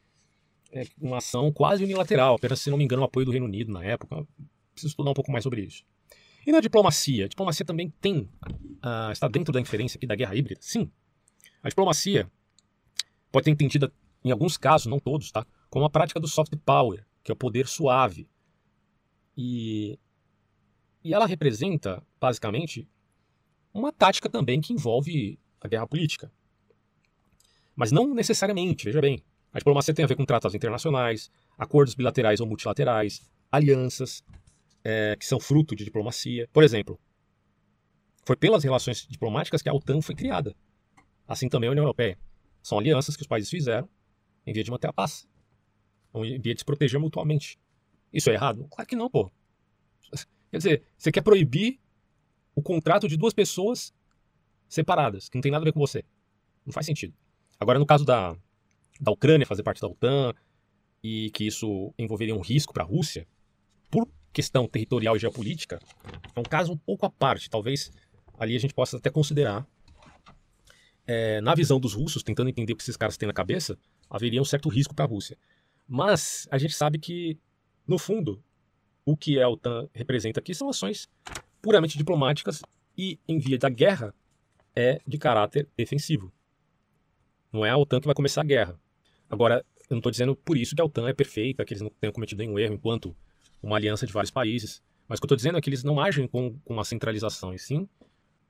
é, 0.72 0.86
uma 1.00 1.18
ação 1.18 1.52
quase 1.52 1.84
unilateral, 1.84 2.36
apenas, 2.36 2.60
se 2.60 2.70
não 2.70 2.78
me 2.78 2.84
engano, 2.84 3.02
o 3.02 3.04
apoio 3.04 3.26
do 3.26 3.32
Reino 3.32 3.46
Unido 3.46 3.72
na 3.72 3.84
época. 3.84 4.26
Preciso 4.72 4.92
estudar 4.92 5.10
um 5.10 5.14
pouco 5.14 5.30
mais 5.30 5.42
sobre 5.42 5.62
isso. 5.62 5.84
E 6.46 6.52
na 6.52 6.60
diplomacia? 6.60 7.26
A 7.26 7.28
diplomacia 7.28 7.64
também 7.64 7.92
tem, 8.00 8.28
uh, 8.48 9.12
está 9.12 9.28
dentro 9.28 9.52
da 9.52 9.60
inferência 9.60 9.96
aqui 9.96 10.06
da 10.06 10.14
guerra 10.14 10.34
híbrida? 10.34 10.60
Sim. 10.62 10.90
A 11.62 11.68
diplomacia 11.68 12.30
pode 13.30 13.44
ser 13.44 13.50
entendida, 13.50 13.92
em 14.24 14.30
alguns 14.30 14.56
casos, 14.56 14.86
não 14.86 14.98
todos, 14.98 15.30
tá? 15.30 15.46
como 15.74 15.84
a 15.86 15.90
prática 15.90 16.20
do 16.20 16.28
soft 16.28 16.54
power, 16.64 17.04
que 17.24 17.32
é 17.32 17.34
o 17.34 17.36
poder 17.36 17.66
suave. 17.66 18.28
E, 19.36 19.98
e 21.02 21.12
ela 21.12 21.26
representa, 21.26 22.00
basicamente, 22.20 22.88
uma 23.74 23.92
tática 23.92 24.28
também 24.30 24.60
que 24.60 24.72
envolve 24.72 25.38
a 25.60 25.66
guerra 25.66 25.86
política. 25.86 26.30
Mas 27.74 27.90
não 27.90 28.14
necessariamente, 28.14 28.84
veja 28.84 29.00
bem. 29.00 29.22
A 29.52 29.58
diplomacia 29.58 29.92
tem 29.92 30.04
a 30.04 30.08
ver 30.08 30.16
com 30.16 30.24
tratados 30.24 30.54
internacionais, 30.54 31.30
acordos 31.58 31.94
bilaterais 31.94 32.40
ou 32.40 32.46
multilaterais, 32.46 33.28
alianças, 33.50 34.24
é, 34.84 35.16
que 35.18 35.26
são 35.26 35.40
fruto 35.40 35.74
de 35.74 35.84
diplomacia. 35.84 36.48
Por 36.52 36.62
exemplo, 36.62 37.00
foi 38.24 38.36
pelas 38.36 38.62
relações 38.62 39.06
diplomáticas 39.08 39.60
que 39.60 39.68
a 39.68 39.74
OTAN 39.74 40.00
foi 40.00 40.14
criada. 40.14 40.54
Assim 41.26 41.48
também 41.48 41.68
a 41.68 41.72
União 41.72 41.84
Europeia. 41.84 42.18
São 42.62 42.78
alianças 42.78 43.16
que 43.16 43.22
os 43.22 43.28
países 43.28 43.50
fizeram 43.50 43.88
em 44.46 44.52
via 44.52 44.62
de 44.62 44.70
manter 44.70 44.88
a 44.88 44.92
paz. 44.92 45.26
Em 46.14 46.40
via 46.40 46.54
de 46.54 46.60
se 46.60 46.64
proteger 46.64 47.00
mutuamente. 47.00 47.58
Isso 48.12 48.30
é 48.30 48.34
errado? 48.34 48.66
Claro 48.70 48.88
que 48.88 48.94
não, 48.94 49.10
pô. 49.10 49.30
Quer 50.50 50.58
dizer, 50.58 50.82
você 50.96 51.10
quer 51.10 51.22
proibir 51.22 51.80
o 52.54 52.62
contrato 52.62 53.08
de 53.08 53.16
duas 53.16 53.34
pessoas 53.34 53.92
separadas, 54.68 55.28
que 55.28 55.36
não 55.36 55.42
tem 55.42 55.52
nada 55.52 55.62
a 55.62 55.66
ver 55.66 55.72
com 55.72 55.80
você. 55.80 56.04
Não 56.64 56.72
faz 56.72 56.86
sentido. 56.86 57.14
Agora, 57.58 57.78
no 57.78 57.86
caso 57.86 58.04
da, 58.04 58.36
da 59.00 59.12
Ucrânia 59.12 59.46
fazer 59.46 59.62
parte 59.62 59.80
da 59.80 59.88
OTAN 59.88 60.34
e 61.02 61.30
que 61.30 61.46
isso 61.46 61.92
envolveria 61.98 62.34
um 62.34 62.40
risco 62.40 62.72
para 62.72 62.82
a 62.82 62.86
Rússia, 62.86 63.26
por 63.90 64.08
questão 64.32 64.66
territorial 64.66 65.16
e 65.16 65.18
geopolítica, 65.18 65.78
é 66.34 66.40
um 66.40 66.44
caso 66.44 66.72
um 66.72 66.76
pouco 66.76 67.06
à 67.06 67.10
parte. 67.10 67.48
Talvez 67.48 67.92
ali 68.38 68.56
a 68.56 68.58
gente 68.58 68.74
possa 68.74 68.96
até 68.96 69.10
considerar, 69.10 69.66
é, 71.06 71.40
na 71.40 71.54
visão 71.54 71.78
dos 71.78 71.94
russos, 71.94 72.22
tentando 72.22 72.48
entender 72.48 72.72
o 72.72 72.76
que 72.76 72.82
esses 72.82 72.96
caras 72.96 73.16
têm 73.16 73.26
na 73.26 73.32
cabeça, 73.32 73.78
haveria 74.08 74.40
um 74.40 74.44
certo 74.44 74.68
risco 74.68 74.94
para 74.94 75.04
a 75.04 75.08
Rússia. 75.08 75.36
Mas 75.86 76.48
a 76.50 76.56
gente 76.56 76.74
sabe 76.74 76.98
que, 76.98 77.38
no 77.86 77.98
fundo, 77.98 78.42
o 79.04 79.16
que 79.16 79.38
a 79.38 79.48
OTAN 79.48 79.88
representa 79.92 80.40
aqui 80.40 80.54
são 80.54 80.68
ações 80.68 81.08
puramente 81.64 81.96
diplomáticas 81.96 82.60
e, 82.96 83.18
em 83.26 83.38
via 83.38 83.58
da 83.58 83.70
guerra, 83.70 84.14
é 84.76 85.00
de 85.06 85.16
caráter 85.16 85.66
defensivo. 85.74 86.30
Não 87.50 87.64
é 87.64 87.70
a 87.70 87.76
OTAN 87.78 88.00
que 88.00 88.06
vai 88.06 88.14
começar 88.14 88.42
a 88.42 88.44
guerra. 88.44 88.78
Agora, 89.30 89.64
eu 89.88 89.94
não 89.94 89.98
estou 89.98 90.12
dizendo 90.12 90.36
por 90.36 90.58
isso 90.58 90.76
que 90.76 90.82
a 90.82 90.84
OTAN 90.84 91.08
é 91.08 91.14
perfeita, 91.14 91.64
que 91.64 91.72
eles 91.72 91.80
não 91.80 91.88
tenham 91.88 92.12
cometido 92.12 92.42
nenhum 92.42 92.58
erro 92.58 92.74
enquanto 92.74 93.16
uma 93.62 93.76
aliança 93.76 94.06
de 94.06 94.12
vários 94.12 94.30
países. 94.30 94.82
Mas 95.08 95.18
o 95.18 95.22
que 95.22 95.24
eu 95.24 95.28
estou 95.28 95.36
dizendo 95.36 95.56
é 95.56 95.60
que 95.60 95.70
eles 95.70 95.82
não 95.82 95.98
agem 95.98 96.28
com, 96.28 96.58
com 96.58 96.74
uma 96.74 96.84
centralização, 96.84 97.54
e 97.54 97.58
sim 97.58 97.88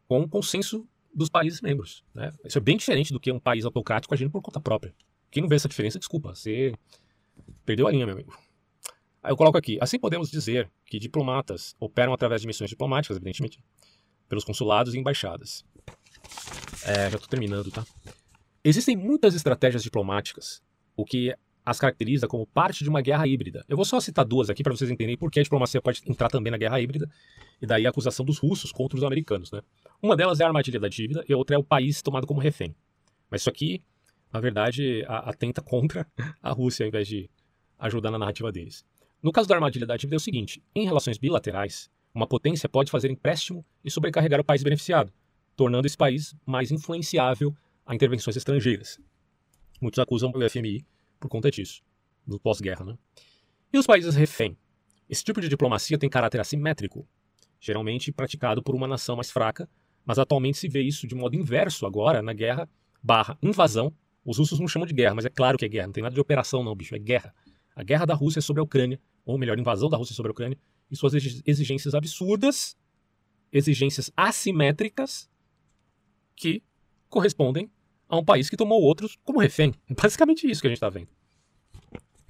com 0.08 0.22
o 0.22 0.28
consenso 0.28 0.86
dos 1.14 1.28
países 1.28 1.60
membros. 1.60 2.04
Né? 2.12 2.32
Isso 2.44 2.58
é 2.58 2.60
bem 2.60 2.76
diferente 2.76 3.12
do 3.12 3.20
que 3.20 3.30
um 3.30 3.38
país 3.38 3.64
autocrático 3.64 4.12
agindo 4.12 4.30
por 4.30 4.42
conta 4.42 4.60
própria. 4.60 4.92
Quem 5.30 5.40
não 5.40 5.48
vê 5.48 5.56
essa 5.56 5.68
diferença, 5.68 5.98
desculpa, 5.98 6.34
você 6.34 6.74
perdeu 7.64 7.86
a 7.86 7.92
linha, 7.92 8.06
meu 8.06 8.14
amigo. 8.14 8.36
Aí 9.24 9.32
eu 9.32 9.36
coloco 9.38 9.56
aqui, 9.56 9.78
assim 9.80 9.98
podemos 9.98 10.30
dizer 10.30 10.70
que 10.84 10.98
diplomatas 10.98 11.74
operam 11.80 12.12
através 12.12 12.42
de 12.42 12.46
missões 12.46 12.68
diplomáticas, 12.68 13.16
evidentemente, 13.16 13.58
pelos 14.28 14.44
consulados 14.44 14.94
e 14.94 14.98
embaixadas. 14.98 15.64
É, 16.84 17.08
já 17.08 17.16
estou 17.16 17.28
terminando, 17.28 17.70
tá? 17.70 17.86
Existem 18.62 18.94
muitas 18.94 19.34
estratégias 19.34 19.82
diplomáticas, 19.82 20.62
o 20.94 21.06
que 21.06 21.34
as 21.64 21.80
caracteriza 21.80 22.28
como 22.28 22.46
parte 22.46 22.84
de 22.84 22.90
uma 22.90 23.00
guerra 23.00 23.26
híbrida. 23.26 23.64
Eu 23.66 23.76
vou 23.76 23.86
só 23.86 23.98
citar 23.98 24.26
duas 24.26 24.50
aqui 24.50 24.62
para 24.62 24.76
vocês 24.76 24.90
entenderem 24.90 25.16
por 25.16 25.30
que 25.30 25.40
a 25.40 25.42
diplomacia 25.42 25.80
pode 25.80 26.02
entrar 26.06 26.28
também 26.28 26.50
na 26.50 26.58
guerra 26.58 26.78
híbrida, 26.78 27.10
e 27.62 27.66
daí 27.66 27.86
a 27.86 27.88
acusação 27.88 28.26
dos 28.26 28.36
russos 28.36 28.70
contra 28.70 28.98
os 28.98 29.02
americanos. 29.02 29.50
Né? 29.50 29.62
Uma 30.02 30.14
delas 30.14 30.38
é 30.38 30.44
a 30.44 30.48
armadilha 30.48 30.78
da 30.78 30.88
dívida, 30.88 31.24
e 31.26 31.32
a 31.32 31.36
outra 31.38 31.56
é 31.56 31.58
o 31.58 31.64
país 31.64 32.02
tomado 32.02 32.26
como 32.26 32.40
refém. 32.40 32.76
Mas 33.30 33.40
isso 33.40 33.48
aqui, 33.48 33.82
na 34.30 34.38
verdade, 34.38 35.02
atenta 35.08 35.62
contra 35.62 36.06
a 36.42 36.52
Rússia, 36.52 36.84
ao 36.84 36.88
invés 36.88 37.08
de 37.08 37.30
ajudar 37.78 38.10
na 38.10 38.18
narrativa 38.18 38.52
deles. 38.52 38.84
No 39.24 39.32
caso 39.32 39.48
da 39.48 39.54
armadilha 39.54 39.86
da 39.86 39.96
dívida 39.96 40.16
é 40.16 40.18
o 40.18 40.20
seguinte: 40.20 40.62
em 40.74 40.84
relações 40.84 41.16
bilaterais, 41.16 41.90
uma 42.14 42.26
potência 42.26 42.68
pode 42.68 42.90
fazer 42.90 43.10
empréstimo 43.10 43.64
e 43.82 43.90
sobrecarregar 43.90 44.38
o 44.38 44.44
país 44.44 44.62
beneficiado, 44.62 45.10
tornando 45.56 45.86
esse 45.86 45.96
país 45.96 46.36
mais 46.44 46.70
influenciável 46.70 47.56
a 47.86 47.94
intervenções 47.94 48.36
estrangeiras. 48.36 49.00
Muitos 49.80 49.98
acusam 49.98 50.30
o 50.30 50.50
FMI 50.50 50.84
por 51.18 51.30
conta 51.30 51.50
disso, 51.50 51.82
do 52.26 52.38
pós-guerra. 52.38 52.84
Né? 52.84 52.98
E 53.72 53.78
os 53.78 53.86
países 53.86 54.14
refém? 54.14 54.58
Esse 55.08 55.24
tipo 55.24 55.40
de 55.40 55.48
diplomacia 55.48 55.96
tem 55.96 56.10
caráter 56.10 56.38
assimétrico, 56.38 57.08
geralmente 57.58 58.12
praticado 58.12 58.62
por 58.62 58.74
uma 58.74 58.86
nação 58.86 59.16
mais 59.16 59.30
fraca, 59.30 59.66
mas 60.04 60.18
atualmente 60.18 60.58
se 60.58 60.68
vê 60.68 60.82
isso 60.82 61.06
de 61.06 61.14
modo 61.14 61.34
inverso 61.34 61.86
agora 61.86 62.20
na 62.20 62.34
guerra 62.34 62.68
barra 63.02 63.38
invasão. 63.42 63.90
Os 64.22 64.36
russos 64.36 64.60
não 64.60 64.68
chamam 64.68 64.86
de 64.86 64.92
guerra, 64.92 65.14
mas 65.14 65.24
é 65.24 65.30
claro 65.30 65.56
que 65.56 65.64
é 65.64 65.68
guerra, 65.68 65.86
não 65.86 65.94
tem 65.94 66.02
nada 66.02 66.14
de 66.14 66.20
operação 66.20 66.62
não, 66.62 66.74
bicho, 66.74 66.94
é 66.94 66.98
guerra. 66.98 67.34
A 67.74 67.82
guerra 67.82 68.04
da 68.04 68.14
Rússia 68.14 68.42
sobre 68.42 68.60
a 68.60 68.62
Ucrânia, 68.62 69.00
ou 69.24 69.38
melhor, 69.38 69.58
invasão 69.58 69.88
da 69.88 69.96
Rússia 69.96 70.14
sobre 70.14 70.30
a 70.30 70.32
Ucrânia, 70.32 70.58
e 70.90 70.96
suas 70.96 71.14
exigências 71.14 71.94
absurdas, 71.94 72.76
exigências 73.52 74.10
assimétricas, 74.16 75.30
que 76.36 76.62
correspondem 77.08 77.70
a 78.08 78.16
um 78.18 78.24
país 78.24 78.50
que 78.50 78.56
tomou 78.56 78.82
outros 78.82 79.16
como 79.24 79.40
refém. 79.40 79.72
É 79.88 79.94
basicamente 79.94 80.48
isso 80.50 80.60
que 80.60 80.66
a 80.66 80.70
gente 80.70 80.76
está 80.76 80.88
vendo. 80.88 81.08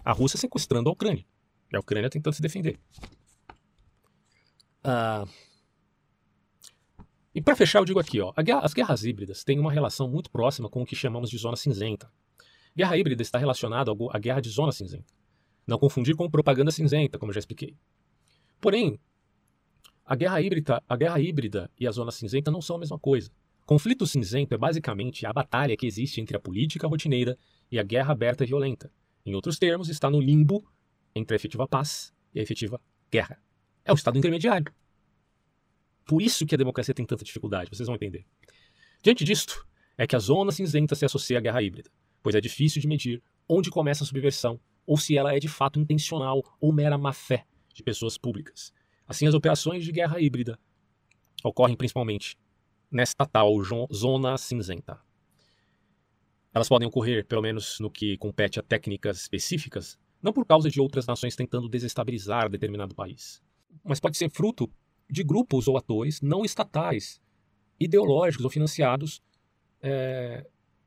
A 0.05 0.12
Rússia 0.12 0.38
sequestrando 0.38 0.88
a 0.88 0.92
Ucrânia. 0.92 1.24
E 1.72 1.76
a 1.76 1.80
Ucrânia 1.80 2.11
tentando 2.11 2.34
se 2.34 2.42
defender. 2.42 2.78
Ah, 4.82 5.26
E 7.34 7.40
para 7.40 7.57
fechar, 7.57 7.80
eu 7.80 7.84
digo 7.84 7.99
aqui, 7.99 8.20
ó, 8.20 8.32
as 8.62 8.74
guerras 8.74 9.05
híbridas 9.05 9.42
têm 9.42 9.59
uma 9.59 9.72
relação 9.72 10.07
muito 10.09 10.30
próxima 10.30 10.68
com 10.68 10.82
o 10.82 10.86
que 10.86 10.95
chamamos 10.95 11.30
de 11.30 11.38
zona 11.38 11.57
cinzenta. 11.57 12.09
Guerra 12.76 12.97
híbrida 12.97 13.22
está 13.22 13.38
relacionada 13.38 13.90
à 14.11 14.18
guerra 14.18 14.40
de 14.40 14.51
zona 14.51 14.70
cinzenta. 14.70 15.12
Não 15.66 15.78
confundir 15.78 16.14
com 16.14 16.30
propaganda 16.30 16.70
cinzenta, 16.70 17.18
como 17.18 17.32
já 17.32 17.38
expliquei. 17.38 17.76
Porém, 18.60 18.98
a 20.04 20.14
guerra 20.14 20.40
híbrida, 20.40 20.82
a 20.88 20.96
guerra 20.96 21.20
híbrida 21.20 21.70
e 21.78 21.86
a 21.86 21.90
zona 21.90 22.10
cinzenta 22.10 22.50
não 22.50 22.60
são 22.60 22.76
a 22.76 22.78
mesma 22.78 22.98
coisa. 22.98 23.30
Conflito 23.64 24.06
cinzento 24.06 24.54
é 24.54 24.58
basicamente 24.58 25.24
a 25.24 25.32
batalha 25.32 25.76
que 25.76 25.86
existe 25.86 26.20
entre 26.20 26.36
a 26.36 26.40
política 26.40 26.86
rotineira 26.86 27.38
e 27.70 27.78
a 27.78 27.82
guerra 27.82 28.12
aberta 28.12 28.44
e 28.44 28.46
violenta. 28.46 28.92
Em 29.24 29.34
outros 29.34 29.58
termos, 29.58 29.88
está 29.88 30.10
no 30.10 30.20
limbo 30.20 30.62
entre 31.14 31.34
a 31.34 31.36
efetiva 31.36 31.66
paz 31.66 32.12
e 32.34 32.40
a 32.40 32.42
efetiva 32.42 32.78
guerra. 33.10 33.42
É 33.84 33.92
o 33.92 33.94
estado 33.94 34.18
intermediário. 34.18 34.70
Por 36.04 36.20
isso 36.20 36.44
que 36.44 36.54
a 36.54 36.58
democracia 36.58 36.92
tem 36.92 37.06
tanta 37.06 37.24
dificuldade, 37.24 37.70
vocês 37.70 37.86
vão 37.86 37.96
entender. 37.96 38.26
Diante 39.02 39.24
disto, 39.24 39.66
é 39.96 40.06
que 40.06 40.14
a 40.14 40.18
zona 40.18 40.52
cinzenta 40.52 40.94
se 40.94 41.06
associa 41.06 41.38
à 41.38 41.40
guerra 41.40 41.62
híbrida, 41.62 41.90
pois 42.22 42.34
é 42.34 42.40
difícil 42.40 42.82
de 42.82 42.88
medir 42.88 43.22
onde 43.48 43.70
começa 43.70 44.04
a 44.04 44.06
subversão 44.06 44.60
ou 44.87 44.97
se 44.97 45.16
ela 45.16 45.35
é 45.35 45.39
de 45.39 45.49
fato 45.49 45.78
intencional 45.78 46.43
ou 46.61 46.72
mera 46.72 46.99
má-fé 46.99 47.47
de 47.72 47.82
pessoas 47.82 48.16
públicas. 48.18 48.72
Assim, 49.07 49.26
as 49.26 49.35
operações 49.35 49.85
de 49.85 49.93
guerra 49.93 50.20
híbrida 50.20 50.59
ocorrem 51.43 51.76
principalmente 51.76 52.39
nesta 52.91 53.26
tal 53.26 53.53
zona 53.93 54.39
cinzenta. 54.39 55.01
Elas 56.53 56.68
podem 56.68 56.87
ocorrer, 56.87 57.26
pelo 57.26 57.43
menos 57.43 57.80
no 57.80 57.91
que 57.91 58.16
compete 58.16 58.61
a 58.61 58.62
técnicas 58.62 59.18
específicas, 59.18 59.99
não 60.22 60.32
por 60.32 60.47
causa 60.47 60.70
de 60.70 60.80
outras 60.80 61.07
nações 61.07 61.35
tentando 61.35 61.68
desestabilizar 61.68 62.49
determinado 62.49 62.95
país, 62.95 63.43
mas 63.82 64.01
pode 64.01 64.16
ser 64.16 64.30
fruto 64.30 64.70
de 65.11 65.22
grupos 65.22 65.68
ou 65.68 65.76
atores 65.76 66.22
não 66.22 66.45
estatais, 66.45 67.20
ideológicos 67.78 68.45
ou 68.45 68.51
financiados 68.51 69.20
é, 69.82 70.47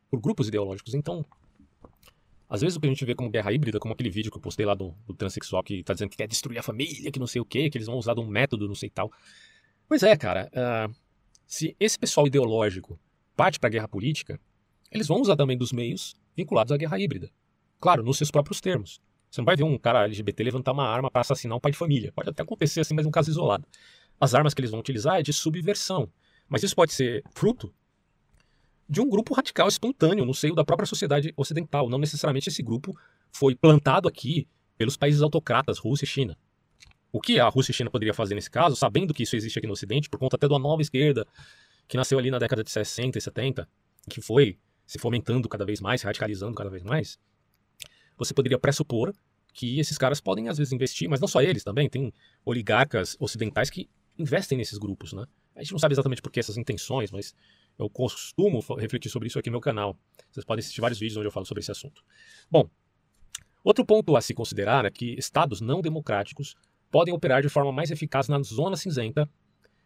por 0.10 0.20
grupos 0.22 0.48
ideológicos. 0.48 0.94
Então, 0.94 1.26
às 2.50 2.62
vezes 2.62 2.78
o 2.78 2.80
que 2.80 2.88
a 2.88 2.90
gente 2.90 3.04
vê 3.04 3.14
como 3.14 3.30
guerra 3.30 3.52
híbrida, 3.52 3.80
como 3.80 3.94
aquele 3.94 4.10
vídeo 4.10 4.32
que 4.32 4.38
eu 4.38 4.42
postei 4.42 4.66
lá 4.66 4.74
do, 4.74 4.96
do 5.06 5.14
transexual 5.14 5.62
que 5.64 5.80
está 5.80 5.94
dizendo 5.94 6.10
que 6.10 6.18
quer 6.18 6.28
destruir 6.28 6.58
a 6.58 6.64
família, 6.64 7.12
que 7.12 7.20
não 7.20 7.28
sei 7.28 7.42
o 7.42 7.46
quê, 7.46 7.70
que 7.70 7.78
eles 7.78 7.88
vão 7.88 7.98
usar 7.98 8.14
de 8.14 8.22
um 8.22 8.28
método, 8.28 8.68
não 8.68 8.76
sei 8.76 8.90
tal. 8.90 9.12
Pois 9.88 10.02
é, 10.04 10.16
cara, 10.16 10.50
uh, 10.54 10.94
se 11.46 11.76
esse 11.80 12.00
pessoal 12.00 12.26
ideológico 12.26 13.00
parte 13.36 13.60
para 13.60 13.68
a 13.68 13.72
guerra 13.72 13.88
política, 13.88 14.40
eles 14.92 15.08
vão 15.08 15.22
usar 15.22 15.36
também 15.36 15.58
dos 15.58 15.72
meios 15.72 16.16
vinculados 16.36 16.72
à 16.72 16.78
guerra 16.78 17.00
híbrida. 17.00 17.30
Claro, 17.80 18.04
nos 18.04 18.18
seus 18.18 18.32
próprios 18.32 18.62
termos. 18.62 19.02
Você 19.30 19.42
não 19.42 19.46
vai 19.46 19.56
ver 19.56 19.64
um 19.64 19.78
cara 19.78 20.06
LGBT 20.06 20.44
levantar 20.44 20.72
uma 20.72 20.88
arma 20.88 21.12
para 21.12 21.22
assassinar 21.22 21.58
um 21.58 21.60
pai 21.60 21.72
de 21.72 21.78
família. 21.78 22.12
Pode 22.14 22.30
até 22.30 22.44
acontecer 22.44 22.80
assim, 22.80 22.94
mas 22.94 23.06
um 23.06 23.12
caso 23.12 23.30
isolado. 23.30 23.68
As 24.20 24.34
armas 24.34 24.54
que 24.54 24.62
eles 24.62 24.72
vão 24.72 24.80
utilizar 24.80 25.20
é 25.20 25.22
de 25.22 25.34
subversão. 25.34 26.10
Mas 26.48 26.64
isso 26.64 26.76
pode 26.76 26.94
ser 26.94 27.24
fruto 27.36 27.74
de 28.90 29.02
um 29.02 29.10
grupo 29.10 29.34
radical 29.34 29.68
espontâneo 29.68 30.26
no 30.26 30.34
seio 30.34 30.56
da 30.56 30.64
própria 30.64 30.88
sociedade 30.88 31.34
ocidental. 31.36 31.90
Não 31.90 31.98
necessariamente 31.98 32.50
esse 32.50 32.64
grupo 32.64 32.98
foi 33.32 33.56
plantado 33.56 34.08
aqui 34.08 34.48
pelos 34.78 34.96
países 34.96 35.22
autocratas, 35.22 35.80
Rússia 35.80 36.06
e 36.06 36.08
China. 36.08 36.38
O 37.12 37.20
que 37.20 37.40
a 37.40 37.48
Rússia 37.48 37.72
e 37.72 37.74
China 37.74 37.90
poderiam 37.90 38.14
fazer 38.14 38.36
nesse 38.36 38.50
caso, 38.50 38.76
sabendo 38.76 39.14
que 39.14 39.24
isso 39.24 39.36
existe 39.36 39.58
aqui 39.58 39.68
no 39.68 39.74
Ocidente, 39.74 40.10
por 40.10 40.20
conta 40.20 40.36
até 40.36 40.48
da 40.48 40.60
nova 40.60 40.82
esquerda, 40.82 41.26
que 41.88 41.98
nasceu 41.98 42.20
ali 42.20 42.30
na 42.30 42.38
década 42.38 42.64
de 42.64 42.70
60 42.70 43.18
e 43.18 43.22
70, 43.22 43.68
que 44.10 44.22
foi 44.22 44.58
se 44.86 45.00
fomentando 45.00 45.50
cada 45.50 45.66
vez 45.66 45.82
mais, 45.82 46.02
se 46.02 46.08
radicalizando 46.08 46.56
cada 46.56 46.70
vez 46.70 46.84
mais, 46.84 47.18
você 48.18 48.34
poderia 48.34 48.58
pressupor 48.58 49.14
que 49.54 49.80
esses 49.80 49.98
caras 49.98 50.22
podem 50.22 50.50
às 50.50 50.58
vezes 50.58 50.72
investir, 50.72 51.10
mas 51.10 51.20
não 51.20 51.28
só 51.28 51.42
eles 51.42 51.64
também, 51.64 51.90
tem 51.90 52.14
oligarcas 52.46 53.18
ocidentais 53.20 53.70
que 53.70 53.90
investem 54.18 54.58
nesses 54.58 54.78
grupos, 54.78 55.14
né? 55.14 55.26
A 55.56 55.64
gente 55.64 55.72
não 55.72 55.80
sabe 55.80 55.94
exatamente 55.94 56.22
por 56.22 56.32
que 56.32 56.40
essas 56.40 56.58
intenções, 56.58 57.12
mas 57.12 57.34
eu 57.78 57.90
costumo 57.90 58.60
refletir 58.78 59.10
sobre 59.10 59.28
isso 59.28 59.38
aqui 59.38 59.50
no 59.50 59.54
meu 59.54 59.62
canal. 59.62 59.98
Vocês 60.32 60.46
podem 60.46 60.60
assistir 60.60 60.82
vários 60.82 61.00
vídeos 61.00 61.18
onde 61.18 61.28
eu 61.28 61.32
falo 61.32 61.46
sobre 61.46 61.62
esse 61.62 61.72
assunto. 61.72 62.04
Bom, 62.50 62.70
outro 63.64 63.86
ponto 63.86 64.16
a 64.16 64.22
se 64.22 64.34
considerar 64.34 64.86
é 64.86 64.90
que 64.90 65.16
estados 65.18 65.62
não 65.62 65.82
democráticos 65.82 66.56
podem 66.90 67.14
operar 67.14 67.42
de 67.42 67.50
forma 67.50 67.72
mais 67.72 67.92
eficaz 67.92 68.28
na 68.28 68.42
zona 68.42 68.76
cinzenta, 68.76 69.30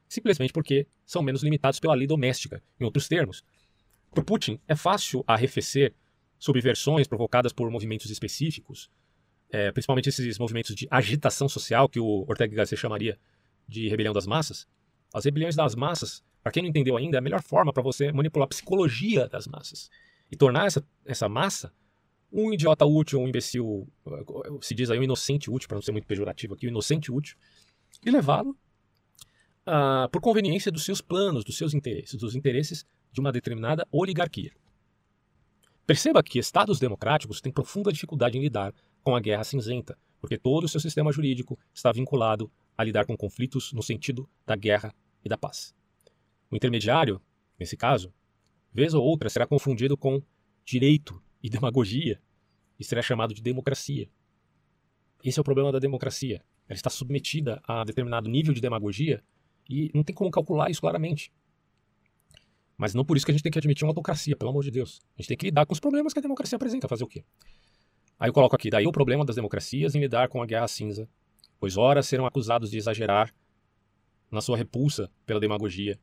simplesmente 0.07 0.53
porque 0.53 0.87
são 1.05 1.21
menos 1.21 1.43
limitados 1.43 1.79
pela 1.79 1.93
lei 1.93 2.07
doméstica. 2.07 2.63
Em 2.79 2.85
outros 2.85 3.07
termos, 3.07 3.43
para 4.11 4.23
Putin 4.23 4.59
é 4.67 4.75
fácil 4.75 5.23
arrefecer 5.27 5.93
subversões 6.37 7.07
provocadas 7.07 7.53
por 7.53 7.69
movimentos 7.69 8.09
específicos, 8.09 8.89
é, 9.49 9.71
principalmente 9.71 10.09
esses 10.09 10.39
movimentos 10.39 10.73
de 10.75 10.87
agitação 10.89 11.47
social 11.47 11.89
que 11.89 11.99
o 11.99 12.25
Ortega 12.27 12.55
Garcia 12.55 12.77
chamaria 12.77 13.19
de 13.67 13.87
rebelião 13.89 14.13
das 14.13 14.25
massas. 14.25 14.67
As 15.13 15.25
rebeliões 15.25 15.55
das 15.55 15.75
massas 15.75 16.23
para 16.43 16.51
quem 16.51 16.63
não 16.63 16.69
entendeu 16.69 16.97
ainda, 16.97 17.17
é 17.17 17.19
a 17.19 17.21
melhor 17.21 17.41
forma 17.41 17.71
para 17.71 17.83
você 17.83 18.11
manipular 18.11 18.45
a 18.45 18.49
psicologia 18.49 19.27
das 19.27 19.47
massas 19.47 19.89
e 20.31 20.35
tornar 20.35 20.65
essa, 20.65 20.83
essa 21.05 21.27
massa 21.29 21.73
um 22.31 22.53
idiota 22.53 22.85
útil, 22.85 23.19
um 23.19 23.27
imbecil, 23.27 23.87
se 24.61 24.73
diz 24.73 24.89
aí 24.89 24.97
um 24.97 25.03
inocente 25.03 25.51
útil, 25.51 25.67
para 25.67 25.75
não 25.75 25.81
ser 25.81 25.91
muito 25.91 26.07
pejorativo 26.07 26.53
aqui, 26.53 26.65
um 26.65 26.69
inocente 26.69 27.11
útil, 27.11 27.35
e 28.05 28.09
levá-lo 28.09 28.57
uh, 29.67 30.09
por 30.09 30.21
conveniência 30.21 30.71
dos 30.71 30.85
seus 30.85 31.01
planos, 31.01 31.43
dos 31.43 31.57
seus 31.57 31.73
interesses, 31.73 32.15
dos 32.15 32.35
interesses 32.35 32.85
de 33.11 33.19
uma 33.19 33.31
determinada 33.31 33.85
oligarquia. 33.91 34.53
Perceba 35.85 36.23
que 36.23 36.39
estados 36.39 36.79
democráticos 36.79 37.41
têm 37.41 37.51
profunda 37.51 37.91
dificuldade 37.91 38.37
em 38.37 38.41
lidar 38.41 38.73
com 39.03 39.13
a 39.13 39.19
guerra 39.19 39.43
cinzenta, 39.43 39.97
porque 40.21 40.37
todo 40.37 40.63
o 40.63 40.69
seu 40.69 40.79
sistema 40.79 41.11
jurídico 41.11 41.59
está 41.73 41.91
vinculado 41.91 42.49
a 42.77 42.83
lidar 42.83 43.05
com 43.05 43.17
conflitos 43.17 43.73
no 43.73 43.83
sentido 43.83 44.29
da 44.45 44.55
guerra 44.55 44.95
e 45.25 45.27
da 45.27 45.37
paz. 45.37 45.75
O 46.51 46.55
intermediário, 46.55 47.21
nesse 47.57 47.77
caso, 47.77 48.13
vez 48.73 48.93
ou 48.93 49.01
outra 49.01 49.29
será 49.29 49.47
confundido 49.47 49.95
com 49.95 50.21
direito 50.65 51.23
e 51.41 51.49
demagogia 51.49 52.21
e 52.77 52.83
será 52.83 53.01
chamado 53.01 53.33
de 53.33 53.41
democracia. 53.41 54.09
Esse 55.23 55.39
é 55.39 55.41
o 55.41 55.45
problema 55.45 55.71
da 55.71 55.79
democracia. 55.79 56.43
Ela 56.67 56.75
está 56.75 56.89
submetida 56.89 57.61
a 57.63 57.85
determinado 57.85 58.29
nível 58.29 58.53
de 58.53 58.59
demagogia 58.59 59.23
e 59.69 59.89
não 59.93 60.03
tem 60.03 60.13
como 60.13 60.29
calcular 60.29 60.69
isso 60.69 60.81
claramente. 60.81 61.31
Mas 62.77 62.93
não 62.93 63.05
por 63.05 63.15
isso 63.15 63.25
que 63.25 63.31
a 63.31 63.33
gente 63.33 63.43
tem 63.43 63.51
que 63.51 63.59
admitir 63.59 63.85
uma 63.85 63.91
autocracia, 63.91 64.35
pelo 64.35 64.49
amor 64.49 64.63
de 64.63 64.71
Deus. 64.71 64.99
A 65.17 65.21
gente 65.21 65.29
tem 65.29 65.37
que 65.37 65.45
lidar 65.45 65.65
com 65.65 65.73
os 65.73 65.79
problemas 65.79 66.11
que 66.11 66.19
a 66.19 66.21
democracia 66.21 66.55
apresenta, 66.57 66.87
fazer 66.87 67.03
o 67.03 67.07
quê? 67.07 67.23
Aí 68.19 68.27
eu 68.27 68.33
coloco 68.33 68.55
aqui, 68.55 68.69
daí 68.69 68.85
o 68.85 68.91
problema 68.91 69.23
das 69.23 69.35
democracias 69.35 69.95
em 69.95 69.99
lidar 69.99 70.27
com 70.27 70.41
a 70.41 70.45
guerra 70.45 70.67
cinza, 70.67 71.07
pois 71.59 71.77
ora 71.77 72.03
serão 72.03 72.25
acusados 72.25 72.69
de 72.71 72.77
exagerar 72.77 73.33
na 74.29 74.41
sua 74.41 74.57
repulsa 74.57 75.09
pela 75.25 75.39
demagogia 75.39 75.99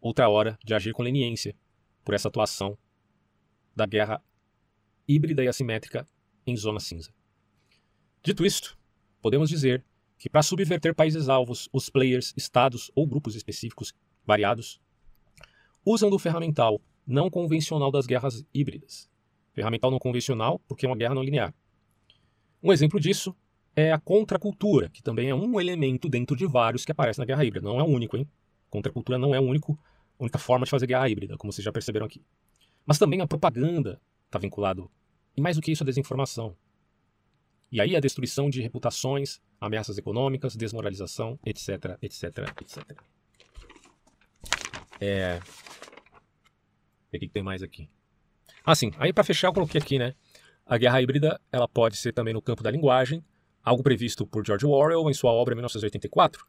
outra 0.00 0.28
hora 0.28 0.58
de 0.64 0.74
agir 0.74 0.92
com 0.92 1.02
leniência 1.02 1.54
por 2.04 2.14
essa 2.14 2.28
atuação 2.28 2.76
da 3.74 3.86
guerra 3.86 4.22
híbrida 5.06 5.42
e 5.42 5.48
assimétrica 5.48 6.06
em 6.46 6.56
zona 6.56 6.80
cinza. 6.80 7.12
Dito 8.22 8.44
isto, 8.44 8.78
podemos 9.20 9.48
dizer 9.48 9.84
que 10.18 10.28
para 10.28 10.42
subverter 10.42 10.94
países 10.94 11.28
alvos, 11.28 11.68
os 11.72 11.88
players, 11.88 12.34
estados 12.36 12.90
ou 12.94 13.06
grupos 13.06 13.34
específicos 13.34 13.94
variados 14.26 14.80
usam 15.84 16.10
do 16.10 16.18
ferramental 16.18 16.80
não 17.06 17.30
convencional 17.30 17.90
das 17.90 18.06
guerras 18.06 18.44
híbridas. 18.52 19.08
Ferramental 19.54 19.90
não 19.90 19.98
convencional 19.98 20.60
porque 20.68 20.84
é 20.84 20.88
uma 20.88 20.96
guerra 20.96 21.14
não 21.14 21.22
linear. 21.22 21.54
Um 22.62 22.72
exemplo 22.72 22.98
disso 23.00 23.34
é 23.74 23.92
a 23.92 23.98
contracultura, 23.98 24.88
que 24.90 25.02
também 25.02 25.30
é 25.30 25.34
um 25.34 25.60
elemento 25.60 26.08
dentro 26.08 26.36
de 26.36 26.46
vários 26.46 26.84
que 26.84 26.92
aparece 26.92 27.20
na 27.20 27.24
guerra 27.24 27.44
híbrida. 27.44 27.68
Não 27.68 27.78
é 27.78 27.82
o 27.82 27.86
único, 27.86 28.16
hein? 28.16 28.28
Contracultura 28.70 29.18
não 29.18 29.34
é 29.34 29.38
a 29.38 29.40
única 29.40 30.38
forma 30.38 30.64
de 30.64 30.70
fazer 30.70 30.86
guerra 30.86 31.08
híbrida, 31.08 31.36
como 31.36 31.52
vocês 31.52 31.64
já 31.64 31.72
perceberam 31.72 32.06
aqui. 32.06 32.22
Mas 32.84 32.98
também 32.98 33.20
a 33.20 33.26
propaganda 33.26 34.00
está 34.26 34.38
vinculado. 34.38 34.90
E 35.36 35.40
mais 35.40 35.56
do 35.56 35.62
que 35.62 35.72
isso, 35.72 35.82
a 35.82 35.86
desinformação. 35.86 36.56
E 37.70 37.80
aí 37.80 37.94
a 37.94 38.00
destruição 38.00 38.48
de 38.48 38.62
reputações, 38.62 39.40
ameaças 39.60 39.98
econômicas, 39.98 40.56
desmoralização, 40.56 41.38
etc, 41.44 41.98
etc, 42.02 42.24
etc. 42.60 43.02
É... 45.00 45.40
O 47.12 47.18
que 47.18 47.28
tem 47.28 47.42
mais 47.42 47.62
aqui? 47.62 47.88
Ah, 48.64 48.74
sim. 48.74 48.92
Aí 48.98 49.12
para 49.12 49.24
fechar 49.24 49.48
eu 49.48 49.52
coloquei 49.52 49.80
aqui, 49.80 49.98
né? 49.98 50.14
A 50.66 50.76
guerra 50.76 51.00
híbrida 51.00 51.40
ela 51.50 51.66
pode 51.66 51.96
ser 51.96 52.12
também 52.12 52.34
no 52.34 52.42
campo 52.42 52.62
da 52.62 52.70
linguagem, 52.70 53.24
algo 53.62 53.82
previsto 53.82 54.26
por 54.26 54.44
George 54.46 54.66
Orwell 54.66 55.08
em 55.08 55.14
sua 55.14 55.32
obra 55.32 55.54
1984, 55.54 56.46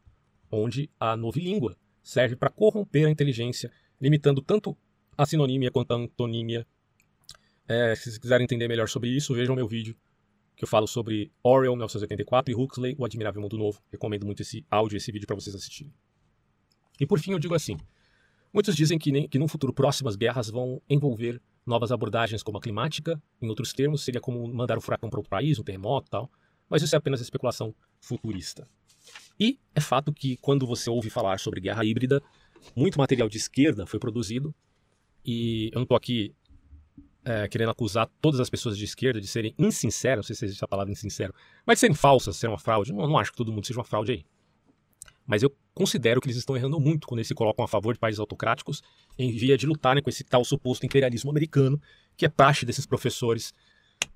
onde 0.52 0.90
a 1.00 1.16
novilíngua 1.16 1.78
serve 2.10 2.36
para 2.36 2.50
corromper 2.50 3.06
a 3.06 3.12
inteligência, 3.12 3.72
limitando 4.02 4.42
tanto 4.42 4.76
a 5.16 5.28
sinonímia 5.28 5.70
quanto 5.70 5.92
a 5.92 5.96
antonímia. 5.96 6.66
É, 7.68 7.94
se 7.96 8.06
vocês 8.06 8.18
quiserem 8.18 8.46
entender 8.46 8.68
melhor 8.68 8.90
sobre 8.90 9.10
isso, 9.10 9.36
vejam 9.36 9.56
meu 9.56 9.68
vídeo 9.68 9.96
que 10.56 10.64
eu 10.64 10.68
falo 10.68 10.88
sobre 10.88 11.32
Orwell 11.44 11.74
1984 11.74 12.52
e 12.52 12.56
Huxley, 12.56 12.96
O 12.98 13.06
Admirável 13.06 13.40
Mundo 13.40 13.60
Novo. 13.60 13.80
Recomendo 13.92 14.26
muito 14.26 14.42
esse 14.42 14.66
áudio, 14.72 14.98
esse 14.98 15.12
vídeo 15.12 15.28
para 15.28 15.36
vocês 15.36 15.56
assistirem. 15.56 15.94
E 17.00 17.06
por 17.06 17.20
fim 17.20 17.32
eu 17.32 17.40
digo 17.40 17.54
assim, 17.54 17.78
muitos 18.52 18.76
dizem 18.76 18.98
que, 18.98 19.12
nem, 19.12 19.30
que 19.30 19.38
num 19.38 19.48
futuro 19.48 19.72
próximo 19.72 20.10
as 20.10 20.16
guerras 20.16 20.50
vão 20.50 20.82
envolver 20.90 21.40
novas 21.64 21.92
abordagens 21.92 22.42
como 22.42 22.58
a 22.58 22.62
climática, 22.62 23.22
em 23.40 23.48
outros 23.48 23.72
termos 23.72 24.04
seria 24.04 24.20
como 24.20 24.48
mandar 24.52 24.80
um 24.80 24.82
furacão 24.82 25.12
para 25.12 25.20
outro 25.20 25.30
país, 25.30 25.60
um 25.60 25.64
terremoto 25.64 26.08
e 26.08 26.10
tal, 26.10 26.32
mas 26.68 26.82
isso 26.82 26.96
é 26.96 26.98
apenas 26.98 27.22
especulação 27.22 27.74
futurista. 28.02 28.68
E 29.40 29.60
é 29.74 29.80
fato 29.80 30.12
que 30.14 30.38
quando 30.38 30.68
você 30.68 30.90
ouve 30.90 31.10
falar 31.10 31.40
sobre 31.40 31.62
guerra 31.62 31.84
híbrida, 31.86 32.22
muito 32.76 32.98
material 32.98 33.30
de 33.30 33.38
esquerda 33.38 33.86
foi 33.86 34.00
produzido 34.00 34.54
e 35.26 35.70
eu 35.72 35.76
não 35.76 35.84
estou 35.84 35.98
aqui 35.98 36.34
é, 37.24 37.48
querendo 37.48 37.70
acusar 37.70 38.10
todas 38.22 38.40
as 38.40 38.50
pessoas 38.50 38.78
de 38.78 38.86
esquerda 38.86 39.20
de 39.20 39.28
serem 39.28 39.54
insinceras, 39.58 40.18
não 40.18 40.24
sei 40.24 40.36
se 40.36 40.46
existe 40.46 40.64
a 40.64 40.68
palavra 40.68 40.92
insincero, 40.92 41.34
mas 41.66 41.76
de 41.76 41.82
serem 41.82 41.96
falsas, 41.96 42.38
serem 42.38 42.54
uma 42.54 42.60
fraude. 42.60 42.92
Não, 42.92 43.08
não 43.08 43.18
acho 43.18 43.32
que 43.32 43.38
todo 43.38 43.52
mundo 43.52 43.66
seja 43.66 43.80
uma 43.80 43.86
fraude 43.86 44.12
aí. 44.12 44.26
Mas 45.28 45.44
eu 45.44 45.56
considero 45.76 46.20
que 46.20 46.28
eles 46.28 46.38
estão 46.38 46.58
errando 46.58 46.80
muito 46.80 47.08
quando 47.08 47.20
eles 47.20 47.28
se 47.28 47.36
colocam 47.36 47.64
a 47.64 47.68
favor 47.68 47.94
de 47.94 48.00
países 48.00 48.20
autocráticos 48.20 48.82
em 49.18 49.32
via 49.32 49.56
de 49.56 49.68
lutarem 49.68 50.02
com 50.02 50.10
esse 50.10 50.24
tal 50.24 50.44
suposto 50.44 50.86
imperialismo 50.86 51.30
americano, 51.30 51.80
que 52.18 52.26
é 52.26 52.30
praxe 52.30 52.66
desses 52.66 52.86
professores 52.88 53.54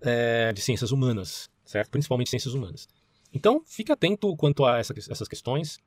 é, 0.02 0.52
de 0.52 0.62
ciências 0.62 0.92
humanas, 0.92 1.52
certo? 1.64 1.92
Principalmente 1.92 2.32
ciências 2.32 2.56
humanas. 2.56 2.88
Então, 3.34 3.64
fique 3.66 3.92
atento 3.92 4.36
quanto 4.36 4.64
a 4.64 4.78
essa, 4.78 4.94
essas 4.94 5.28
questões. 5.28 5.80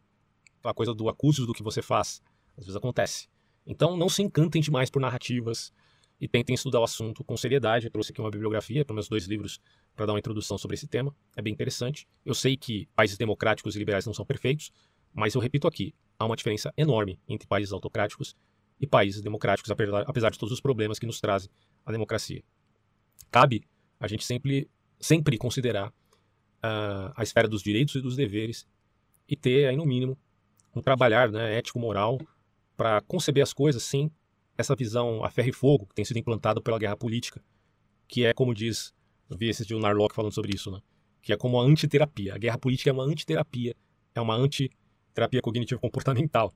A 0.65 0.75
coisa 0.75 0.93
do 0.93 1.09
acuso 1.09 1.47
do 1.47 1.53
que 1.53 1.63
você 1.63 1.81
faz, 1.81 2.21
às 2.57 2.65
vezes 2.65 2.77
acontece. 2.77 3.29
Então, 3.65 3.97
não 3.97 4.09
se 4.09 4.23
encantem 4.23 4.61
demais 4.61 4.91
por 4.91 5.01
narrativas 5.01 5.73
e 6.21 6.27
tentem 6.27 6.55
estudar 6.55 6.81
o 6.81 6.85
assunto 6.85 7.23
com 7.23 7.37
seriedade. 7.37 7.87
Eu 7.87 7.91
trouxe 7.91 8.11
aqui 8.11 8.21
uma 8.21 8.31
bibliografia 8.31 8.85
para 8.85 8.95
meus 8.95 9.09
dois 9.09 9.27
livros 9.27 9.61
para 9.95 10.07
dar 10.07 10.13
uma 10.13 10.19
introdução 10.19 10.59
sobre 10.59 10.75
esse 10.75 10.89
tema. 10.89 11.15
É 11.37 11.43
bem 11.43 11.53
interessante. 11.53 12.09
Eu 12.25 12.35
sei 12.35 12.57
que 12.57 12.89
países 12.97 13.17
democráticos 13.17 13.77
e 13.77 13.79
liberais 13.79 14.07
não 14.07 14.15
são 14.15 14.25
perfeitos, 14.25 14.73
mas 15.15 15.35
eu 15.35 15.41
repito 15.41 15.69
aqui, 15.69 15.95
há 16.19 16.27
uma 16.27 16.37
diferença 16.37 16.73
enorme 16.77 17.21
entre 17.29 17.47
países 17.47 17.73
autocráticos 17.73 18.37
e 18.81 18.87
países 18.87 19.23
democráticos, 19.23 19.71
apesar 20.07 20.31
de 20.31 20.39
todos 20.39 20.53
os 20.53 20.61
problemas 20.61 20.99
que 20.99 21.07
nos 21.07 21.21
trazem 21.21 21.51
a 21.85 21.93
democracia. 21.93 22.43
Cabe 23.31 23.63
a 24.01 24.09
gente 24.09 24.25
sempre, 24.25 24.69
sempre 24.99 25.39
considerar 25.39 25.93
uh, 26.65 27.13
a 27.17 27.23
esfera 27.23 27.49
dos 27.49 27.63
direitos 27.63 27.95
e 27.95 28.01
dos 28.01 28.17
deveres 28.17 28.67
e 29.29 29.37
ter, 29.37 29.67
aí 29.67 29.77
no 29.77 29.85
mínimo, 29.85 30.17
um 30.75 30.81
trabalhar 30.81 31.31
né, 31.31 31.59
ético-moral 31.59 32.19
para 32.77 33.01
conceber 33.03 33.43
as 33.43 33.53
coisas 33.53 33.83
sem 33.83 34.11
essa 34.59 34.75
visão 34.75 35.25
a 35.25 35.31
ferro 35.31 35.49
e 35.49 35.53
fogo 35.53 35.87
que 35.87 35.95
tem 35.95 36.05
sido 36.05 36.19
implantada 36.19 36.61
pela 36.61 36.79
guerra 36.79 36.97
política, 36.97 37.43
que 38.09 38.25
é, 38.25 38.33
como 38.33 38.55
diz, 38.55 38.95
eu 39.29 39.37
vi 39.37 39.51
de 39.51 39.75
um 39.75 39.81
Narlock 39.81 40.15
falando 40.15 40.33
sobre 40.33 40.55
isso, 40.55 40.71
né? 40.71 40.81
que 41.27 41.33
é 41.33 41.37
como 41.37 41.61
a 41.61 41.65
antiterapia. 41.65 42.37
A 42.37 42.39
guerra 42.39 42.57
política 42.57 42.89
é 42.89 42.93
uma 42.93 43.03
antiterapia, 43.03 43.75
é 44.15 44.21
uma 44.21 44.37
antiterapia 44.37 45.43
cognitivo-comportamental. 45.43 46.55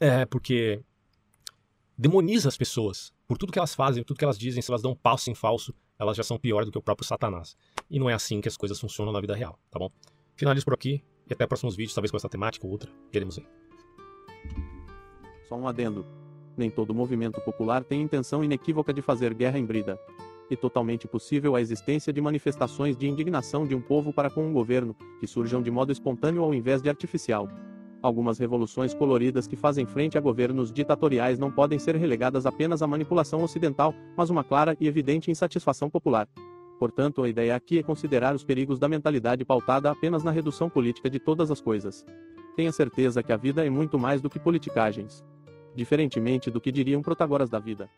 É, 0.00 0.24
porque 0.24 0.80
demoniza 1.96 2.48
as 2.48 2.56
pessoas 2.56 3.12
por 3.28 3.36
tudo 3.36 3.52
que 3.52 3.58
elas 3.58 3.74
fazem, 3.74 4.02
por 4.02 4.08
tudo 4.08 4.16
que 4.16 4.24
elas 4.24 4.38
dizem, 4.38 4.62
se 4.62 4.70
elas 4.70 4.80
dão 4.80 4.92
um 4.92 4.96
passo 4.96 5.30
em 5.30 5.34
falso, 5.34 5.74
elas 5.98 6.16
já 6.16 6.22
são 6.22 6.38
piores 6.38 6.66
do 6.66 6.72
que 6.72 6.78
o 6.78 6.82
próprio 6.82 7.06
Satanás. 7.06 7.54
E 7.90 7.98
não 7.98 8.10
é 8.10 8.14
assim 8.14 8.40
que 8.40 8.48
as 8.48 8.56
coisas 8.56 8.78
funcionam 8.80 9.12
na 9.12 9.20
vida 9.20 9.34
real, 9.34 9.58
tá 9.70 9.78
bom? 9.78 9.90
Finalizo 10.34 10.64
por 10.64 10.74
aqui 10.74 11.02
e 11.28 11.32
até 11.32 11.46
próximos 11.46 11.76
vídeos, 11.76 11.94
talvez 11.94 12.10
com 12.10 12.16
essa 12.16 12.28
temática 12.28 12.66
ou 12.66 12.72
outra. 12.72 12.90
Veremos 13.12 13.38
aí. 13.38 13.46
Só 15.48 15.56
um 15.56 15.68
adendo. 15.68 16.04
Nem 16.56 16.70
todo 16.70 16.94
movimento 16.94 17.40
popular 17.40 17.84
tem 17.84 18.02
intenção 18.02 18.42
inequívoca 18.42 18.92
de 18.92 19.02
fazer 19.02 19.34
guerra 19.34 19.58
em 19.58 19.64
brida. 19.64 19.98
E 20.50 20.56
totalmente 20.56 21.08
possível 21.08 21.56
a 21.56 21.60
existência 21.60 22.12
de 22.12 22.20
manifestações 22.20 22.96
de 22.96 23.08
indignação 23.08 23.66
de 23.66 23.74
um 23.74 23.80
povo 23.80 24.12
para 24.12 24.30
com 24.30 24.46
um 24.46 24.52
governo, 24.52 24.94
que 25.20 25.26
surjam 25.26 25.60
de 25.60 25.70
modo 25.70 25.92
espontâneo 25.92 26.42
ao 26.42 26.54
invés 26.54 26.80
de 26.80 26.88
artificial. 26.88 27.48
Algumas 28.02 28.38
revoluções 28.38 28.94
coloridas 28.94 29.46
que 29.46 29.56
fazem 29.56 29.86
frente 29.86 30.16
a 30.16 30.20
governos 30.20 30.72
ditatoriais 30.72 31.38
não 31.38 31.50
podem 31.50 31.78
ser 31.78 31.96
relegadas 31.96 32.46
apenas 32.46 32.80
à 32.80 32.86
manipulação 32.86 33.42
ocidental, 33.42 33.92
mas 34.16 34.30
uma 34.30 34.44
clara 34.44 34.76
e 34.80 34.86
evidente 34.86 35.30
insatisfação 35.30 35.90
popular. 35.90 36.28
Portanto, 36.78 37.22
a 37.22 37.28
ideia 37.28 37.56
aqui 37.56 37.78
é 37.78 37.82
considerar 37.82 38.34
os 38.34 38.44
perigos 38.44 38.78
da 38.78 38.88
mentalidade 38.88 39.44
pautada 39.44 39.90
apenas 39.90 40.22
na 40.22 40.30
redução 40.30 40.68
política 40.68 41.08
de 41.08 41.18
todas 41.18 41.50
as 41.50 41.60
coisas. 41.60 42.04
Tenha 42.54 42.72
certeza 42.72 43.22
que 43.22 43.32
a 43.32 43.36
vida 43.36 43.64
é 43.64 43.70
muito 43.70 43.98
mais 43.98 44.20
do 44.20 44.30
que 44.30 44.38
politicagens. 44.38 45.24
Diferentemente 45.74 46.50
do 46.50 46.60
que 46.60 46.72
diriam 46.72 47.02
protagoras 47.02 47.50
da 47.50 47.58
vida. 47.58 47.88